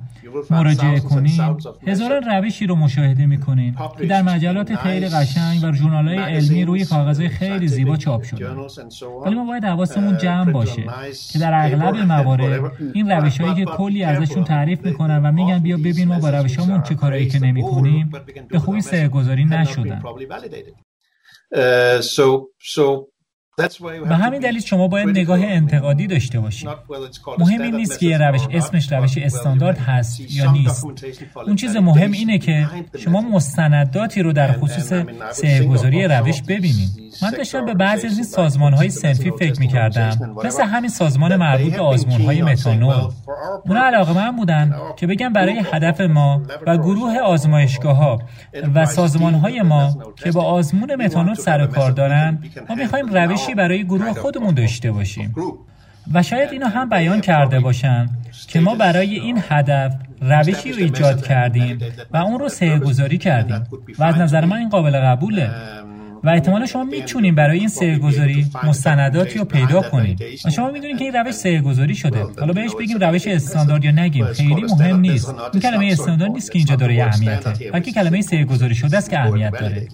مراجعه 0.49 0.99
کنید 0.99 1.41
هزاران 1.87 2.23
روشی 2.23 2.67
رو 2.67 2.75
مشاهده 2.75 3.25
می‌کنین. 3.25 3.75
که 3.97 4.05
در 4.05 4.21
مجلات 4.21 4.75
خیلی 4.75 5.09
قشنگ 5.09 5.63
و 5.63 5.87
های 5.87 6.17
علمی 6.17 6.65
روی 6.65 6.85
کاغذهای 6.85 7.29
خیلی 7.29 7.67
زیبا 7.67 7.97
چاپ 7.97 8.23
شده 8.23 8.49
ولی 9.25 9.35
ما 9.35 9.45
باید 9.45 9.65
حواسمون 9.65 10.17
جمع 10.17 10.51
باشه 10.51 10.83
که 11.31 11.39
در 11.39 11.53
اغلب 11.53 11.95
موارد 11.95 12.71
این 12.93 13.11
روش 13.11 13.41
هایی 13.41 13.55
که 13.55 13.65
کلی 13.65 14.03
ازشون 14.03 14.43
تعریف 14.43 14.85
می‌کنن 14.85 15.25
و 15.25 15.31
میگن 15.31 15.59
بیا 15.59 15.77
ببین 15.77 16.07
ما 16.07 16.19
با 16.19 16.29
روش 16.29 16.59
همون 16.59 16.81
چه 16.81 16.95
کارایی 16.95 17.29
که 17.29 17.39
نمی‌کنیم. 17.39 18.11
به 18.49 18.59
خوبی 18.59 18.81
سه 18.81 19.07
گذاری 19.07 19.45
نشدن 19.45 20.01
به 24.09 24.15
همین 24.15 24.39
دلیل 24.39 24.61
شما 24.61 24.87
باید 24.87 25.09
نگاه 25.09 25.39
انتقادی 25.41 26.07
داشته 26.07 26.39
باشید 26.39 26.69
مهم 27.39 27.61
این 27.61 27.75
نیست 27.75 27.99
که 27.99 28.05
یه 28.05 28.17
روش 28.17 28.41
اسمش 28.51 28.91
روش 28.91 29.17
استاندارد 29.17 29.77
هست 29.77 30.19
یا 30.31 30.51
نیست. 30.51 30.85
اون 31.47 31.55
چیز 31.55 31.75
مهم 31.75 32.11
اینه 32.11 32.37
که 32.37 32.67
شما 32.97 33.21
مستنداتی 33.21 34.21
رو 34.21 34.33
در 34.33 34.51
خصوص 34.51 34.93
سهگذاری 35.31 36.07
روش 36.07 36.41
ببینید. 36.41 37.02
من 37.21 37.29
داشتم 37.29 37.65
به 37.65 37.73
بعضی 37.73 38.07
از 38.07 38.13
این 38.13 38.23
سازمان 38.23 38.73
های 38.73 38.89
سنفی 38.89 39.31
فکر 39.39 39.59
می 39.59 39.67
کردم 39.67 40.35
مثل 40.43 40.63
همین 40.63 40.89
سازمان 40.89 41.35
مربوط 41.35 41.73
به 41.73 41.81
آزمون 41.81 42.21
های 42.21 42.41
متانول. 42.41 43.11
اونا 43.65 43.83
علاقه 43.83 44.13
من 44.13 44.35
بودن 44.35 44.75
که 44.97 45.07
بگم 45.07 45.33
برای 45.33 45.61
هدف 45.73 46.01
ما 46.01 46.41
و 46.67 46.77
گروه 46.77 47.17
آزمایشگاه 47.17 47.97
ها 47.97 48.21
و 48.75 48.85
سازمان 48.85 49.33
های 49.33 49.61
ما 49.61 49.97
که 50.15 50.31
با 50.31 50.43
آزمون 50.43 50.95
متانول 50.95 51.33
سر 51.33 51.65
کار 51.65 51.91
دارن 51.91 52.39
ما 52.69 52.75
می‌خوایم 52.75 53.05
روشی 53.13 53.55
برای 53.55 53.83
گروه 53.83 54.13
خودمون 54.13 54.53
داشته 54.53 54.91
باشیم. 54.91 55.35
و 56.13 56.23
شاید 56.23 56.51
اینو 56.51 56.67
هم 56.67 56.89
بیان 56.89 57.21
کرده 57.21 57.59
باشن 57.59 58.09
که 58.47 58.59
ما 58.59 58.75
برای 58.75 59.19
این 59.19 59.43
هدف 59.49 59.95
روشی 60.21 60.71
رو 60.71 60.79
ایجاد 60.79 61.27
کردیم 61.27 61.79
و 62.11 62.17
اون 62.17 62.39
رو 62.39 62.49
سه 62.49 62.79
گذاری 62.79 63.17
کردیم. 63.17 63.63
و 63.99 64.03
از 64.03 64.17
نظر 64.17 64.45
من 64.45 64.57
این 64.57 64.69
قابل 64.69 64.99
قبوله. 64.99 65.49
و 66.23 66.29
احتمالا 66.29 66.65
شما 66.65 66.83
می‌تونید 66.83 67.35
برای 67.35 67.59
این 67.59 67.67
سه 67.67 67.97
گذاری 67.97 68.45
مستنداتی 68.63 69.39
رو 69.39 69.45
پیدا 69.45 69.81
کنید 69.81 70.21
و 70.45 70.49
شما 70.49 70.71
می‌دونید 70.71 70.97
که 70.97 71.03
این 71.03 71.13
روش 71.13 71.35
سه 71.35 71.61
گذاری 71.61 71.95
شده. 71.95 72.25
حالا 72.39 72.53
بهش 72.53 72.71
بگیم 72.79 72.97
روش 72.97 73.27
استاندارد 73.27 73.85
یا 73.85 73.91
نگیم. 73.91 74.25
خیلی 74.25 74.63
مهم 74.63 74.99
نیست. 74.99 75.35
این 75.53 75.61
کلمه 75.61 75.89
استاندارد 75.91 76.31
نیست 76.31 76.51
که 76.51 76.59
اینجا 76.59 76.75
داره 76.75 77.03
اهمیته. 77.03 77.71
بلکه 77.71 77.91
کلمه 77.91 78.21
سه 78.21 78.43
گذاری 78.43 78.75
شده 78.75 78.97
است 78.97 79.09
که 79.09 79.19
اهمیت 79.19 79.51
داره. 79.59 79.87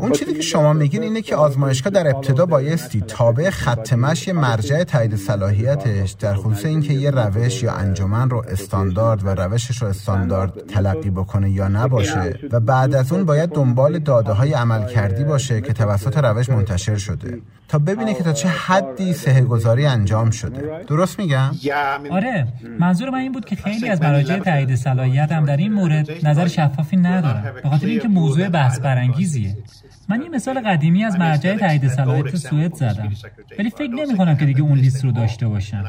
اون 0.00 0.12
چیزی 0.12 0.34
که 0.34 0.42
شما 0.42 0.72
میگین 0.72 1.02
اینه 1.02 1.22
که 1.22 1.36
آزمایشگاه 1.36 1.92
در 1.92 2.08
ابتدا 2.08 2.46
بایستی 2.46 3.00
تابع 3.00 3.50
خط 3.50 3.92
مشی 3.92 4.32
مرجع 4.32 4.84
تایید 4.84 5.16
صلاحیتش 5.16 6.12
در 6.12 6.34
خصوص 6.34 6.64
اینکه 6.64 6.92
یه 6.92 7.10
روش 7.10 7.62
یا 7.62 7.72
انجمن 7.72 8.30
رو 8.30 8.44
استاندارد 8.48 9.26
و 9.26 9.28
روشش 9.28 9.82
رو 9.82 9.88
استاندارد 9.88 10.66
تلقی 10.66 11.10
بکنه 11.10 11.50
یا 11.50 11.68
نباشه 11.68 12.38
و 12.52 12.60
بعد 12.60 12.94
از 12.94 13.12
اون 13.12 13.24
باید 13.24 13.50
دنبال 13.50 13.98
داده 13.98 14.32
های 14.32 14.52
عمل 14.52 14.86
کردی 14.86 15.24
باشه 15.24 15.60
که 15.60 15.72
توسط 15.72 16.18
روش 16.18 16.48
منتشر 16.48 16.96
شده 16.96 17.38
تا 17.68 17.78
ببینه 17.78 18.14
که 18.14 18.22
تا 18.22 18.32
چه 18.32 18.48
حدی 18.48 19.12
سه 19.12 19.40
گذاری 19.40 19.86
انجام 19.86 20.30
شده. 20.30 20.84
درست 20.88 21.18
میگم؟ 21.18 21.50
آره 22.10 22.46
منظور 22.80 23.10
من 23.10 23.18
این 23.18 23.32
بود 23.32 23.44
که 23.44 23.56
خیلی 23.56 23.88
از 23.88 24.02
مراجع 24.02 24.38
تایید 24.38 24.74
صلاحیت 24.74 25.32
هم 25.32 25.44
در 25.44 25.56
این 25.56 25.72
مورد 25.72 26.26
نظر 26.26 26.48
شفافی 26.48 26.96
ندارن 26.96 27.52
به 27.62 27.68
خاطر 27.68 27.86
اینکه 27.86 28.08
موضوع 28.08 28.48
بحث 28.48 28.80
برانگیزیه 29.44 29.84
من 30.08 30.22
یه 30.22 30.28
مثال 30.28 30.60
قدیمی 30.60 31.04
از 31.04 31.16
مرجع 31.16 31.56
تایید 31.56 31.88
صلاحیت 31.88 32.36
سوئد 32.36 32.74
زدم. 32.74 33.12
ولی 33.58 33.70
فکر 33.70 33.90
نمی 33.90 34.16
کنم 34.16 34.36
که 34.36 34.44
دیگه 34.44 34.60
اون 34.60 34.78
لیست 34.78 35.04
رو 35.04 35.12
داشته 35.12 35.48
باشم. 35.48 35.84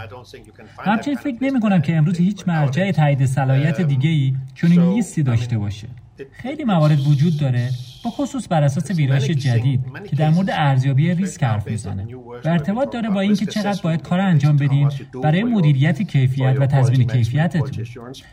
همچنین 0.77 1.17
فکر 1.17 1.37
نمی 1.41 1.59
کنم 1.59 1.81
که 1.81 1.95
امروز 1.95 2.17
هیچ 2.17 2.47
مرجع 2.47 2.91
تایید 2.91 3.25
صلاحیت 3.25 3.81
دیگه 3.81 4.09
ای 4.09 4.35
چون 4.53 4.71
لیستی 4.71 5.23
داشته 5.23 5.57
باشه. 5.57 5.87
خیلی 6.31 6.63
موارد 6.63 7.07
وجود 7.07 7.39
داره. 7.39 7.69
با 8.05 8.11
خصوص 8.11 8.47
بر 8.49 8.63
اساس 8.63 8.91
ویرایش 8.91 9.23
جدید 9.23 9.81
که 10.09 10.15
در 10.15 10.29
مورد 10.29 10.49
ارزیابی 10.49 11.13
ریسک 11.13 11.43
حرف 11.43 11.67
می‌زنه. 11.67 12.07
و 12.45 12.49
ارتباط 12.49 12.93
داره 12.93 13.09
با 13.09 13.19
اینکه 13.19 13.45
چقدر 13.45 13.81
باید 13.83 14.01
کار 14.01 14.19
انجام 14.19 14.57
بدین 14.57 14.89
برای 15.23 15.43
مدیریت 15.43 16.01
کیفیت 16.01 16.55
و 16.59 16.65
تضمین 16.65 17.07
کیفیتتون. 17.07 17.85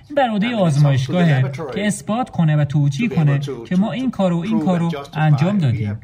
این 0.09 0.15
بر 0.17 0.29
عهده 0.29 0.57
آزمایشگاهه 0.57 1.51
که 1.75 1.87
اثبات 1.87 2.31
کنه 2.31 2.57
و 2.57 2.65
توجیه 2.65 3.09
کنه 3.09 3.39
که 3.69 3.77
ما 3.77 3.93
این 3.93 4.11
کارو 4.11 4.39
این 4.39 4.61
کارو 4.61 4.93
انجام 5.15 5.59
دادیم. 5.59 6.01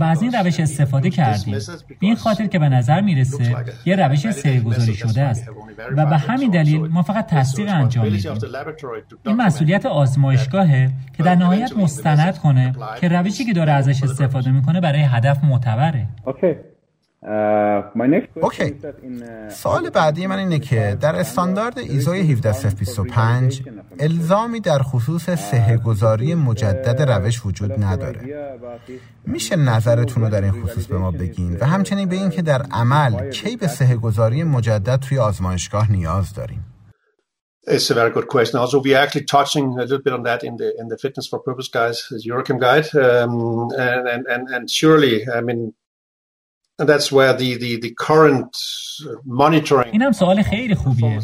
و 0.00 0.04
از 0.04 0.22
این 0.22 0.32
روش 0.32 0.60
استفاده 0.60 1.10
کردیم. 1.10 1.58
این 2.00 2.14
خاطر 2.14 2.46
که 2.46 2.58
به 2.58 2.68
نظر 2.68 3.00
می‌رسه 3.00 3.56
یه 3.86 3.96
روش 3.96 4.30
سریگذاری 4.30 4.94
شده 4.94 5.22
است 5.22 5.50
و 5.96 6.06
به 6.06 6.18
همین 6.18 6.50
دلیل 6.50 6.86
ما 6.86 7.02
فقط 7.02 7.26
تصدیق 7.26 7.68
انجام 7.70 8.04
میدیم. 8.04 8.32
این 9.26 9.36
مسئولیت 9.36 9.86
آزمایشگاهه 9.86 10.90
که 11.16 11.22
در 11.22 11.34
نهایت 11.34 11.76
مستند 11.76 12.38
کنه 12.38 12.59
که 13.00 13.08
روشی 13.08 13.44
که 13.44 13.52
داره 13.52 13.72
ازش 13.72 14.02
استفاده 14.02 14.50
می‌کنه 14.50 14.80
برای 14.80 15.00
هدف 15.02 15.44
معتبره. 15.44 16.06
اوکی 18.42 18.74
سوال 19.48 19.90
بعدی 19.90 20.26
من 20.26 20.38
اینه 20.38 20.58
که 20.58 20.96
در 21.00 21.16
استاندارد 21.16 21.78
ایزوی 21.78 22.20
17025 22.20 23.62
الزامی 23.98 24.60
در 24.60 24.78
خصوص 24.78 25.30
سهگذاری 25.30 26.34
مجدد 26.34 27.02
روش 27.02 27.46
وجود 27.46 27.84
نداره. 27.84 28.20
میشه 29.26 29.56
نظرتون 29.56 30.22
رو 30.22 30.28
در 30.28 30.42
این 30.42 30.52
خصوص 30.52 30.86
به 30.86 30.98
ما 30.98 31.10
بگین؟ 31.10 31.56
و 31.60 31.66
همچنین 31.66 32.08
به 32.08 32.16
این 32.16 32.30
که 32.30 32.42
در 32.42 32.62
عمل 32.62 33.30
کی 33.30 33.56
به 33.56 33.66
سهگذاری 33.66 34.44
مجدد 34.44 34.96
توی 34.96 35.18
آزمایشگاه 35.18 35.92
نیاز 35.92 36.34
داریم؟ 36.34 36.64
It's 37.74 37.88
a 37.90 37.94
very 37.94 38.10
good 38.10 38.28
question. 38.34 38.58
Also, 38.58 38.80
we 38.80 38.94
are 38.94 39.02
actually 39.04 39.24
touching 39.24 39.66
a 39.78 39.82
little 39.82 40.04
bit 40.06 40.12
on 40.12 40.22
that 40.24 40.40
in 40.48 40.54
the 40.56 40.68
in 40.80 40.86
the 40.88 40.98
Fitness 41.04 41.26
for 41.30 41.38
Purpose 41.48 41.68
guys, 41.68 41.96
the 42.10 42.18
Eurochem 42.28 42.58
guide, 42.66 42.88
um, 43.06 43.68
and, 43.86 44.26
and 44.32 44.42
and 44.54 44.70
surely, 44.78 45.14
I 45.38 45.40
mean, 45.48 45.60
این 49.92 50.02
هم 50.02 50.12
سوال 50.12 50.42
خیلی 50.42 50.74
خوبیه. 50.74 51.18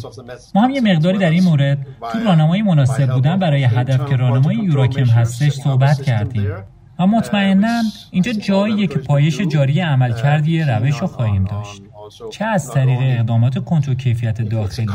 ما 0.54 0.62
هم 0.62 0.70
یه 0.70 0.80
مقداری 0.80 1.18
در 1.18 1.30
این 1.30 1.44
مورد 1.44 1.86
تو 2.12 2.18
راهنمای 2.24 2.62
مناسب 2.62 3.12
بودن 3.12 3.38
برای 3.38 3.64
هدف 3.64 4.08
که 4.08 4.16
راهنمای 4.16 4.56
یوراکم 4.56 5.04
هستش 5.04 5.52
صحبت 5.52 6.02
کردیم. 6.02 6.64
و 6.98 7.06
مطمئنا 7.06 7.82
اینجا 8.10 8.32
جاییه 8.32 8.86
که 8.86 8.98
پایش 8.98 9.40
جاری 9.40 9.80
عمل 9.80 10.12
کردی 10.12 10.60
روش 10.62 10.98
رو 10.98 11.06
خواهیم 11.06 11.44
داشت. 11.44 11.82
چه 12.30 12.44
از 12.44 12.70
طریق 12.70 12.98
اقدامات 13.02 13.64
کنترل 13.64 13.94
کیفیت 13.94 14.42
داخلی 14.42 14.86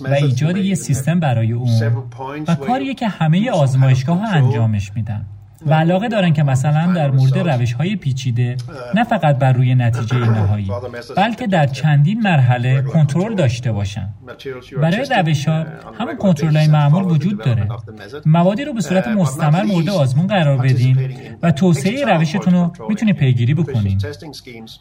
و 0.00 0.12
ایجاد 0.12 0.56
یه 0.56 0.74
سیستم 0.74 1.20
برای 1.20 1.52
اون 1.52 1.82
و 2.48 2.54
کاریه 2.54 2.94
که 2.94 3.08
همه 3.08 3.50
آزمایشگاه 3.50 4.18
ها 4.18 4.26
انجامش 4.28 4.92
میدن. 4.94 5.26
و 5.66 5.74
علاقه 5.74 6.08
دارن 6.08 6.32
که 6.32 6.42
مثلا 6.42 6.92
در 6.92 7.10
مورد 7.10 7.38
روش 7.38 7.72
های 7.72 7.96
پیچیده 7.96 8.56
نه 8.94 9.04
فقط 9.04 9.38
بر 9.38 9.52
روی 9.52 9.74
نتیجه 9.74 10.16
نهایی 10.16 10.70
بلکه 11.16 11.46
در 11.46 11.66
چندین 11.66 12.20
مرحله 12.20 12.82
کنترل 12.82 13.34
داشته 13.34 13.72
باشن. 13.72 14.08
برای 14.82 15.06
روش 15.16 15.48
ها 15.48 15.64
همون 15.98 16.16
کنترل 16.16 16.56
های 16.56 16.68
معمول 16.68 17.04
وجود 17.04 17.44
داره. 17.44 17.68
موادی 18.26 18.64
رو 18.64 18.72
به 18.72 18.80
صورت 18.80 19.08
مستمر 19.08 19.62
مورد 19.62 19.88
آزمون 19.88 20.26
قرار 20.26 20.58
بدین 20.58 20.98
و 21.42 21.50
توسعه 21.50 22.04
روشتون 22.04 22.54
رو 22.54 22.72
می‌تونید 22.88 23.16
پیگیری 23.16 23.54
بکنین. 23.54 23.98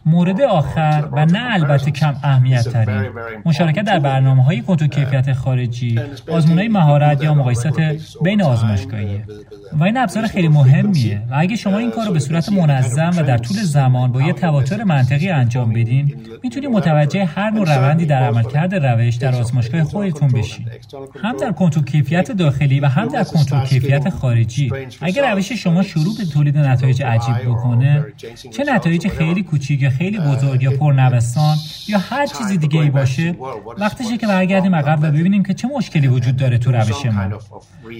مورد 0.05 0.41
آخر 0.41 1.09
و 1.11 1.25
نه 1.25 1.53
البته 1.53 1.91
کم 1.91 2.15
اهمیت 2.23 2.69
ترین 2.69 3.11
مشارکت 3.45 3.83
در 3.83 3.99
برنامه 3.99 4.43
های 4.43 4.61
کنترل 4.61 4.87
کیفیت 4.87 5.33
خارجی 5.33 5.99
آزمون 6.31 6.57
های 6.57 6.67
مهارت 6.67 7.23
یا 7.23 7.33
مقایسات 7.33 7.75
بین 8.23 8.41
آزمایشگاهیه. 8.41 9.25
و 9.73 9.83
این 9.83 9.97
ابزار 9.97 10.27
خیلی 10.27 10.47
مهمیه. 10.71 11.21
و 11.31 11.35
اگه 11.37 11.55
شما 11.55 11.77
این 11.77 11.91
کار 11.91 12.07
رو 12.07 12.13
به 12.13 12.19
صورت 12.19 12.51
منظم 12.51 13.11
و 13.17 13.23
در 13.23 13.37
طول 13.37 13.57
زمان 13.57 14.11
با 14.11 14.21
یه 14.21 14.33
تواتر 14.33 14.83
منطقی 14.83 15.29
انجام 15.29 15.73
بدین 15.73 16.15
می‌تونید 16.43 16.69
متوجه 16.69 17.25
هر 17.25 17.49
نوع 17.49 17.75
روندی 17.75 18.05
در 18.05 18.23
عملکرد 18.23 18.75
روش 18.75 19.15
در 19.15 19.35
آزمایشگاه 19.35 19.83
خودتون 19.83 20.27
بشین. 20.27 20.65
هم 21.23 21.37
در 21.37 21.51
کنترل 21.51 21.83
کیفیت 21.83 22.31
داخلی 22.31 22.79
و 22.79 22.85
هم 22.85 23.07
در 23.07 23.23
کنترل 23.23 23.65
کیفیت 23.65 24.09
خارجی. 24.09 24.71
اگر 25.01 25.35
روش 25.35 25.51
شما 25.51 25.83
شروع 25.83 26.17
به 26.17 26.25
تولید 26.25 26.57
نتایج 26.57 27.03
عجیب 27.03 27.35
بکنه 27.45 28.05
چه 28.51 28.63
نتایج 28.63 29.07
خیلی 29.07 29.43
کوچیک 29.43 29.81
یا 29.81 29.89
خیلی 29.89 30.19
بزرگ 30.19 30.63
یا 30.63 30.71
پرنوستان 30.71 31.57
یا 31.87 31.99
هر 31.99 32.25
چیزی 32.25 32.57
دیگه 32.57 32.79
ای 32.79 32.89
باشه 32.89 33.35
وقتشه 33.77 34.17
که 34.17 34.27
برگردیم 34.27 34.75
عقب 34.75 34.99
و 35.01 35.11
ببینیم 35.11 35.43
که 35.43 35.53
چه 35.53 35.67
مشکلی 35.67 36.07
وجود 36.07 36.35
داره 36.35 36.57
تو 36.57 36.71
روش 36.71 37.05
ما. 37.05 37.39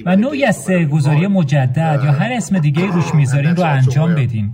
و 0.05 0.15
نوعی 0.15 0.45
از 0.45 0.71
گذاری 0.71 1.27
مجدد 1.27 2.01
یا 2.03 2.12
هر 2.12 2.31
اسم 2.34 2.60
دیگه 2.62 2.86
روش 2.86 3.15
می‌ذارین 3.15 3.56
رو 3.56 3.63
انجام 3.63 4.15
بدین 4.15 4.54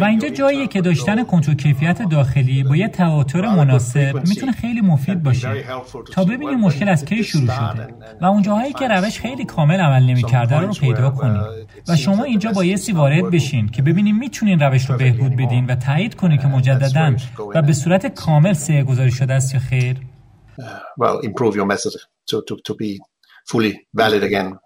و 0.00 0.04
اینجا 0.04 0.28
جاییه 0.28 0.66
که 0.66 0.80
داشتن 0.80 1.24
کنترل 1.24 1.54
کیفیت 1.54 2.02
داخلی 2.02 2.62
با 2.62 2.76
یه 2.76 2.88
تواتر 2.88 3.40
مناسب 3.40 4.22
می‌تونه 4.28 4.52
خیلی 4.52 4.80
مفید 4.80 5.22
باشه 5.22 5.64
تا 6.12 6.24
ببینیم 6.24 6.60
مشکل 6.60 6.88
از 6.88 7.04
کی 7.04 7.24
شروع 7.24 7.46
شده 7.46 7.88
و 8.20 8.24
اونجاهایی 8.24 8.72
که 8.72 8.88
روش 8.88 9.20
خیلی 9.20 9.44
کامل 9.44 9.80
عمل 9.80 10.02
نمی‌کرده 10.02 10.58
رو 10.58 10.72
پیدا 10.72 11.10
کنیم. 11.10 11.42
و 11.88 11.96
شما 11.96 12.24
اینجا 12.24 12.52
بایستی 12.52 12.92
وارد 12.92 13.30
بشین 13.30 13.68
که 13.68 13.82
ببینیم 13.82 14.18
می‌تونین 14.18 14.60
روش 14.60 14.90
رو 14.90 14.96
بهبود 14.96 15.36
بدین 15.36 15.66
و 15.66 15.74
تایید 15.74 16.14
کنید 16.14 16.40
که 16.40 16.46
مجددا 16.46 17.16
و 17.54 17.62
به 17.62 17.72
صورت 17.72 18.06
کامل 18.06 18.52
سه 18.52 18.82
گذاری 18.82 19.10
شده 19.10 19.34
است 19.34 19.54
یا 19.54 19.60
خیر؟ 19.60 19.96
Well, 21.00 21.20
improve 21.28 21.54
your 21.56 21.66
method 21.66 21.92
to, 22.30 22.36
to, 22.48 22.56
to 22.66 22.74
be 22.74 22.90
fully 23.50 23.72
valid 23.94 24.22
again. 24.22 24.58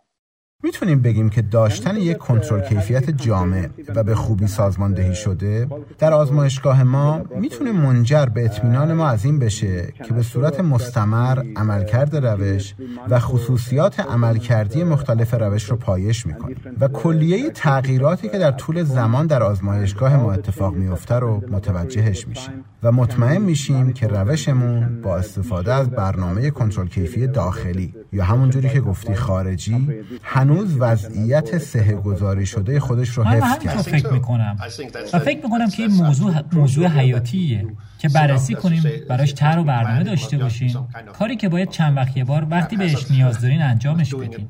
می‌تونیم 0.62 1.02
بگیم 1.02 1.30
که 1.30 1.42
داشتن 1.42 1.96
یک 1.96 2.16
کنترل 2.16 2.60
کیفیت 2.60 3.10
جامع 3.10 3.68
و 3.94 4.02
به 4.02 4.14
خوبی 4.14 4.46
سازماندهی 4.46 5.14
شده 5.14 5.68
در 5.98 6.12
آزمایشگاه 6.12 6.82
ما 6.82 7.22
می‌تونه 7.36 7.72
منجر 7.72 8.26
به 8.26 8.44
اطمینان 8.44 8.92
ما 8.92 9.08
از 9.08 9.24
این 9.24 9.38
بشه 9.38 9.92
که 10.04 10.14
به 10.14 10.22
صورت 10.22 10.60
مستمر 10.60 11.42
عملکرد 11.56 12.16
روش 12.16 12.74
و 13.08 13.18
خصوصیات 13.18 14.00
عملکردی 14.00 14.84
مختلف 14.84 15.34
روش 15.34 15.64
رو 15.64 15.76
پایش 15.76 16.26
می‌کنیم. 16.26 16.56
و 16.80 16.88
کلیه 16.88 17.50
تغییراتی 17.50 18.28
که 18.28 18.38
در 18.38 18.50
طول 18.50 18.82
زمان 18.82 19.26
در 19.26 19.42
آزمایشگاه 19.42 20.16
ما 20.16 20.32
اتفاق 20.32 20.74
میفته 20.74 21.14
رو 21.14 21.42
متوجهش 21.50 22.28
میشیم 22.28 22.64
و 22.82 22.92
مطمئن 22.92 23.42
میشیم 23.42 23.92
که 23.92 24.06
روشمون 24.06 25.02
با 25.02 25.16
استفاده 25.16 25.74
از 25.74 25.90
برنامه 25.90 26.50
کنترل 26.50 26.86
کیفی 26.86 27.26
داخلی 27.26 27.94
یا 28.12 28.24
همونجوری 28.24 28.68
که 28.68 28.80
گفتی 28.80 29.14
خارجی 29.14 29.88
هنوز 30.22 30.49
وضعیت 30.56 31.58
سه 31.58 31.94
گذاری 31.94 32.46
شده 32.46 32.80
خودش 32.80 33.08
رو 33.08 33.24
حفظ 33.24 33.58
کرد 33.64 33.76
فکر 33.76 34.12
می‌کنم. 34.12 34.58
و 35.12 35.18
فکر 35.18 35.44
می‌کنم 35.44 35.70
که 35.70 35.82
این 35.82 35.92
موضوع 35.92 36.34
موضوع 36.52 36.86
حیاتیه 36.86 37.66
که 37.98 38.08
بررسی 38.08 38.54
کنیم 38.54 38.82
براش 39.08 39.32
تر 39.32 39.58
و 39.58 39.64
برنامه 39.64 40.04
داشته 40.04 40.38
باشیم. 40.38 40.88
کاری 41.12 41.36
که 41.36 41.48
باید 41.48 41.70
چند 41.70 41.96
وقت 41.96 42.16
یه 42.16 42.24
بار 42.24 42.46
وقتی 42.50 42.76
بهش 42.76 43.10
نیاز 43.10 43.40
دارین 43.40 43.62
انجامش 43.62 44.14
بدیم 44.14 44.48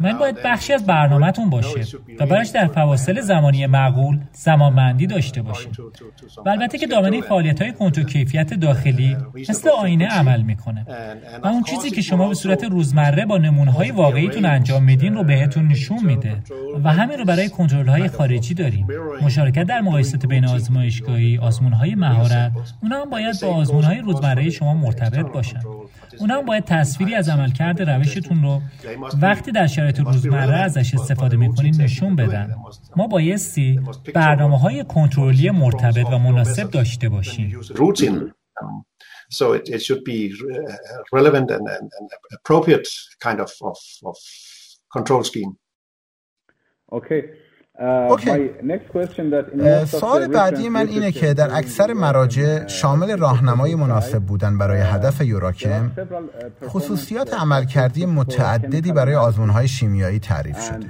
من 0.00 0.18
باید 0.18 0.36
بخشی 0.44 0.72
از 0.72 0.86
برنامهتون 0.86 1.50
باشه 1.50 1.98
و 2.20 2.26
براش 2.26 2.48
در 2.48 2.66
فواصل 2.66 3.20
زمانی 3.20 3.66
معقول 3.66 4.18
زمانمندی 4.32 5.06
داشته 5.06 5.42
باشیم 5.42 5.72
و 6.46 6.48
البته 6.48 6.78
که 6.78 6.86
دامنه 6.86 7.20
فعالیت 7.20 7.62
های 7.62 7.72
کنترل 7.72 8.04
کیفیت 8.04 8.54
داخلی 8.54 9.16
مثل 9.48 9.68
آینه 9.68 10.06
عمل 10.06 10.42
می‌کنه. 10.42 10.86
و 11.42 11.46
اون 11.46 11.62
چیزی 11.62 11.90
که 11.90 12.02
شما 12.02 12.28
به 12.28 12.34
صورت 12.34 12.64
روزمره 12.64 13.26
با 13.26 13.38
نمونه 13.38 13.72
های 13.72 13.90
واقعیتون 13.90 14.44
انجام 14.44 14.82
میدین 14.82 15.14
رو 15.14 15.24
بهتون 15.24 15.68
نشون 15.68 16.04
میده. 16.04 16.36
و 16.84 16.92
همین 16.92 17.18
رو 17.18 17.24
برای 17.24 17.48
کنترل 17.48 17.88
های 17.88 18.08
خارجی 18.08 18.54
داریم. 18.54 18.86
مشارکت 19.22 19.64
در 19.64 19.80
مقایسات 19.80 20.26
بین 20.26 20.44
آزمایشگاهی 20.44 21.38
آزمون 21.38 21.72
های 21.72 21.94
مهارت 21.94 22.52
اونا 22.82 23.02
هم 23.02 23.10
باید 23.10 23.36
با 23.42 23.48
آزمون 23.48 23.84
های 23.84 23.98
روزمره 23.98 24.50
شما 24.50 24.74
مرتبط 24.74 25.26
باشن. 25.32 25.60
اونا 26.18 26.34
هم 26.34 26.46
باید 26.46 26.64
تصویری 26.64 27.14
از 27.14 27.28
عملکرد 27.28 27.82
روشتون 27.82 28.42
رو 28.42 28.62
وقتی 29.22 29.52
در 29.52 29.66
شرایط 29.66 29.89
روزمره 29.98 30.56
ازش 30.56 30.94
استفاده 30.94 31.36
می‌کنین 31.36 31.80
نشون 31.80 32.16
بدن 32.16 32.54
ما 32.96 33.06
بایستی 33.06 33.80
برنامه 34.14 34.58
های 34.58 34.84
کنترلی 34.84 35.50
مرتبط 35.50 36.06
و 36.12 36.18
مناسب 36.18 36.70
داشته 36.70 37.08
باشیم. 37.08 37.60
So 39.32 39.52
it, 39.52 39.68
it 39.68 39.80
should 39.86 40.02
be 40.04 40.20
relevant 41.12 41.48
and, 41.56 41.66
and, 41.76 41.88
and 41.98 42.06
appropriate 42.38 42.88
kind 43.20 43.38
of, 43.40 43.52
of, 43.70 43.78
of 44.10 44.16
control 44.96 45.22
scheme. 45.22 45.52
Okay. 46.92 47.22
سوال 49.86 50.26
بعدی 50.26 50.68
من 50.68 50.86
اینه 50.88 51.12
که 51.12 51.34
در 51.34 51.48
اکثر 51.54 51.92
مراجع 51.92 52.66
شامل 52.66 53.16
راهنمای 53.18 53.74
مناسب 53.74 54.18
بودن 54.18 54.58
برای 54.58 54.80
هدف 54.80 55.20
یوراکم 55.20 55.90
خصوصیات 56.68 57.34
عملکردی 57.34 58.06
متعددی 58.06 58.92
برای 58.92 59.14
آزمونهای 59.14 59.68
شیمیایی 59.68 60.18
تعریف 60.18 60.60
شده. 60.60 60.86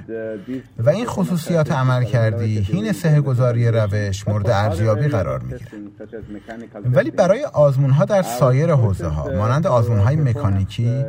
و 0.79 0.89
این 0.89 1.05
خصوصیات 1.05 1.71
عملکردی 1.71 2.59
هین 2.59 2.91
سه 2.91 3.21
گذاری 3.21 3.67
روش 3.67 4.27
مورد 4.27 4.49
ارزیابی 4.49 5.07
قرار 5.07 5.39
می‌گیره. 5.39 5.71
ولی 6.85 7.11
برای 7.11 7.43
آزمونها 7.43 8.05
در 8.05 8.21
سایر 8.21 8.71
حوزه 8.71 9.07
ها 9.07 9.29
مانند 9.31 9.67
آزمونهای 9.67 10.15
مکانیکی 10.15 11.05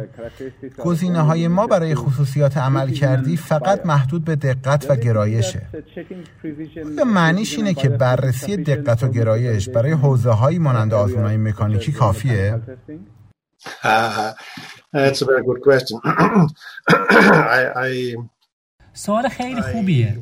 گزینه 0.85 1.21
های 1.21 1.49
ما 1.49 1.67
برای 1.67 1.95
خصوصیات 1.95 2.57
عملکردی 2.57 3.37
فقط 3.37 3.87
محدود 3.87 4.25
به 4.25 4.37
دقت 4.37 4.91
و 4.91 4.97
گرایشه. 4.97 5.72
آیا 5.75 7.05
معنیش 7.05 7.57
اینه 7.57 7.75
که 7.75 7.89
بررسی 7.89 8.57
دقت 8.57 9.03
و 9.03 9.09
گرایش 9.09 9.69
برای 9.69 9.93
حوزه 9.93 10.31
هایی 10.31 10.59
مانند 10.59 10.95
آزمون 10.95 11.25
های 11.25 11.37
مکانیکی 11.37 11.93
کافیه؟ 11.93 12.61
That's 14.93 15.23
a 15.23 15.25
very 15.25 15.43
good 15.49 15.61
question. 15.63 15.97
I, 17.59 17.61
I 17.89 18.17
سوال 18.95 19.29
خیلی 19.29 19.61
خوبیه 19.61 20.17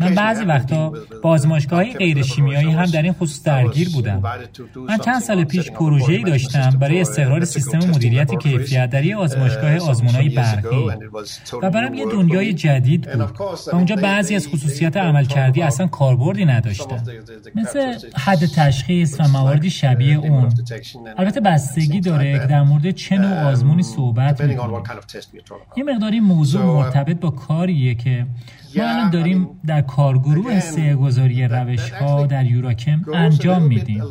من 0.00 0.14
بعضی 0.14 0.44
وقتا 0.44 0.92
با 1.22 1.30
آزمایشگاه 1.30 1.84
غیر 1.84 2.22
شیمیایی 2.22 2.70
هم 2.70 2.84
در 2.84 3.02
این 3.02 3.12
خصوص 3.12 3.42
درگیر 3.42 3.88
بودم 3.88 4.22
من 4.88 4.98
چند 4.98 5.20
سال 5.20 5.44
پیش 5.44 5.70
پروژه‌ای 5.70 6.22
داشتم 6.24 6.70
برای 6.70 7.00
استقرار 7.00 7.44
سیستم 7.44 7.78
مدیریت 7.78 8.34
کیفیت 8.34 8.90
در 8.90 9.04
یه 9.04 9.16
آزمایشگاه 9.16 9.76
آزمونای 9.76 10.28
برقی 10.28 10.86
و 11.62 11.70
برام 11.70 11.94
یه 11.94 12.04
دنیای 12.04 12.52
جدید 12.52 13.12
بود 13.12 13.30
و 13.72 13.76
اونجا 13.76 13.96
بعضی 13.96 14.34
از 14.34 14.48
خصوصیت 14.48 14.96
عملکردی 14.96 15.62
اصلا 15.62 15.86
کاربردی 15.86 16.44
نداشتن 16.44 17.02
مثل 17.54 17.94
حد 18.16 18.46
تشخیص 18.46 19.20
و 19.20 19.28
مواردی 19.28 19.70
شبیه 19.70 20.18
اون 20.18 20.48
البته 21.16 21.40
بستگی 21.40 22.00
داره 22.00 22.38
که 22.38 22.46
در 22.46 22.62
مورد 22.62 22.90
چه 22.90 23.18
نوع 23.18 23.38
آزمونی 23.38 23.82
صحبت 23.82 24.40
می‌کنیم 24.40 24.82
یه 25.76 25.84
مقداری 25.84 26.20
موضوع 26.20 26.62
مرتبط 26.62 27.20
با 27.20 27.30
کاریه 27.30 27.94
که 27.94 28.15
ما 28.76 28.84
الان 28.84 29.10
داریم 29.10 29.48
در 29.66 29.80
کارگروه 29.80 30.60
سه 30.60 30.94
گذاری 30.94 31.48
روش 31.48 31.90
ها 31.90 32.26
در 32.26 32.46
یوراکم 32.46 33.02
انجام 33.14 33.62
میدیم. 33.62 34.02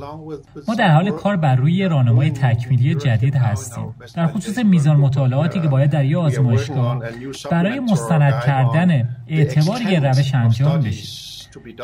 ما 0.67 0.75
در 0.75 0.91
حال 0.91 1.11
کار 1.11 1.35
بر 1.35 1.55
روی 1.55 1.83
راهنمای 1.83 2.31
تکمیلی 2.31 2.95
جدید 2.95 3.35
هستیم. 3.35 3.95
در 4.15 4.27
خصوص 4.27 4.57
میزان 4.57 4.97
مطالعاتی 4.97 5.61
که 5.61 5.67
باید 5.67 5.91
در 5.91 6.05
یه 6.05 6.17
آزمایشگاه 6.17 7.03
برای 7.51 7.79
مستند 7.79 8.43
کردن 8.45 9.09
اعتبار 9.27 9.81
یه 9.81 9.99
روش 9.99 10.35
انجام 10.35 10.81
بشه. 10.81 11.24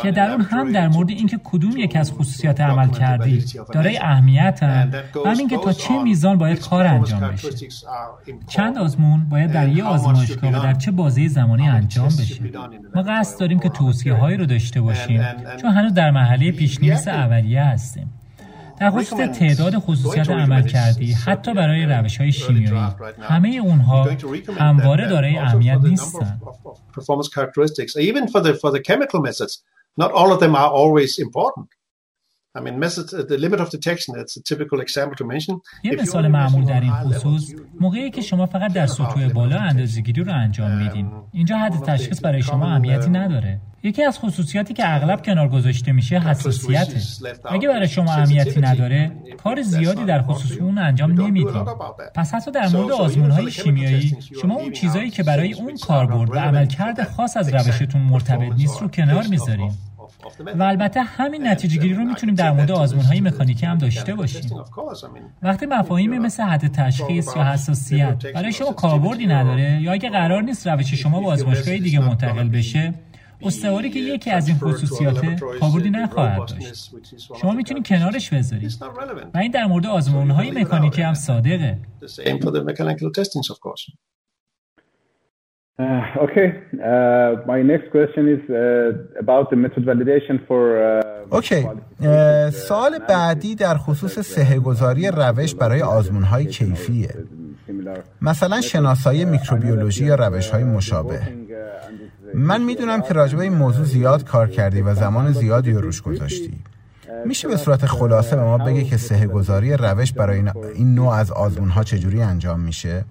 که 0.01 0.12
در 0.12 0.31
اون 0.31 0.41
هم 0.41 0.71
در 0.71 0.88
مورد 0.88 1.10
اینکه 1.10 1.39
کدوم 1.43 1.77
یک 1.77 1.95
از 1.95 2.12
خصوصیات 2.12 2.62
عمل 2.62 2.89
کردی 2.89 3.45
دارای 3.73 3.97
اهمیت 3.97 4.63
هم 4.63 4.91
همین 5.25 5.47
که 5.47 5.57
تا 5.57 5.73
چه 5.73 6.03
میزان 6.03 6.38
باید 6.38 6.60
کار 6.60 6.86
انجام 6.88 7.21
بشه. 7.21 7.49
چند 8.47 8.77
آزمون 8.77 9.29
باید 9.29 9.51
در 9.51 9.69
یه 9.69 9.84
آزمایشگاه 9.84 10.49
و 10.49 10.63
در 10.63 10.73
چه 10.73 10.91
بازه 10.91 11.27
زمانی 11.27 11.67
انجام 11.67 12.07
بشه. 12.07 12.41
ما 12.95 13.01
قصد 13.01 13.39
داریم 13.39 13.60
که 13.60 13.69
توصیه 13.69 14.13
هایی 14.13 14.38
رو 14.38 14.45
داشته 14.45 14.81
باشیم. 14.81 15.21
چون 15.62 15.71
هنوز 15.71 15.93
در 15.93 16.12
محله 16.12 16.51
پیشنیز 16.51 17.07
اولیه 17.07 17.63
هستیم. 17.63 18.13
خصوص 18.89 19.20
تعداد 19.20 19.78
خصوصیت 19.78 20.30
عمل 20.30 20.67
کردی 20.67 21.13
حتی 21.13 21.54
برای 21.54 21.86
روش 21.86 22.17
های 22.17 22.32
شیمیایی 22.32 22.94
همه 23.22 23.50
اونها 23.50 24.10
همواره 24.58 25.08
دارای 25.08 25.38
اهمیت 25.38 25.80
نیستن. 25.84 26.41
Even 28.00 28.28
for 32.53 32.61
the, 32.61 32.71
for 32.71 33.69
the 33.71 33.77
chemical 33.77 34.13
methods, 34.13 34.97
not 34.97 35.11
all 35.11 35.11
of 35.11 35.17
them 35.17 35.31
are 35.31 35.33
always 35.33 35.47
important. 35.47 35.61
یه 35.83 36.01
مثال 36.01 36.27
معمول 36.27 36.65
در 36.65 36.81
این 36.81 36.91
خصوص 36.91 37.53
موقعی 37.79 38.09
که 38.09 38.21
شما 38.21 38.45
فقط 38.45 38.73
در 38.73 38.87
سطوح 38.87 39.27
بالا 39.27 39.59
اندازه‌گیری 39.59 40.23
رو 40.23 40.33
انجام 40.33 40.71
میدین. 40.71 41.11
اینجا 41.31 41.57
حد 41.57 41.83
تشخیص 41.83 42.25
برای 42.25 42.41
شما 42.41 42.65
اهمیتی 42.65 43.09
نداره. 43.09 43.59
یکی 43.83 44.03
از 44.03 44.19
خصوصیاتی 44.19 44.73
که 44.73 44.95
اغلب 44.95 45.25
کنار 45.25 45.47
گذاشته 45.49 45.91
میشه 45.91 46.19
حساسیته. 46.19 47.01
اگه 47.45 47.67
برای 47.67 47.87
شما 47.87 48.11
اهمیتی 48.11 48.61
نداره 48.61 49.11
کار 49.43 49.61
زیادی 49.61 50.05
در 50.05 50.21
خصوص 50.21 50.57
اون 50.57 50.77
انجام 50.77 51.21
نمی‌دید 51.21 51.63
پس 52.15 52.33
حتی 52.33 52.51
در 52.51 52.67
مورد 52.67 52.91
آزمون 52.91 53.31
های 53.31 53.51
شیمیایی 53.51 54.17
شما 54.41 54.55
اون 54.55 54.71
چیزایی 54.71 55.09
که 55.09 55.23
برای 55.23 55.53
اون 55.53 55.77
کاربرد 55.77 56.29
و 56.29 56.39
عملکرد 56.39 57.03
خاص 57.03 57.37
از 57.37 57.53
روشتون 57.53 58.01
مرتبط 58.01 58.53
نیست 58.57 58.81
رو 58.81 58.87
کنار 58.87 59.27
می‌ذاریم 59.27 59.77
و 60.55 60.63
البته 60.63 61.01
همین 61.01 61.47
نتیجه 61.47 61.81
گیری 61.81 61.93
رو 61.93 62.03
می‌تونیم 62.03 62.36
در 62.36 62.51
مورد 62.51 62.71
آزمون 62.71 63.05
های 63.05 63.21
مکانیکی 63.21 63.65
هم 63.65 63.77
داشته 63.77 64.15
باشیم. 64.15 64.41
وقتی 65.41 65.65
مفاهیمی 65.65 66.19
مثل 66.19 66.43
حد 66.43 66.67
تشخیص 66.67 67.36
یا 67.36 67.43
حساسیت 67.43 68.25
برای 68.34 68.51
شما 68.51 68.73
کاربردی 68.73 69.25
نداره 69.25 69.81
یا 69.81 69.91
اگه 69.91 70.10
قرار 70.10 70.41
نیست 70.41 70.67
روش 70.67 70.93
شما 70.93 71.21
با 71.21 71.31
آزمایشگاه 71.31 71.77
دیگه 71.77 71.99
منتقل 71.99 72.49
بشه 72.49 72.93
استواری 73.43 73.89
که 73.89 73.99
یکی 73.99 74.31
از 74.31 74.47
این 74.47 74.57
خصوصیات 74.57 75.25
کاربردی 75.60 75.89
نخواهد 75.89 76.45
داشت. 76.45 76.91
شما 77.41 77.51
می‌تونید 77.51 77.88
کنارش 77.88 78.29
بذارید. 78.29 78.77
و 79.34 79.38
این 79.38 79.51
در 79.51 79.65
مورد 79.65 79.86
آزمون 79.86 80.31
های 80.31 80.51
مکانیکی 80.51 81.01
هم 81.01 81.13
صادقه. 81.13 81.79
Okay. 86.26 86.48
Uh, 86.74 87.46
my 87.54 87.62
next 87.72 87.88
question 87.91 88.24
is 88.36 88.44
uh, 88.50 88.58
about 89.24 89.50
the 89.52 89.56
method 89.56 89.84
validation 89.86 90.36
for. 90.48 90.63
اوکی. 91.32 91.63
uh, 91.63 92.50
سوال 92.52 93.00
بعدی 93.10 93.56
در 93.56 93.78
خصوص 93.78 94.20
سهگذاری 94.20 95.08
روش 95.08 95.56
برای 95.56 95.82
آزمون 95.82 96.24
های 96.24 96.46
کیفیه. 96.46 97.15
مثلا 98.22 98.62
شناسایی 98.62 99.26
میکروبیولوژی 99.26 100.06
یا 100.06 100.15
روش 100.15 100.50
های 100.50 100.63
مشابه. 100.63 101.20
من 102.34 102.62
می‌دونم 102.62 103.02
که 103.02 103.13
راجبه 103.13 103.41
این 103.41 103.54
موضوع 103.54 103.86
زیاد 103.86 104.26
کار 104.26 104.48
کردی 104.48 104.82
و 104.82 104.94
زمان 104.94 105.32
زیادی 105.32 105.72
رو 105.72 105.82
روش 105.82 106.02
گذاشتی. 106.02 106.54
میشه 107.26 107.48
به 107.48 107.58
صورت 107.58 107.86
خلاصه 107.86 108.36
به 108.36 108.41
ما 108.41 108.58
بگه 108.58 108.84
که 108.84 108.98
سهگذاری 108.98 109.74
روش 109.74 110.13
برای 110.13 110.44
این 110.76 110.96
نوع 110.96 111.13
از 111.13 111.32
آزمون 111.32 111.70
ها 111.70 111.84
چجوری 111.84 112.22
انجام 112.22 112.60
میشه؟ 112.60 113.06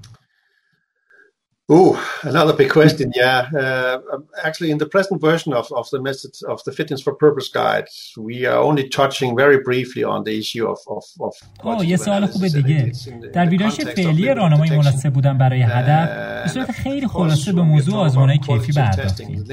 Oh, 1.72 1.90
another 2.22 2.52
big 2.52 2.68
question. 2.68 3.12
Yeah, 3.14 3.48
uh, 3.56 3.98
actually, 4.42 4.72
in 4.72 4.78
the 4.78 4.86
present 4.86 5.20
version 5.20 5.52
of, 5.52 5.70
of 5.70 5.88
the 5.90 6.00
method 6.02 6.32
of 6.48 6.58
the 6.64 6.72
fitness 6.72 7.00
for 7.00 7.14
purpose 7.14 7.48
guide, 7.48 7.86
we 8.18 8.44
are 8.44 8.58
only 8.58 8.88
touching 8.88 9.36
very 9.36 9.58
briefly 9.68 10.02
on 10.02 10.24
the 10.24 10.36
issue 10.42 10.66
of 10.66 10.80
of. 10.96 11.04
of 11.20 11.34
oh, 11.62 11.84
یه 11.84 11.96
سوال 11.96 12.26
خوب 12.26 12.48
دیگه. 12.48 12.92
در 13.32 13.46
ویرایش 13.46 13.80
فعلی 13.80 14.34
راهنمای 14.34 14.70
مناسب 14.70 15.12
بودن 15.12 15.38
برای 15.38 15.62
هدف 15.62 16.08
به 16.42 16.48
صورت 16.48 16.72
خیلی 16.72 17.06
خلاصه 17.06 17.52
به 17.52 17.62
موضوع 17.62 17.96
آزمونهای 17.96 18.38
کیفی 18.38 18.72
پرداختیم. 18.72 19.44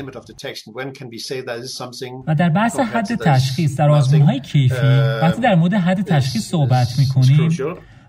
و 2.28 2.36
در 2.36 2.50
بحث 2.50 2.80
حد 2.80 3.16
تشخیص 3.16 3.76
در 3.76 3.90
آزمونهای 3.90 4.40
کیفی 4.40 4.76
وقتی 5.22 5.42
در 5.42 5.56
مورد 5.56 5.74
حد 5.74 6.02
تشخیص 6.02 6.50
صحبت 6.50 6.88
می‌کنیم 7.00 7.50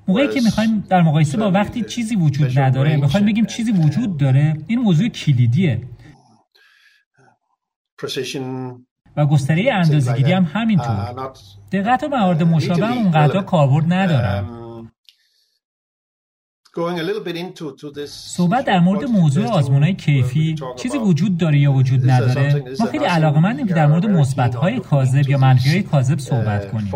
موقعی 0.09 0.29
که 0.29 0.41
می‌خوایم 0.41 0.81
در 0.89 1.03
مقایسه 1.03 1.39
با 1.39 1.51
وقتی 1.51 1.83
چیزی 1.83 2.17
وجود 2.17 2.59
نداره 2.59 2.97
می‌خوایم 2.97 3.27
بگیم 3.27 3.47
چیزی 3.47 3.73
وجود 3.73 4.17
داره 4.17 4.57
این 4.67 4.79
موضوع 4.79 5.09
کلیدیه. 5.09 5.81
و 9.17 9.27
گستره 9.27 9.73
اندازه‌گیری 9.73 10.33
هم 10.33 10.45
همینطور 10.53 11.33
دقت 11.73 12.05
و 12.05 12.09
موارد 12.09 12.43
مشابه 12.43 12.87
هم 12.87 12.99
اونقدر 12.99 13.43
کاربرد 13.43 13.93
ندارن 13.93 14.45
صحبت 18.07 18.65
در 18.65 18.81
مورد 18.81 19.05
موضوع 19.05 19.47
آزمونهای 19.47 19.95
کیفی. 19.95 20.55
چیزی 20.77 20.99
وجود 20.99 21.37
داره 21.37 21.59
یا 21.59 21.73
وجود 21.73 22.11
نداره؟ 22.11 22.65
ما 22.81 22.87
خیلی 22.87 23.05
علاقمندیم 23.05 23.67
که 23.67 23.75
در 23.75 23.87
مورد 23.87 24.07
مثبت‌های 24.07 24.81
کاذب 24.81 25.29
یا 25.29 25.39
منفی‌های 25.39 25.83
کاذب 25.83 26.19
صحبت 26.19 26.73
کنیم. 26.73 26.91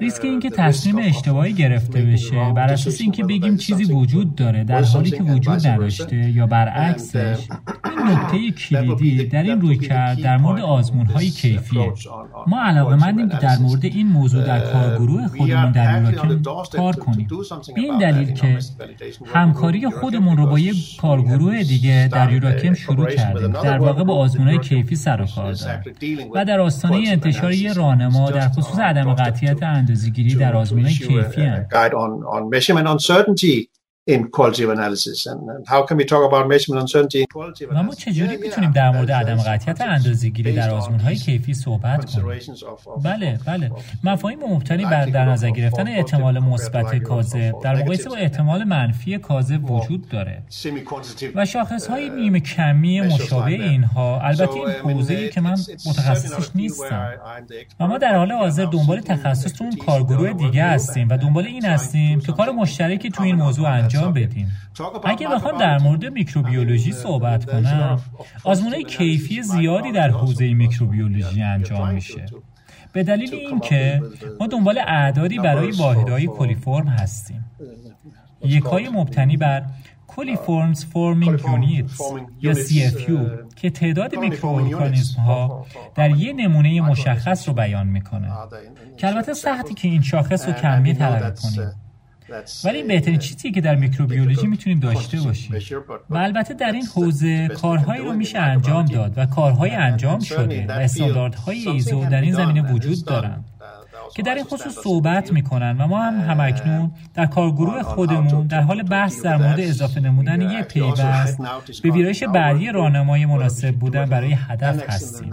ریسک 0.00 0.24
اینکه 0.24 0.50
تصمیم 0.50 0.98
اشتباهی 0.98 1.52
گرفته 1.52 2.02
بشه. 2.02 2.52
بر 2.56 2.72
اساس 2.72 3.00
اینکه 3.00 3.24
بگیم 3.24 3.56
چیزی 3.56 3.84
وجود 3.84 4.34
داره 4.34 4.64
در 4.64 4.82
حالی 4.84 5.10
که 5.10 5.22
وجود 5.22 5.66
نداشته 5.66 6.30
یا 6.30 6.46
برعکسش 6.46 7.38
این 7.84 8.08
نکته 8.08 8.50
کلیدی 8.50 9.24
در 9.26 9.42
این 9.42 9.60
روی 9.60 9.76
کرد 9.76 10.22
در 10.22 10.36
مورد 10.36 10.60
آزمون 10.60 11.06
های 11.06 11.30
کیفیه. 11.30 11.92
ما 12.46 12.62
علاقه 12.62 12.96
مندیم 12.96 13.28
که 13.28 13.36
در 13.36 13.58
مورد 13.58 13.84
این 13.84 14.06
موضوع 14.06 14.44
در 14.44 14.60
کارگروه 14.60 15.28
خودمون 15.28 15.72
در 15.72 16.02
یوراکم 16.02 16.42
کار 16.72 16.96
کنیم. 16.96 17.28
به 17.74 17.80
این 17.80 17.98
دلیل 17.98 18.32
که 18.32 18.58
همکاری 19.26 19.90
خودمون 19.90 20.36
رو 20.36 20.46
با 20.46 20.58
یک 20.58 20.96
کارگروه 20.96 21.62
دیگه 21.62 22.08
در 22.12 22.32
یوراکم 22.32 22.74
شروع 22.74 23.10
کردیم. 23.10 23.52
در 23.52 23.78
واقع 23.78 24.04
با 24.04 24.14
آزمون 24.14 24.48
های 24.48 24.58
کیفی 24.58 24.96
سر 24.96 25.22
و 25.22 25.26
کار 25.26 25.52
داریم 25.52 26.30
و 26.34 26.44
در 26.44 26.60
آستانه 26.60 27.08
انتشار 27.08 27.52
یه 27.52 27.72
راهنما 27.72 28.30
در 28.30 28.48
خصوص 28.48 28.78
عدم 28.78 29.14
قطعیت 29.14 29.62
اندازه‌گیری 29.84 30.34
در 30.34 30.56
آزمون 30.56 30.88
کیفی 30.88 31.42
هم. 31.42 31.66
In 34.06 34.28
quality 34.30 34.62
of 34.64 34.70
analysis? 34.70 35.26
And, 35.26 35.66
how 35.66 35.82
can 35.82 35.96
we 35.96 36.04
talk 36.04 36.22
about 36.30 36.46
measurement 36.46 36.82
uncertainty 36.82 37.20
in 37.22 37.26
quality 37.26 37.64
of 37.64 37.70
analysis? 37.70 37.86
ما 37.86 37.94
چجوری 37.94 38.36
می‌تونیم 38.36 38.70
در 38.70 38.90
مورد 38.90 39.10
عدم 39.10 39.36
قطعیت 39.36 39.80
اندازه‌گیری 39.80 40.52
در 40.52 40.70
آزمون‌های 40.70 41.16
کیفی 41.16 41.54
صحبت 41.54 42.04
کنیم؟ 42.04 42.26
بله 43.04 43.38
بله. 43.46 43.70
مفاهیم 44.04 44.38
مبتنی 44.48 44.84
بر 44.84 45.06
در 45.06 45.24
نظر 45.24 45.50
گرفتن 45.50 45.88
احتمال 45.88 46.38
مثبت 46.38 46.94
کاذب. 46.96 47.54
در 47.62 47.82
مقایسه 47.82 48.10
با 48.10 48.16
احتمال 48.16 48.64
منفی 48.64 49.18
کاذب 49.18 49.70
وجود 49.70 50.08
داره. 50.08 50.42
و 51.34 51.44
شاخص‌های 51.44 52.10
نیمه 52.10 52.40
کمی 52.40 53.00
مشابه 53.00 53.52
اینها. 53.52 54.20
البته 54.20 54.54
این 54.54 54.68
حوزه‌ای 54.68 55.30
که 55.30 55.40
من 55.40 55.56
متخصصش 55.86 56.50
نیستم. 56.54 57.10
و 57.80 57.86
ما 57.86 57.98
در 57.98 58.16
حال 58.16 58.32
حاضر 58.32 58.64
دنبال 58.64 59.00
تخصص 59.00 59.52
تو 59.52 59.64
اون 59.64 59.76
کارگروه 59.76 60.32
دیگه 60.32 60.64
هستیم 60.64 61.08
و 61.08 61.16
دنبال 61.16 61.44
این 61.44 61.64
هستیم 61.64 62.20
که 62.20 62.32
کار 62.32 62.50
مشترکی 62.50 63.10
تو 63.10 63.22
این 63.22 63.36
موضوع 63.36 63.68
انجام 63.68 63.93
انجام 63.96 64.12
بدیم 64.12 64.52
اگه 65.04 65.28
بخوام 65.28 65.58
در 65.58 65.78
مورد 65.78 66.04
میکروبیولوژی 66.04 66.92
صحبت 66.92 67.44
کنم 67.44 68.00
آزمون 68.44 68.71
های 68.71 68.82
کیفی 68.82 69.42
زیادی 69.42 69.92
در 69.92 70.10
حوزه 70.10 70.54
میکروبیولوژی 70.54 71.42
انجام 71.42 71.94
میشه. 71.94 72.26
به 72.92 73.02
دلیل 73.02 73.34
اینکه 73.34 74.02
ما 74.40 74.46
دنبال 74.46 74.78
اعدادی 74.78 75.38
برای 75.38 75.70
واحدهای 75.70 76.26
کلیفرم 76.26 76.88
هستیم. 76.88 77.44
یکای 78.44 78.88
مبتنی 78.88 79.36
بر 79.36 79.62
coliforms 80.06 80.84
forming 80.84 81.40
units 81.48 82.00
یا 82.40 82.54
CFU 82.54 83.18
که 83.56 83.70
تعداد 83.70 84.16
میکروارگانیسم 84.16 85.20
ها 85.20 85.66
در 85.94 86.10
یه 86.10 86.32
نمونه 86.32 86.80
مشخص 86.80 87.48
رو 87.48 87.54
بیان 87.54 87.86
می‌کنه. 87.86 88.32
که 88.96 89.06
البته 89.06 89.34
سخته 89.34 89.74
که 89.74 89.88
این 89.88 90.02
شاخص 90.02 90.46
رو 90.46 90.52
کمی 90.52 90.94
تلقی 90.94 91.34
کنیم. 91.34 91.83
ولی 92.64 92.76
این 92.76 92.86
بهترین 92.86 93.18
چیزی 93.18 93.50
که 93.50 93.60
در 93.60 93.74
میکروبیولوژی 93.74 94.46
می‌تونیم 94.46 94.80
داشته 94.80 95.20
باشیم. 95.20 95.54
و 96.10 96.16
البته 96.16 96.54
در 96.54 96.72
این 96.72 96.86
حوزه 96.86 97.48
کارهایی 97.48 98.02
رو 98.02 98.12
میشه 98.12 98.38
انجام 98.38 98.84
داد 98.84 99.12
و 99.16 99.26
کارهای 99.26 99.70
انجام 99.70 100.20
شده 100.20 100.66
و 100.68 100.72
استانداردهای 100.72 101.68
ایزو 101.68 102.04
در 102.04 102.20
این 102.20 102.34
زمینه 102.34 102.72
وجود 102.72 103.04
دارن. 103.04 103.44
که 104.14 104.22
در 104.22 104.34
این 104.34 104.44
خصوص 104.44 104.78
صحبت 104.78 105.32
می‌کنن 105.32 105.76
و 105.80 105.86
ما 105.86 106.02
هم 106.02 106.20
همکنون 106.20 106.92
در 107.14 107.26
کارگروه 107.26 107.82
خودمون 107.82 108.46
در 108.46 108.60
حال 108.60 108.82
بحث 108.82 109.22
در 109.22 109.36
مورد 109.36 109.60
اضافه 109.60 110.00
نمودن 110.00 110.40
یک 110.40 110.64
پیوست 110.64 111.38
به 111.82 111.90
ویرایش 111.90 112.24
بعدی 112.24 112.72
راهنمای 112.72 113.26
مناسب 113.26 113.70
بودن 113.70 114.06
برای 114.06 114.32
هدف 114.32 114.90
هستیم. 114.90 115.30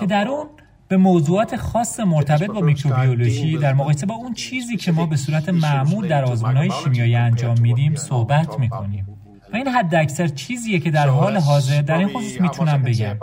که 0.00 0.06
در 0.06 0.28
اون 0.28 0.46
به 0.92 0.98
موضوعات 0.98 1.56
خاص 1.56 2.00
مرتبط 2.00 2.50
با 2.50 2.60
میکروبیولوژی 2.60 3.58
در 3.58 3.74
مقایسه 3.74 4.06
با 4.06 4.14
اون 4.14 4.34
چیزی 4.34 4.76
که 4.76 4.92
ما 4.92 5.06
به 5.06 5.16
صورت 5.16 5.48
معمول 5.48 6.08
در 6.08 6.24
آزمونهای 6.24 6.70
شیمیایی 6.84 7.14
انجام 7.14 7.60
میدیم 7.60 7.94
صحبت 7.94 8.58
می‌کنیم. 8.58 9.06
و 9.52 9.56
این 9.56 9.68
حد 9.68 9.94
اکثر 9.94 10.28
چیزیه 10.28 10.78
که 10.78 10.90
در 10.90 11.08
حال 11.08 11.36
حاضر 11.36 11.82
در 11.82 11.98
این 11.98 12.08
خصوص 12.08 12.40
می‌تونم 12.40 12.82
بگم. 12.82 13.16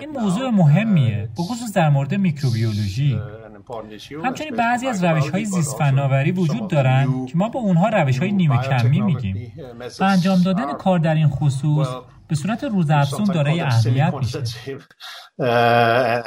این 0.00 0.10
موضوع 0.10 0.50
مهمیه 0.50 1.28
بخصوص 1.38 1.72
در 1.72 1.88
مورد 1.88 2.14
میکروبیولوژی. 2.14 3.20
همچنین 4.24 4.56
بعضی 4.56 4.86
از 4.86 5.04
روش 5.04 5.30
های 5.30 5.44
زیست 5.44 5.76
فناوری 5.76 6.32
وجود 6.32 6.68
دارن 6.68 7.26
که 7.26 7.36
ما 7.36 7.48
با 7.48 7.60
اونها 7.60 7.88
روش 7.88 8.18
های 8.18 8.32
نیمه 8.32 8.58
کمی 8.58 9.00
میگیم. 9.00 9.52
و 10.00 10.04
انجام 10.04 10.42
دادن 10.42 10.72
کار 10.72 10.98
در 10.98 11.14
این 11.14 11.28
خصوص 11.28 11.88
به 12.28 12.34
صورت 12.34 12.64
روزافزون 12.64 13.24
دارای 13.24 13.60
اهمیت 13.60 14.14
میشه. 14.14 14.42
uh, 15.38 15.42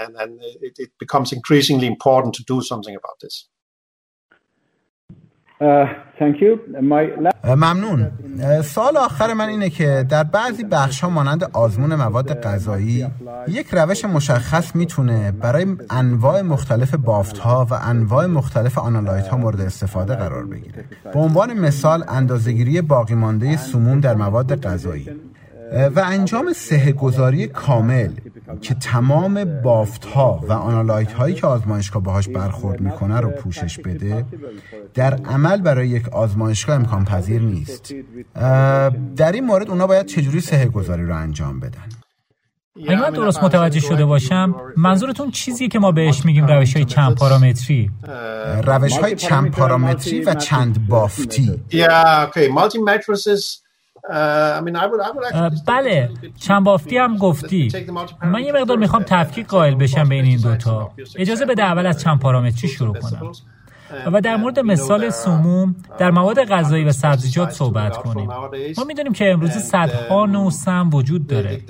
and, 0.04 0.14
and 0.24 0.32
it, 0.68 0.76
it 0.86 0.92
becomes 1.04 1.34
increasingly 1.34 1.88
important 1.96 2.34
to 2.34 2.44
do 2.44 2.62
something 2.62 2.96
about 2.96 3.18
this. 3.24 3.48
ممنون. 7.44 8.12
سال 8.64 8.98
آخر 8.98 9.34
من 9.34 9.50
اینه 9.50 9.70
که 9.70 10.06
در 10.10 10.24
بعضی 10.24 10.64
بخش 10.64 11.02
ها 11.02 11.10
مانند 11.10 11.44
آزمون 11.44 11.96
مواد 11.96 12.42
غذایی 12.42 13.08
یک 13.48 13.68
روش 13.72 14.06
مشخص 14.06 14.76
می‌تونه 14.76 15.32
برای 15.32 15.66
انواع 15.90 16.42
مختلف 16.42 16.96
بافت 16.96 17.38
ها 17.38 17.68
و 17.70 17.74
انواع 17.74 18.26
مختلف 18.26 18.78
آنالایت 18.78 19.28
ها 19.28 19.38
مورد 19.38 19.62
استفاده 19.62 20.16
قرار 20.16 20.46
بگیره. 20.46 20.86
به 21.14 21.20
عنوان 21.20 21.54
مثال 21.54 22.04
اندازهگیری 22.08 22.82
باقی 22.82 23.16
مانده 23.16 23.58
سموم 23.58 24.00
در 24.00 24.16
مواد 24.16 24.62
غذایی. 24.62 25.10
و 25.72 26.04
انجام 26.06 26.54
سه 26.54 26.92
گذاری 26.92 27.48
کامل 27.48 28.12
که 28.62 28.74
تمام 28.74 29.62
بافت 29.62 30.06
ها 30.06 30.46
و 30.48 30.54
آنالایت 30.54 31.14
هایی 31.14 31.36
که 31.36 31.48
آزمایشگاه 31.48 32.04
باهاش 32.04 32.28
برخورد 32.28 32.82
می‌کنه 32.82 33.20
رو 33.20 33.30
پوشش 33.30 33.80
بده 33.80 34.26
در 34.94 35.14
عمل 35.14 35.62
برای 35.62 35.88
یک 35.88 36.10
آزمایشگاه 36.10 36.76
امکان 36.76 37.06
پذیر 37.06 37.42
نیست. 37.42 37.94
در 39.16 39.32
این 39.32 39.46
مورد 39.46 39.70
اونا 39.70 39.88
باید 39.88 40.06
چجوری 40.06 40.42
سه 40.42 40.66
گذاری 40.66 41.06
رو 41.06 41.16
انجام 41.16 41.60
بدن؟ 41.60 41.90
اگه 42.88 43.02
من 43.02 43.10
درست 43.10 43.44
متوجه 43.44 43.80
شده 43.80 44.06
باشم 44.06 44.56
منظورتون 44.78 45.32
چیزیه 45.32 45.68
که 45.68 45.80
ما 45.80 45.92
بهش 45.92 46.26
میگیم 46.26 46.48
روش 46.48 46.76
های 46.76 46.86
چند 46.86 47.16
پارامتری 47.16 47.92
روش 48.64 48.98
های 48.98 49.16
چند 49.16 49.52
پارامتری 49.52 50.22
و 50.22 50.34
چند 50.34 50.88
بافتی 50.88 51.60
بله 55.68 56.10
چند 56.40 56.64
بافتی 56.64 56.98
هم 56.98 57.18
گفتی. 57.18 57.72
من 58.24 58.44
یه 58.44 58.52
مقدار 58.52 58.78
می‌خوام 58.78 59.04
تفکیک 59.08 59.48
قائل 59.48 59.76
بشم 59.76 60.10
بین 60.10 60.26
این 60.26 60.40
دوتا. 60.40 60.92
اجازه 61.16 61.46
بده 61.46 61.64
اول 61.64 61.86
از 61.86 62.02
چند 62.02 62.20
پارامتری 62.20 62.68
شروع 62.68 62.96
کنم. 63.00 63.32
و 64.14 64.22
در 64.22 64.36
مورد 64.36 64.60
مثال 64.60 65.10
سموم 65.10 65.76
در 65.98 66.12
مواد 66.12 66.44
غذایی 66.44 66.84
و 66.84 66.92
سبزیجات 66.92 67.52
صحبت 67.52 67.98
کنیم. 67.98 68.30
ما 68.78 68.84
می‌دونیم 68.88 69.14
که 69.14 69.32
امروز 69.32 69.52
صدها 69.52 70.26
نوع 70.26 70.52
سم 70.52 70.90
وجود 70.94 71.28
داره 71.28 71.62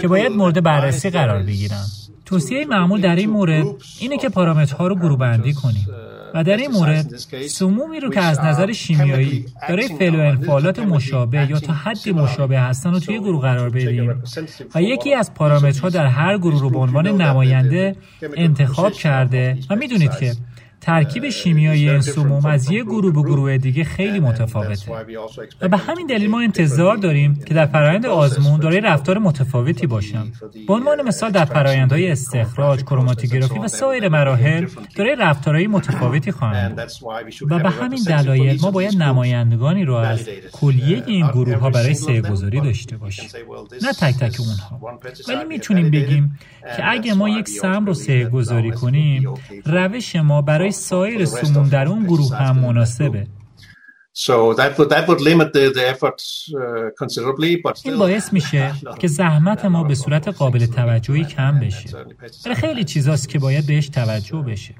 که 0.00 0.08
باید 0.08 0.32
مورد 0.32 0.62
بررسی 0.62 1.10
قرار 1.10 1.42
بگیرن. 1.42 1.84
توصیه 2.26 2.66
معمول 2.66 3.00
در 3.00 3.16
این 3.16 3.30
مورد 3.30 3.66
اینه 4.00 4.16
که 4.16 4.28
پارامترها 4.28 4.86
رو 4.86 4.94
گروه 4.94 5.18
بندی 5.18 5.52
کنیم. 5.52 5.86
و 6.34 6.44
در 6.44 6.56
این 6.56 6.70
مورد 6.70 7.16
سمومی 7.48 8.00
رو 8.00 8.10
که 8.10 8.20
از 8.20 8.40
نظر 8.40 8.72
شیمیایی 8.72 9.46
دارای 9.68 9.88
فعل 9.88 10.14
و 10.14 10.18
انفعالات 10.18 10.78
مشابه 10.78 11.50
یا 11.50 11.60
تا 11.60 11.72
حدی 11.72 12.12
مشابه 12.12 12.60
هستن 12.60 12.92
رو 12.92 12.98
توی 12.98 13.20
گروه 13.20 13.42
قرار 13.42 13.70
بدیم. 13.70 14.22
و 14.74 14.82
یکی 14.82 15.14
از 15.14 15.34
پارامترها 15.34 15.88
در 15.88 16.06
هر 16.06 16.38
گروه 16.38 16.60
رو 16.60 16.70
به 16.70 16.78
عنوان 16.78 17.06
نماینده 17.06 17.96
انتخاب 18.36 18.92
کرده 18.92 19.58
و 19.70 19.76
می‌دونید 19.76 20.10
که 20.20 20.34
ترکیب 20.80 21.28
شیمیایی 21.28 21.90
این 21.90 22.00
سموم 22.00 22.46
از 22.46 22.70
یک 22.70 22.84
گروه 22.84 23.12
به 23.12 23.22
گروه 23.22 23.58
دیگه 23.58 23.84
خیلی 23.84 24.20
متفاوته. 24.20 24.92
و 25.60 25.68
به 25.68 25.76
همین 25.76 26.06
دلیل 26.06 26.30
ما 26.30 26.40
انتظار 26.40 26.96
داریم 26.96 27.34
که 27.46 27.54
در 27.54 27.66
فرایند 27.66 28.06
آزمون 28.06 28.60
دارای 28.60 28.80
رفتار 28.80 29.18
متفاوتی 29.18 29.86
باشن. 29.86 30.32
به 30.68 30.74
عنوان 30.74 31.02
مثال 31.02 31.30
در 31.30 31.44
فرایندهای 31.44 32.10
استخراج 32.10 32.82
کروماتوگرافی 32.82 33.58
و 33.58 33.68
سایر 33.68 34.08
مراحل 34.08 34.66
دارای 34.96 35.16
رفتارهای 35.16 35.66
متفاوتی 35.66 36.32
خواهند 36.32 36.80
و 37.50 37.58
به 37.58 37.70
همین 37.70 38.02
دلایل 38.06 38.58
ما 38.62 38.70
باید 38.70 39.02
نمایندگانی 39.02 39.84
رو 39.84 39.94
از 39.94 40.28
کلیه 40.52 41.02
این 41.06 41.26
گروه 41.26 41.54
ها 41.54 41.70
برای 41.70 41.94
سه 41.94 42.20
گذاری 42.20 42.60
داشته 42.60 42.96
باشیم. 42.96 43.30
نه 43.82 43.92
تک 43.92 44.14
تک 44.18 44.40
اونها. 44.40 44.98
ولی 45.28 45.44
می‌تونیم 45.48 45.90
بگیم 45.90 46.38
که 46.76 46.90
اگه 46.90 47.14
ما 47.14 47.28
یک 47.28 47.48
سم 47.48 47.86
رو 47.86 47.94
سه 47.94 48.24
گذاری 48.24 48.70
کنیم 48.70 49.34
روش 49.64 50.16
ما 50.16 50.42
برای 50.42 50.69
سایر 50.70 51.24
سموم 51.24 51.68
در 51.68 51.86
اون 51.86 52.04
گروه 52.04 52.36
هم 52.36 52.58
مناسبه. 52.58 53.26
این 57.84 57.98
باعث 57.98 58.32
میشه 58.32 58.74
که 58.98 59.08
زحمت 59.08 59.64
ما 59.64 59.84
به 59.84 59.94
صورت 59.94 60.28
قابل 60.28 60.66
توجهی 60.66 61.24
کم 61.24 61.60
بشه. 61.60 62.04
برای 62.44 62.56
خیلی 62.56 62.84
چیزاست 62.84 63.28
که 63.28 63.38
باید 63.38 63.66
بهش 63.66 63.88
توجه 63.88 64.42
بشه. 64.42 64.74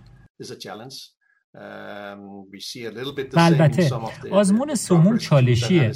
و 3.33 3.41
البته 3.41 3.91
آزمون 4.31 4.75
سموم 4.75 5.19
چالشیه. 5.19 5.93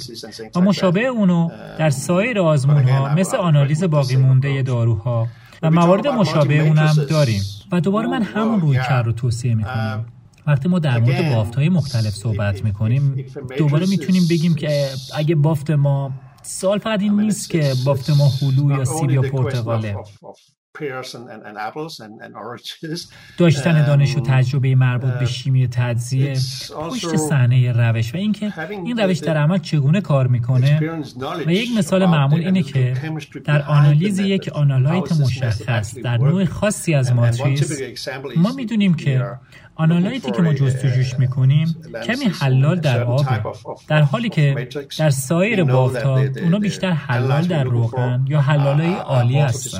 و 0.55 0.61
مشابه 0.61 1.05
اونو 1.05 1.49
در 1.79 1.89
سایر 1.89 2.39
آزمون 2.39 2.83
ها 2.83 3.15
مثل 3.15 3.37
آنالیز 3.37 3.83
باقی 3.83 4.15
مونده 4.15 4.61
داروها 4.61 5.27
و 5.65 5.71
موارد 5.71 6.07
مشابه 6.07 6.59
اونم 6.59 6.93
داریم. 7.09 7.41
و 7.71 7.81
دوباره 7.81 8.07
من 8.07 8.21
همون 8.21 8.61
روی 8.61 8.77
کر 8.77 9.03
رو 9.03 9.11
توصیه 9.11 9.55
می‌کنم. 9.55 10.05
وقتی 10.47 10.69
ما 10.69 10.79
در 10.79 10.99
مورد 10.99 11.35
بافت 11.35 11.55
های 11.55 11.69
مختلف 11.69 12.13
صحبت 12.15 12.63
می‌کنیم 12.63 13.25
دوباره 13.57 13.85
می‌تونیم 13.85 14.23
بگیم 14.29 14.55
که 14.55 14.89
اگه 15.15 15.35
بافت 15.35 15.71
ما 15.71 16.11
سال 16.41 16.79
فقط 16.79 17.01
این 17.01 17.21
نیست 17.21 17.49
که 17.49 17.73
بافت 17.85 18.09
ما 18.09 18.31
هلو 18.41 18.77
یا 18.77 18.85
سیب 18.85 19.11
یا 19.11 19.21
پرتقاله 19.21 19.95
داشتن 23.37 23.85
دانش 23.85 24.15
و 24.15 24.19
تجربه 24.19 24.75
مربوط 24.75 25.13
به 25.13 25.25
شیمی 25.25 25.67
تجزیه 25.67 26.33
پشت 26.89 27.15
صحنه 27.15 27.71
روش 27.71 28.13
و 28.13 28.17
اینکه 28.17 28.53
این 28.69 28.97
روش 28.97 29.17
در 29.17 29.37
عمل 29.37 29.57
چگونه 29.57 30.01
کار 30.01 30.27
می‌کنه 30.27 30.99
و 31.45 31.51
یک 31.51 31.69
مثال 31.77 32.05
معمول 32.05 32.39
اینه 32.39 32.63
که 32.63 32.93
در 33.45 33.61
آنالیز 33.61 34.19
یک 34.19 34.49
آنالایت 34.53 35.11
مشخص 35.11 35.97
در 35.97 36.17
نوع 36.17 36.45
خاصی 36.45 36.93
از 36.93 37.13
ماتریس 37.13 38.07
ما 38.35 38.51
می‌دونیم 38.51 38.93
که 38.93 39.25
آنالایتی 39.75 40.31
که 40.31 40.41
ما 40.41 40.53
جستجوش 40.53 41.19
می‌کنیم 41.19 41.75
کمی 42.03 42.25
حلال 42.25 42.79
در 42.79 43.03
آب 43.03 43.25
در 43.87 44.01
حالی 44.01 44.29
که 44.29 44.67
در 44.99 45.09
سایر 45.09 45.63
بافت 45.63 46.03
ها 46.03 46.19
اونا 46.43 46.59
بیشتر 46.59 46.91
حلال 46.91 47.47
در 47.47 47.63
روغن 47.63 48.25
یا 48.27 48.41
حلالای 48.41 48.93
عالی 48.93 49.39
هستن. 49.39 49.79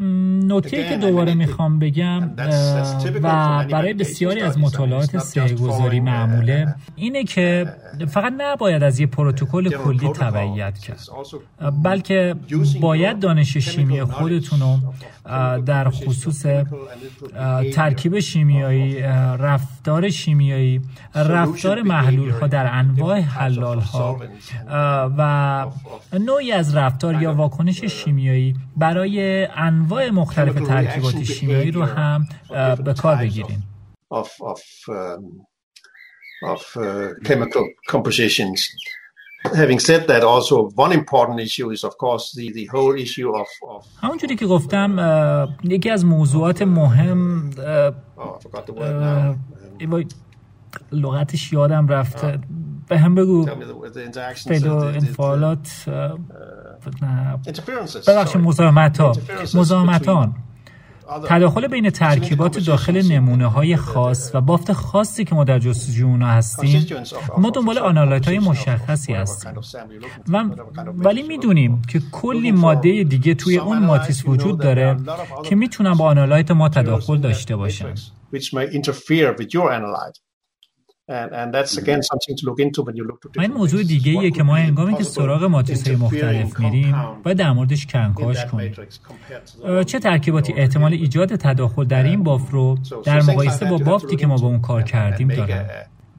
نکته 0.00 0.88
که 0.88 0.96
دوباره 0.96 1.34
می‌خوام 1.34 1.78
بگم 1.78 2.30
و 3.22 3.64
برای 3.70 3.94
بسیاری 3.94 4.40
از 4.40 4.58
مطالعات 4.58 5.18
سهگذاری 5.18 6.00
معموله 6.00 6.74
اینه 6.96 7.24
که 7.24 7.66
فقط 8.08 8.32
نباید 8.38 8.82
از 8.82 9.00
یه 9.00 9.06
پروتکل 9.06 9.68
کلی 9.70 10.08
تبعیت 10.08 10.78
کرد. 10.78 11.00
بلکه 11.82 12.34
باید 12.80 13.18
دانش 13.18 13.56
شیمی 13.56 14.02
خودتون 14.02 14.60
رو 14.60 14.78
در 15.66 15.90
خصوص 15.90 16.46
ترکیب 17.74 18.20
شیمیایی 18.20 19.02
رفتار 19.38 20.08
شیمیایی 20.08 20.80
رفتار 21.14 21.82
محلول 21.82 22.30
ها 22.30 22.46
در 22.46 22.74
انواع 22.74 23.20
حلال 23.20 23.80
ها 23.80 24.20
و 25.18 25.66
نوعی 26.20 26.52
از 26.52 26.76
رفتار 26.76 27.22
یا 27.22 27.34
واکنش 27.34 27.84
شیمیایی 27.84 28.56
برای 28.76 29.46
انواع 29.46 29.89
مختلف 29.92 30.68
ترکیبات 30.68 31.22
شیمیایی 31.22 31.70
رو 31.70 31.82
هم 31.82 32.28
به 32.84 32.94
کار 32.94 33.16
بگیریم. 33.16 33.64
of 36.42 36.62
uh, 36.76 37.08
chemical 37.24 37.64
compositions. 37.86 38.68
Having 39.54 39.78
said 39.78 40.06
that, 40.08 40.22
also 40.22 40.68
one 40.74 40.92
important 40.92 41.40
issue 41.40 41.70
is 41.70 41.84
of 41.84 41.96
course 41.96 42.32
the, 42.34 42.52
the 42.52 42.66
whole 42.66 42.94
issue 42.94 43.30
of, 43.34 43.48
of 43.68 43.84
همونجوری 44.02 44.36
که 44.36 44.46
گفتم 44.46 44.98
یکی 45.64 45.90
از 45.90 46.04
موضوعات 46.04 46.62
مهم 46.62 47.50
لغتش 50.92 51.52
یادم 51.52 51.88
رفته. 51.88 52.38
به 52.88 52.98
هم 52.98 53.14
بگو. 53.14 53.46
فعل 54.34 54.65
و 54.65 54.76
انفعالات 54.76 55.84
ببخشید 58.06 58.40
مزاحمت 58.40 59.00
ها 59.00 59.12
مزاحمتان 59.54 60.34
تداخل 61.28 61.66
بین 61.66 61.90
ترکیبات 61.90 62.58
داخل 62.58 63.02
نمونه 63.12 63.46
های 63.46 63.76
خاص 63.76 64.30
و 64.34 64.40
بافت 64.40 64.72
خاصی 64.72 65.24
که 65.24 65.34
ما 65.34 65.44
در 65.44 65.58
جستجوی 65.58 66.02
اونا 66.02 66.26
هستیم 66.26 66.86
ما 67.38 67.50
دنبال 67.50 67.78
analyte 67.78 68.28
های 68.28 68.38
مشخصی 68.38 69.12
هستیم. 69.12 69.52
و 70.28 70.44
ولی 70.96 71.22
می‌دونیم 71.22 71.82
که 71.82 72.00
کلی 72.12 72.52
ماده 72.52 73.04
دیگه 73.04 73.34
توی 73.34 73.58
اون 73.58 73.78
ماتریس 73.78 74.28
وجود 74.28 74.60
داره 74.60 74.96
که 75.44 75.56
می‌تونن 75.56 75.94
با 75.94 76.04
analyte 76.04 76.50
ما 76.50 76.68
تداخل 76.68 77.18
داشته 77.18 77.56
باشن. 77.56 77.94
این 83.38 83.52
موضوع 83.52 83.82
دیگه 83.82 84.12
ایه 84.12 84.30
که 84.30 84.42
ما 84.42 84.56
هنگامی 84.56 84.94
که 84.94 85.04
سراغ 85.04 85.44
ماتریس 85.44 85.86
های 85.86 85.96
مختلف 85.96 86.60
میریم 86.60 86.96
باید 87.22 87.36
در 87.36 87.52
موردش 87.52 87.86
کنکاش 87.86 88.46
کنیم. 88.46 88.72
چه 89.86 89.98
ترکیباتی 89.98 90.52
احتمال 90.52 90.92
ایجاد 90.92 91.36
تداخل 91.36 91.84
در 91.84 92.02
این 92.02 92.22
بافت 92.22 92.52
رو 92.52 92.78
در 93.04 93.22
مقایسه 93.22 93.66
با 93.66 93.78
بافتی 93.78 94.16
که 94.16 94.26
ما 94.26 94.36
با 94.36 94.46
اون 94.46 94.60
کار 94.60 94.82
کردیم 94.82 95.28
دارن. 95.28 95.64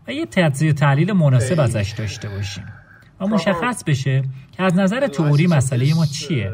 و 0.08 0.12
یه 0.14 0.26
تجزیه 0.26 0.74
تحلیل 0.74 1.12
مناسب 1.14 1.60
ازش 1.60 1.94
داشته 1.98 2.30
باشیم. 2.30 2.64
و 3.22 3.28
مشخص 3.28 3.84
بشه 3.84 4.22
که 4.52 4.64
از 4.64 4.76
نظر 4.76 5.08
تئوری 5.08 5.48
مسئله 5.48 5.94
ما 5.94 6.06
چیه. 6.06 6.52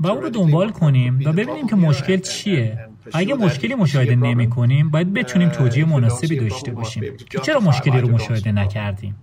و 0.00 0.06
اون 0.08 0.22
رو 0.22 0.30
دنبال 0.30 0.70
کنیم 0.70 1.20
و 1.26 1.32
ببینیم 1.32 1.66
که 1.66 1.76
مشکل 1.76 2.16
چیه. 2.16 2.78
اگه 3.12 3.34
مشکلی 3.34 3.74
مشاهده 3.74 4.16
نمی 4.16 4.50
کنیم 4.50 4.90
باید 4.90 5.12
بتونیم 5.12 5.48
توجیه 5.48 5.84
مناسبی 5.84 6.36
داشته 6.36 6.70
باشیم. 6.70 7.16
که 7.30 7.38
چرا 7.38 7.60
مشکلی 7.60 8.00
رو 8.00 8.08
مشاهده 8.08 8.52
نکردیم؟ 8.52 9.16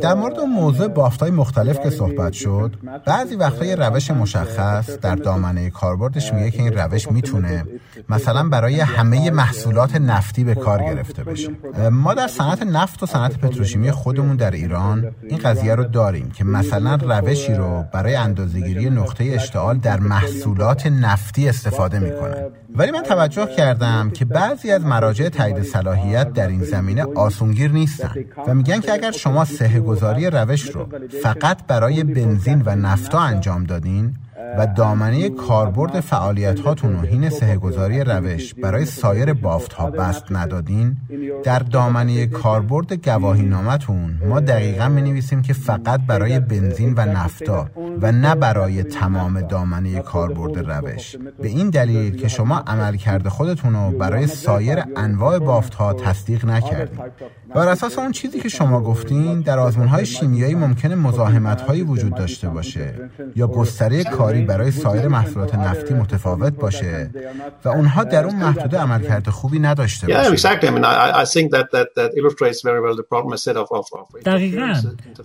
در 0.00 0.14
مورد 0.14 0.40
موضوع 0.40 0.88
بافتای 0.88 1.30
مختلف 1.30 1.80
که 1.80 1.90
صحبت 1.90 2.32
شد 2.32 2.74
بعضی 3.06 3.36
وقتا 3.36 3.64
یه 3.64 3.74
روش 3.74 4.10
مشخص 4.10 4.98
در 4.98 5.14
دامنه 5.14 5.70
کاربردش 5.70 6.32
میگه 6.32 6.50
که 6.50 6.62
این 6.62 6.72
روش 6.72 7.10
می‌تونه 7.10 7.64
مثلا 8.08 8.48
برای 8.48 8.80
همه 8.80 9.30
محصولات 9.30 9.96
نفتی 9.96 10.44
به 10.44 10.54
کار 10.54 10.82
گرفته 10.82 11.24
بشه 11.24 11.50
ما 11.90 12.14
در 12.14 12.28
صنعت 12.28 12.62
نفت 12.62 13.02
و 13.02 13.06
صنعت 13.06 13.38
پتروشیمی 13.38 13.90
خودمون 13.90 14.36
در 14.36 14.50
ایران 14.50 15.14
این 15.28 15.38
قضیه 15.38 15.74
رو 15.74 15.84
داریم 15.84 16.30
که 16.30 16.44
مثلا 16.44 16.94
روشی 16.94 17.54
رو 17.54 17.84
برای 17.92 18.14
اندازهگیری 18.14 18.90
نقطه 18.90 19.24
اشتعال 19.24 19.78
در 19.78 20.00
محصولات 20.00 20.86
نفتی 20.86 21.48
استفاده 21.48 21.98
می‌کنن. 21.98 22.46
ولی 22.74 22.90
من 22.90 23.02
توجه 23.02 23.46
کردم 23.46 24.10
که 24.10 24.24
بعضی 24.24 24.70
از 24.70 24.84
مراجع 24.84 25.28
تایید 25.28 25.62
صلاحیت 25.62 26.32
در 26.32 26.48
این 26.48 26.64
زمینه 26.64 27.04
آسونگیر 27.14 27.70
نیستن 27.70 28.14
و 28.46 28.54
میگن 28.54 28.80
که 28.80 28.92
اگر 28.92 29.10
شما 29.10 29.44
سه 29.44 29.80
گذاری 29.80 30.30
روش 30.30 30.62
رو 30.70 30.88
فقط 31.22 31.66
برای 31.66 32.04
بنزین 32.04 32.62
و 32.66 32.76
نفتا 32.76 33.18
انجام 33.18 33.64
دادین 33.64 34.14
و 34.58 34.66
دامنه 34.66 35.28
کاربرد 35.28 36.00
فعالیت 36.00 36.60
هاتون 36.60 36.96
و 36.96 36.98
حین 36.98 37.30
سهگذاری 37.30 38.04
روش 38.04 38.54
برای 38.54 38.84
سایر 38.84 39.32
بافت 39.32 39.72
ها 39.72 39.90
بست 39.90 40.24
ندادین؟ 40.30 40.96
در 41.44 41.58
دامنه 41.58 42.26
کاربرد 42.26 42.92
گواهی 42.92 43.42
نامتون 43.42 44.20
ما 44.28 44.40
دقیقا 44.40 44.88
می 44.88 45.02
نویسیم 45.02 45.42
که 45.42 45.52
فقط 45.52 46.00
برای 46.06 46.40
بنزین 46.40 46.94
و 46.96 47.00
نفتا 47.00 47.66
و 48.00 48.12
نه 48.12 48.34
برای 48.34 48.82
تمام 48.82 49.40
دامنه 49.40 50.00
کاربرد 50.00 50.70
روش. 50.70 51.16
به 51.42 51.48
این 51.48 51.70
دلیل 51.70 52.16
که 52.16 52.28
شما 52.28 52.58
عمل 52.66 52.96
کرده 52.96 53.30
خودتون 53.30 53.74
رو 53.74 53.98
برای 53.98 54.26
سایر 54.26 54.84
انواع 54.96 55.38
بافت 55.38 55.74
ها 55.74 55.92
تصدیق 55.92 56.44
نکردین. 56.44 57.00
بر 57.54 57.68
اساس 57.68 57.98
اون 57.98 58.12
چیزی 58.12 58.40
که 58.40 58.48
شما 58.48 58.80
گفتین 58.80 59.40
در 59.40 59.58
آزمون 59.58 59.88
های 59.88 60.06
شیمیایی 60.06 60.54
ممکنه 60.54 60.94
مزاحمت 60.94 61.60
هایی 61.60 61.82
وجود 61.82 62.14
داشته 62.14 62.48
باشه 62.48 62.94
یا 63.36 63.46
گستره 63.46 64.04
کاری 64.34 64.46
برای 64.46 64.70
سایر 64.70 65.08
محصولات 65.08 65.54
نفتی 65.54 65.94
متفاوت 65.94 66.52
باشه. 66.52 67.10
و 67.64 67.68
اونها 67.68 68.04
در 68.04 68.24
اون 68.24 68.36
محدوده 68.36 68.78
عملکرد 68.78 69.28
خوبی 69.28 69.58
نداشته 69.58 70.06
باشه. 70.06 70.18
دقیقا. 74.24 74.74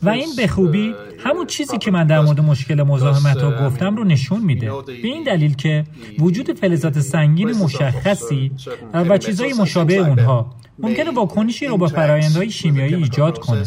و 0.03 0.09
این 0.09 0.29
به 0.37 0.47
خوبی 0.47 0.95
همون 1.19 1.45
چیزی 1.45 1.77
که 1.77 1.91
من 1.91 2.07
در 2.07 2.19
مورد 2.19 2.39
مشکل 2.39 2.83
مزاحمت 2.83 3.41
ها 3.41 3.67
گفتم 3.67 3.95
رو 3.95 4.03
نشون 4.03 4.41
میده. 4.41 4.71
به 4.85 5.07
این 5.07 5.23
دلیل 5.23 5.55
که 5.55 5.83
وجود 6.19 6.59
فلزات 6.59 6.99
سنگین 6.99 7.51
مشخصی 7.51 8.51
و 8.93 9.17
چیزهای 9.17 9.53
مشابه 9.53 9.95
اونها 9.95 10.55
ممکنه 10.79 11.11
واکنشی 11.11 11.65
رو 11.65 11.77
با 11.77 11.87
فرایندهای 11.87 12.51
شیمیایی 12.51 12.95
ایجاد 12.95 13.39
کنه 13.39 13.63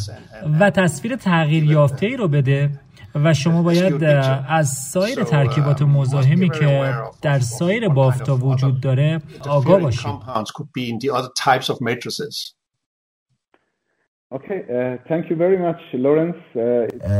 و 0.61 0.71
تصویر 0.71 1.17
تغییر 1.17 1.65
یافته 1.65 2.07
ای 2.07 2.17
رو 2.17 2.29
بده. 2.29 2.71
و 3.15 3.35
شما 3.35 3.63
باید 3.63 4.05
از 4.49 4.69
سایر 4.69 5.25
ترکیبات 5.25 5.83
مزاحمی 5.83 6.51
که 6.51 6.95
در 7.23 7.41
سایر 7.41 7.89
بافتا 7.89 8.37
وجود 8.37 8.81
داره 8.81 9.23
آگاه 9.49 9.81
باشید. 9.81 10.17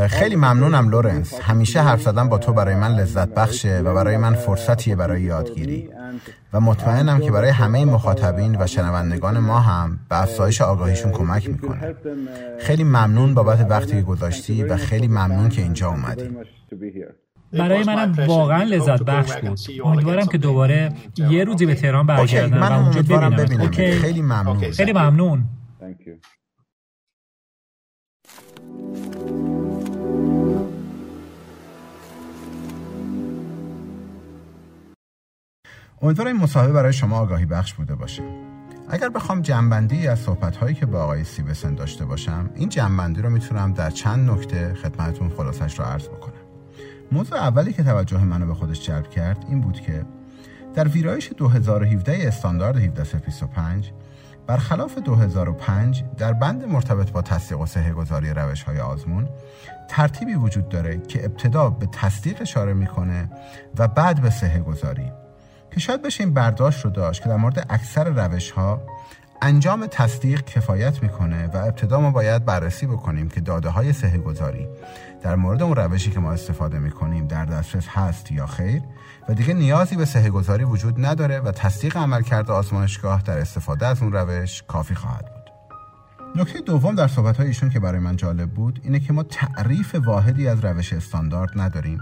خیلی 0.09 0.37
ممنونم 0.37 0.91
لورنس 0.91 1.41
همیشه 1.41 1.81
حرف 1.81 2.03
زدن 2.03 2.29
با 2.29 2.39
تو 2.39 2.53
برای 2.53 2.75
من 2.75 2.95
لذت 2.95 3.35
بخشه 3.35 3.81
و 3.81 3.95
برای 3.95 4.17
من 4.17 4.35
فرصتیه 4.35 4.97
برای 4.97 5.23
یادگیری. 5.23 5.89
و 6.53 6.61
مطمئنم 6.61 7.21
که 7.21 7.31
برای 7.31 7.51
همه 7.51 7.85
مخاطبین 7.85 8.57
و 8.61 8.67
شنوندگان 8.67 9.39
ما 9.39 9.61
هم 9.61 9.99
به 10.09 10.23
افزایش 10.23 10.63
آگاهیشون 10.63 11.13
کمک 11.13 11.49
می‌کنه. 11.49 11.95
خیلی 12.59 12.85
ممنون 12.85 13.35
بابت 13.35 13.67
وقتی 13.71 13.93
که 13.93 14.03
گذاشتی 14.03 14.63
و 14.63 14.77
خیلی 14.77 15.09
ممنون 15.09 15.49
که 15.49 15.63
اینجا 15.63 15.89
اومدی. 15.89 16.29
برای 17.53 17.85
منم 17.85 18.15
واقعا 18.27 18.63
لذت 18.63 19.03
بخش 19.03 19.37
بود. 19.37 19.59
امیدوارم 19.85 20.27
که 20.27 20.39
دوباره 20.39 20.93
یه 21.31 21.45
روزی 21.45 21.67
به 21.67 21.75
تهران 21.75 22.07
برگردم 22.07 22.63
و 22.63 22.73
اونجا 22.73 23.03
ببینم 23.03 23.71
خیلی 24.01 24.23
ممنون. 24.23 24.61
خیلی 24.61 24.93
ممنون. 24.93 25.45
امیدوارم 36.03 36.33
این 36.33 36.43
مصاحبه 36.43 36.73
برای 36.73 36.93
شما 36.93 37.19
آگاهی 37.19 37.47
بخش 37.47 37.75
بوده 37.75 37.95
باشه. 37.95 38.23
اگر 38.89 39.09
بخوام 39.09 39.43
جنبندی 39.43 40.09
از 40.09 40.19
صحبت 40.19 40.57
هایی 40.57 40.75
که 40.75 40.87
با 40.87 41.03
آقای 41.03 41.25
سیبسن 41.25 41.75
داشته 41.75 42.05
باشم 42.05 42.51
این 42.55 42.69
جنبندی 42.69 43.23
رو 43.23 43.31
می‌تونم 43.31 43.73
در 43.73 43.91
چند 43.91 44.31
نکته 44.31 44.75
خدمتتون 44.75 45.29
خلاصش 45.29 45.79
رو 45.79 45.85
عرض 45.85 46.09
بکنم. 46.09 46.33
موضوع 47.13 47.39
اولی 47.39 47.73
که 47.73 47.83
توجه 47.83 48.25
منو 48.25 48.47
به 48.47 48.55
خودش 48.55 48.81
جلب 48.81 49.11
کرد 49.11 49.45
این 49.49 49.61
بود 49.61 49.81
که 49.81 50.05
در 50.75 50.89
ویرایش 50.89 51.33
2017 51.37 52.29
استاندارد 52.29 52.77
1725 52.77 53.93
برخلاف 54.47 54.99
2005 54.99 56.05
در 56.19 56.33
بند 56.33 56.65
مرتبط 56.65 57.11
با 57.11 57.23
تصدیق 57.23 57.61
و 57.61 57.67
صحه 57.67 57.93
گذاری 57.93 58.31
روش 58.31 58.63
های 58.63 58.81
آزمون 58.81 59.29
ترتیبی 59.89 60.35
وجود 60.35 60.69
داره 60.69 60.99
که 60.99 61.25
ابتدا 61.25 61.71
به 61.71 61.87
تصدیق 61.93 62.37
اشاره 62.41 62.73
می‌کنه 62.75 63.31
و 63.79 63.89
بعد 63.89 64.23
به 64.23 64.31
صحه 64.31 64.61
گذاری 64.61 65.13
که 65.75 65.81
شاید 65.81 66.03
بشه 66.03 66.25
این 66.25 66.35
برداشت 66.35 66.85
رو 66.85 66.91
داشت 66.91 67.23
که 67.23 67.29
در 67.29 67.37
مورد 67.37 67.67
اکثر 67.71 68.05
روش 68.05 68.51
ها 68.51 68.83
انجام 69.43 69.87
تصدیق 69.87 70.45
کفایت 70.45 71.03
می‌کنه 71.03 71.47
و 71.47 71.57
ابتدا 71.57 72.01
ما 72.01 72.11
باید 72.11 72.45
بررسی 72.45 72.87
بکنیم 72.87 73.29
که 73.29 73.41
داده 73.41 73.69
های 73.69 73.93
سه 73.93 74.19
گذاری 74.19 74.69
در 75.23 75.37
مورد 75.37 75.63
اون 75.63 75.77
روشی 75.77 76.11
که 76.11 76.21
ما 76.21 76.33
استفاده 76.33 76.79
می‌کنیم 76.79 77.27
در 77.27 77.45
دسترس 77.45 77.87
هست 77.89 78.33
یا 78.33 78.47
خیر 78.47 78.83
و 79.29 79.35
دیگه 79.35 79.55
نیازی 79.55 79.97
به 79.97 80.05
سه 80.05 80.31
گذاری 80.31 80.65
وجود 80.65 81.07
نداره 81.07 81.41
و 81.41 81.53
تصدیق 81.53 81.97
عملکرد 81.97 82.51
آزمایشگاه 82.51 83.23
در 83.23 83.39
استفاده 83.39 83.87
از 83.87 84.03
اون 84.03 84.13
روش 84.13 84.63
کافی 84.63 84.95
خواهد 84.95 85.27
بود. 85.35 85.43
نکته 86.37 86.61
دوم 86.61 86.95
در 86.95 87.09
صحبت 87.09 87.41
ایشون 87.41 87.71
که 87.71 87.81
برای 87.81 88.01
من 88.01 88.17
جالب 88.17 88.51
بود 88.51 88.81
اینه 88.85 89.01
که 89.01 89.13
ما 89.13 89.23
تعریف 89.23 89.95
واحدی 89.95 90.49
از 90.49 90.65
روش 90.65 90.93
استاندارد 90.93 91.51
نداریم. 91.57 91.99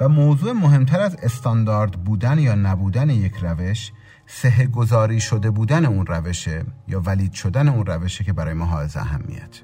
و 0.00 0.08
موضوع 0.08 0.52
مهمتر 0.52 1.00
از 1.00 1.16
استاندارد 1.22 2.04
بودن 2.04 2.38
یا 2.38 2.54
نبودن 2.54 3.10
یک 3.10 3.34
روش 3.34 3.92
سه 4.26 4.66
گذاری 4.66 5.20
شده 5.20 5.50
بودن 5.50 5.84
اون 5.84 6.06
روشه 6.06 6.64
یا 6.88 7.00
ولید 7.00 7.32
شدن 7.32 7.68
اون 7.68 7.86
روشه 7.86 8.24
که 8.24 8.32
برای 8.32 8.54
ما 8.54 8.64
حائز 8.64 8.96
اهمیت. 8.96 9.60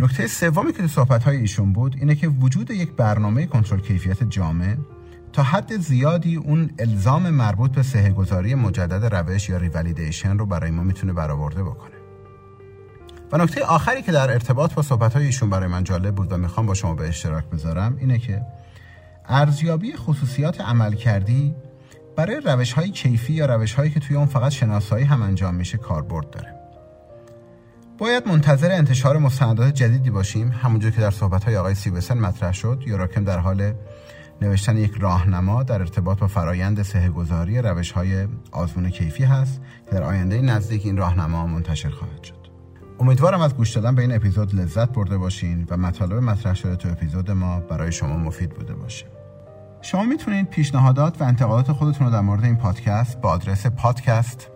نکته 0.00 0.26
سومی 0.26 0.72
که 0.72 0.82
تو 0.82 0.88
صحبت 0.88 1.22
های 1.22 1.36
ایشون 1.36 1.72
بود 1.72 1.96
اینه 1.98 2.14
که 2.14 2.28
وجود 2.28 2.70
یک 2.70 2.92
برنامه 2.92 3.46
کنترل 3.46 3.80
کیفیت 3.80 4.24
جامع 4.24 4.76
تا 5.32 5.42
حد 5.42 5.76
زیادی 5.76 6.36
اون 6.36 6.70
الزام 6.78 7.30
مربوط 7.30 7.72
به 7.72 7.82
سه 7.82 8.10
گذاری 8.10 8.54
مجدد 8.54 9.14
روش 9.14 9.48
یا 9.48 9.56
ریولیدیشن 9.56 10.38
رو 10.38 10.46
برای 10.46 10.70
ما 10.70 10.82
می‌تونه 10.82 11.12
برآورده 11.12 11.62
بکنه. 11.62 11.94
و 13.32 13.38
نکته 13.38 13.64
آخری 13.64 14.02
که 14.02 14.12
در 14.12 14.30
ارتباط 14.30 14.74
با 14.74 14.82
صحبت 14.82 15.16
ایشون 15.16 15.50
برای 15.50 15.68
من 15.68 15.84
جالب 15.84 16.14
بود 16.14 16.32
و 16.32 16.36
می‌خوام 16.36 16.66
با 16.66 16.74
شما 16.74 16.94
به 16.94 17.08
اشتراک 17.08 17.44
بذارم 17.44 17.96
اینه 18.00 18.18
که 18.18 18.42
ارزیابی 19.28 19.96
خصوصیات 19.96 20.60
عمل 20.60 20.94
کردی 20.94 21.54
برای 22.16 22.40
روش 22.44 22.72
های 22.72 22.90
کیفی 22.90 23.32
یا 23.32 23.46
روش 23.46 23.74
هایی 23.74 23.90
که 23.90 24.00
توی 24.00 24.16
اون 24.16 24.26
فقط 24.26 24.52
شناسایی 24.52 25.04
هم 25.04 25.22
انجام 25.22 25.54
میشه 25.54 25.78
کاربرد 25.78 26.30
داره. 26.30 26.54
باید 27.98 28.28
منتظر 28.28 28.72
انتشار 28.72 29.18
مستندات 29.18 29.74
جدیدی 29.74 30.10
باشیم. 30.10 30.52
همونجور 30.52 30.90
که 30.90 31.00
در 31.00 31.10
صحبت 31.10 31.44
های 31.44 31.56
آقای 31.56 31.74
سیبسن 31.74 32.18
مطرح 32.18 32.52
شد 32.52 32.82
یوراکم 32.86 33.24
در 33.24 33.38
حال 33.38 33.72
نوشتن 34.42 34.76
یک 34.76 34.92
راهنما 35.00 35.62
در 35.62 35.80
ارتباط 35.80 36.18
با 36.18 36.26
فرایند 36.26 36.82
سهگذاری 36.82 37.58
روش 37.58 37.92
های 37.92 38.28
آزمون 38.52 38.90
کیفی 38.90 39.24
هست 39.24 39.60
که 39.86 39.90
در 39.90 40.02
آینده 40.02 40.40
نزدیک 40.40 40.86
این 40.86 40.96
راهنما 40.96 41.46
منتشر 41.46 41.90
خواهد 41.90 42.22
شد. 42.22 42.39
امیدوارم 43.00 43.40
از 43.40 43.54
گوش 43.54 43.70
دادن 43.70 43.94
به 43.94 44.02
این 44.02 44.14
اپیزود 44.14 44.54
لذت 44.54 44.88
برده 44.88 45.18
باشین 45.18 45.66
و 45.70 45.76
مطالب 45.76 46.12
مطرح 46.12 46.54
شده 46.54 46.76
تو 46.76 46.88
اپیزود 46.88 47.30
ما 47.30 47.60
برای 47.60 47.92
شما 47.92 48.16
مفید 48.16 48.50
بوده 48.50 48.74
باشه. 48.74 49.06
شما 49.82 50.04
می‌تونید 50.04 50.46
پیشنهادات 50.46 51.20
و 51.20 51.24
انتقادات 51.24 51.72
خودتون 51.72 52.06
رو 52.06 52.12
در 52.12 52.20
مورد 52.20 52.44
این 52.44 52.56
پادکست 52.56 53.20
با 53.20 53.30
آدرس 53.30 53.66
پادکست 53.66 54.50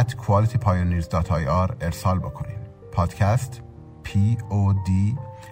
at 0.00 0.10
qualitypioneers.ir 0.10 1.74
ارسال 1.80 2.18
بکنین. 2.18 2.58
پادکست 2.92 3.62
P 4.04 4.10
O 4.50 4.74
D 4.88 4.90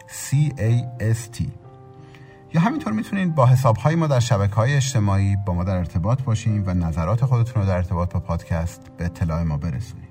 C 0.08 0.50
A 0.58 1.02
S 1.12 1.38
T. 1.38 1.44
یا 2.54 2.60
همینطور 2.60 2.92
می‌تونید 2.92 3.34
با 3.34 3.46
حساب 3.46 3.88
ما 3.88 4.06
در 4.06 4.20
شبکه 4.20 4.54
های 4.54 4.74
اجتماعی 4.74 5.36
با 5.46 5.54
ما 5.54 5.64
در 5.64 5.76
ارتباط 5.76 6.22
باشین 6.22 6.64
و 6.66 6.74
نظرات 6.74 7.24
خودتون 7.24 7.62
رو 7.62 7.68
در 7.68 7.76
ارتباط 7.76 8.12
با 8.12 8.20
پادکست 8.20 8.80
به 8.98 9.04
اطلاع 9.04 9.42
ما 9.42 9.56
برسونید 9.56 10.05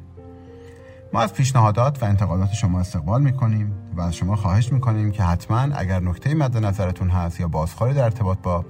ما 1.16 1.22
از 1.22 1.34
پیشنهادات 1.34 2.04
و 2.04 2.06
انتقادات 2.06 2.54
شما 2.54 2.80
استقبال 2.80 3.22
می‌کنیم 3.22 3.74
و 3.96 4.02
از 4.02 4.16
شما 4.16 4.36
خواهش 4.36 4.72
می‌کنیم 4.72 5.12
که 5.12 5.24
حتما 5.24 5.60
اگر 5.60 6.00
نکته 6.00 6.36
مد 6.36 6.58
نظرتون 6.58 7.10
هست 7.10 7.40
یا 7.40 7.48
بازخوری 7.48 7.94
در 7.94 8.04
ارتباط 8.04 8.38
با 8.44 8.66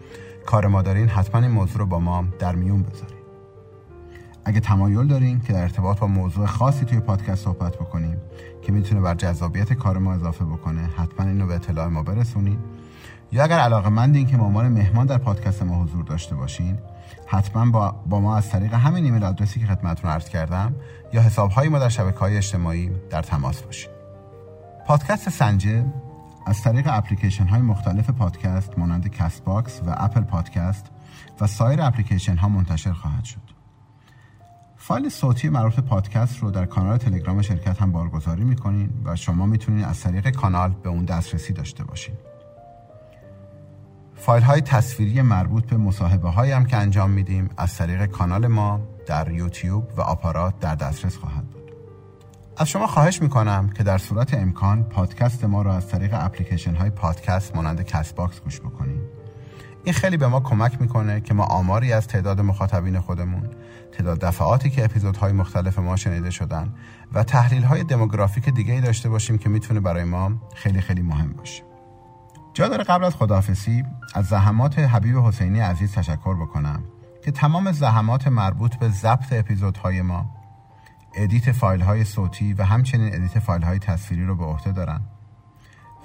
کار 0.46 0.68
ما 0.68 0.82
دارین 0.82 1.10
حتما 1.10 1.42
این 1.42 1.52
موضوع 1.52 1.78
رو 1.78 1.86
با 1.86 2.00
ما 2.00 2.26
در 2.40 2.56
میون 2.56 2.84
بذارید 2.84 3.26
اگه 4.46 4.60
تمایل 4.60 5.08
دارین 5.08 5.42
که 5.42 5.54
در 5.54 5.62
ارتباط 5.62 6.00
با 6.00 6.08
موضوع 6.08 6.46
خاصی 6.46 6.86
توی 6.86 7.00
پادکست 7.00 7.44
صحبت 7.44 7.76
بکنیم 7.76 8.18
که 8.62 8.72
می‌تونه 8.72 9.02
بر 9.02 9.16
جذابیت 9.16 9.74
کار 9.74 9.98
ما 9.98 10.14
اضافه 10.14 10.46
بکنه 10.46 10.82
حتما 10.82 11.26
اینو 11.26 11.48
به 11.48 11.56
اطلاع 11.56 11.88
ما 11.88 12.04
برسونید 12.04 12.60
یا 13.32 13.44
اگر 13.44 13.60
علاقه 13.60 13.90
مندین 13.90 14.28
که 14.28 14.38
عنوان 14.38 14.68
مهمان 14.68 15.06
در 15.06 15.18
پادکست 15.18 15.64
ما 15.64 15.84
حضور 15.84 16.04
داشته 16.04 16.36
باشین 16.36 16.78
حتما 17.28 17.72
با, 17.72 17.92
با 18.06 18.20
ما 18.20 18.38
از 18.38 18.50
طریق 18.50 18.74
همین 18.74 19.06
ایمیل 19.06 19.24
آدرسی 19.24 19.60
که 19.60 19.66
خدمتتون 19.66 20.12
عرض 20.12 20.30
کردم 20.30 20.76
یا 21.16 21.22
حساب 21.22 21.52
های 21.52 21.70
ما 21.70 21.80
در 21.80 21.90
شبکه 21.90 22.20
های 22.20 22.38
اجتماعی 22.38 22.92
در 23.10 23.22
تماس 23.22 23.62
باشین 23.62 23.92
پادکست 24.88 25.30
سنجه 25.30 25.86
از 26.46 26.62
طریق 26.62 26.88
اپلیکیشن 26.92 27.48
های 27.48 27.62
مختلف 27.62 28.10
پادکست 28.10 28.80
مانند 28.80 29.08
Castbox 29.08 29.82
و 29.88 29.96
Apple 29.98 30.22
Podcast 30.22 30.86
و 31.42 31.48
سایر 31.48 31.82
اپلیکیشن 31.82 32.38
ها 32.38 32.50
منتشر 32.50 32.94
خواهد 32.94 33.24
شد. 33.24 33.42
فایل 34.78 35.10
صوتی 35.10 35.50
مربوط 35.50 35.80
پادکست 35.80 36.38
رو 36.38 36.52
در 36.52 36.66
کانال 36.66 36.98
تلگرام 36.98 37.42
شرکت 37.42 37.82
هم 37.82 37.92
بارگذاری 37.92 38.44
می‌کنیم 38.44 38.90
و 39.06 39.16
شما 39.16 39.46
می‌تونید 39.46 39.86
از 39.86 40.00
طریق 40.00 40.30
کانال 40.30 40.74
به 40.84 40.90
اون 40.90 41.06
دسترسی 41.06 41.54
داشته 41.54 41.84
باشین. 41.84 42.16
فایل 44.16 44.44
های 44.44 44.62
تصویری 44.62 45.22
مربوط 45.22 45.66
به 45.66 45.78
مصاحبه 45.78 46.30
هایی 46.30 46.52
هم 46.52 46.66
که 46.66 46.78
انجام 46.78 47.10
میدیم 47.12 47.50
از 47.58 47.76
طریق 47.76 48.06
کانال 48.06 48.48
ما 48.48 48.80
در 49.08 49.32
یوتیوب 49.32 49.90
و 49.98 50.02
آپارات 50.02 50.60
در 50.60 50.76
دسترس 50.76 51.18
خواهد 51.18 51.50
بود. 51.50 51.72
از 52.58 52.70
شما 52.70 52.88
خواهش 52.88 53.22
می‌کنم 53.22 53.70
که 53.70 53.84
در 53.84 53.98
صورت 53.98 54.34
امکان 54.34 54.84
پادکست 54.84 55.46
ما 55.46 55.62
را 55.62 55.76
از 55.76 55.88
طریق 55.88 56.12
اپلیکیشن 56.14 56.76
های 56.76 56.90
پادکست 56.90 57.56
مانند 57.56 57.82
Castbox 57.82 58.40
گوش 58.40 58.60
بکنید. 58.60 59.02
این 59.84 59.94
خیلی 59.94 60.18
به 60.18 60.28
ما 60.28 60.40
کمک 60.40 60.82
می‌کنه 60.82 61.22
که 61.22 61.34
ما 61.34 61.44
آماری 61.44 61.94
از 61.94 62.08
تعداد 62.08 62.42
مخاطبین 62.42 63.00
خودمون 63.00 63.50
تعداد 63.92 64.20
دفعاتی 64.20 64.70
که 64.70 64.86
اپیزودهای 64.86 65.32
مختلف 65.32 65.80
ما 65.80 65.96
شنیده 65.96 66.30
شدن 66.30 66.74
و 67.14 67.24
تحلیل 67.24 67.64
های 67.64 67.84
دموگرافیک 67.84 68.50
دیگه 68.50 68.74
ای 68.74 68.82
داشته 68.82 69.10
باشیم 69.10 69.38
که 69.38 69.50
می‌تونه 69.50 69.80
برای 69.80 70.04
ما 70.04 70.32
خیلی 70.56 70.82
خیلی 70.82 71.02
مهم 71.02 71.34
باشه. 71.34 71.64
جا 72.56 72.68
داره 72.68 72.84
قبل 72.84 73.04
از 73.04 73.16
خداحافظی 73.16 73.84
از 74.14 74.26
زحمات 74.26 74.80
حبیب 74.80 75.18
حسینی 75.18 75.60
عزیز 75.60 75.92
تشکر 75.92 76.36
بکنم 76.36 76.84
که 77.24 77.32
تمام 77.32 77.72
زحمات 77.72 78.28
مربوط 78.28 78.76
به 78.76 78.90
ضبط 78.90 79.34
اپیزودهای 79.34 80.02
ما 80.02 80.26
edit 81.16 81.52
فایل 81.52 81.82
های 81.82 82.04
صوتی 82.04 82.54
و 82.54 82.64
همچنین 82.64 83.16
edit 83.16 83.40
فایل 83.40 83.62
های 83.62 83.80
تصویری 83.80 84.26
رو 84.26 84.36
به 84.36 84.46
عهده 84.46 84.72
دارن. 84.72 85.02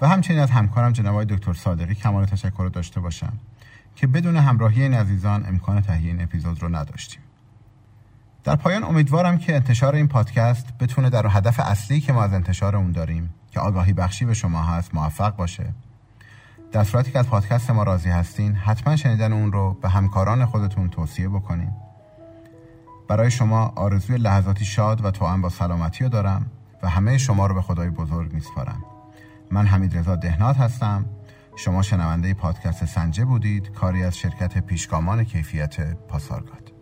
و 0.00 0.08
همچنین 0.08 0.40
از 0.40 0.50
همکارم 0.50 0.92
جناب 0.92 1.24
دکتر 1.24 1.52
صادقی 1.52 1.94
کمال 1.94 2.24
تشکر 2.24 2.62
رو 2.62 2.68
داشته 2.68 3.00
باشم 3.00 3.32
که 3.96 4.06
بدون 4.06 4.36
همراهی 4.36 4.82
این 4.82 4.94
عزیزان 4.94 5.46
امکان 5.46 5.80
تهیه 5.80 6.10
این 6.10 6.22
اپیزود 6.22 6.62
رو 6.62 6.76
نداشتیم. 6.76 7.22
در 8.44 8.56
پایان 8.56 8.84
امیدوارم 8.84 9.38
که 9.38 9.54
انتشار 9.54 9.94
این 9.94 10.08
پادکست 10.08 10.66
بتونه 10.80 11.10
در 11.10 11.26
هدف 11.26 11.60
اصلی 11.60 12.00
که 12.00 12.12
ما 12.12 12.22
از 12.22 12.32
انتشار 12.32 12.76
اون 12.76 12.92
داریم 12.92 13.34
که 13.50 13.60
آگاهی 13.60 13.92
بخشی 13.92 14.24
به 14.24 14.34
شما 14.34 14.62
هست 14.62 14.94
موفق 14.94 15.36
باشه. 15.36 15.74
در 16.72 16.84
صورتی 16.84 17.12
که 17.12 17.18
از 17.18 17.28
پادکست 17.28 17.70
ما 17.70 17.82
راضی 17.82 18.08
هستین 18.08 18.54
حتما 18.54 18.96
شنیدن 18.96 19.32
اون 19.32 19.52
رو 19.52 19.74
به 19.82 19.88
همکاران 19.88 20.46
خودتون 20.46 20.88
توصیه 20.88 21.28
بکنین. 21.28 21.70
برای 23.08 23.30
شما 23.30 23.72
آرزوی 23.76 24.16
لحظاتی 24.16 24.64
شاد 24.64 25.04
و 25.04 25.10
توأم 25.10 25.42
با 25.42 25.48
سلامتی 25.48 26.04
رو 26.04 26.10
دارم 26.10 26.50
و 26.82 26.88
همه 26.88 27.18
شما 27.18 27.46
رو 27.46 27.54
به 27.54 27.62
خدای 27.62 27.90
بزرگ 27.90 28.32
میسپارم. 28.32 28.84
من 29.50 29.66
حمید 29.66 29.98
رضا 29.98 30.16
دهنات 30.16 30.56
هستم. 30.56 31.04
شما 31.56 31.82
شنونده 31.82 32.34
پادکست 32.34 32.84
سنجه 32.84 33.24
بودید 33.24 33.72
کاری 33.72 34.02
از 34.04 34.18
شرکت 34.18 34.58
پیشگامان 34.58 35.24
کیفیت 35.24 35.96
پاسارگاد. 36.08 36.72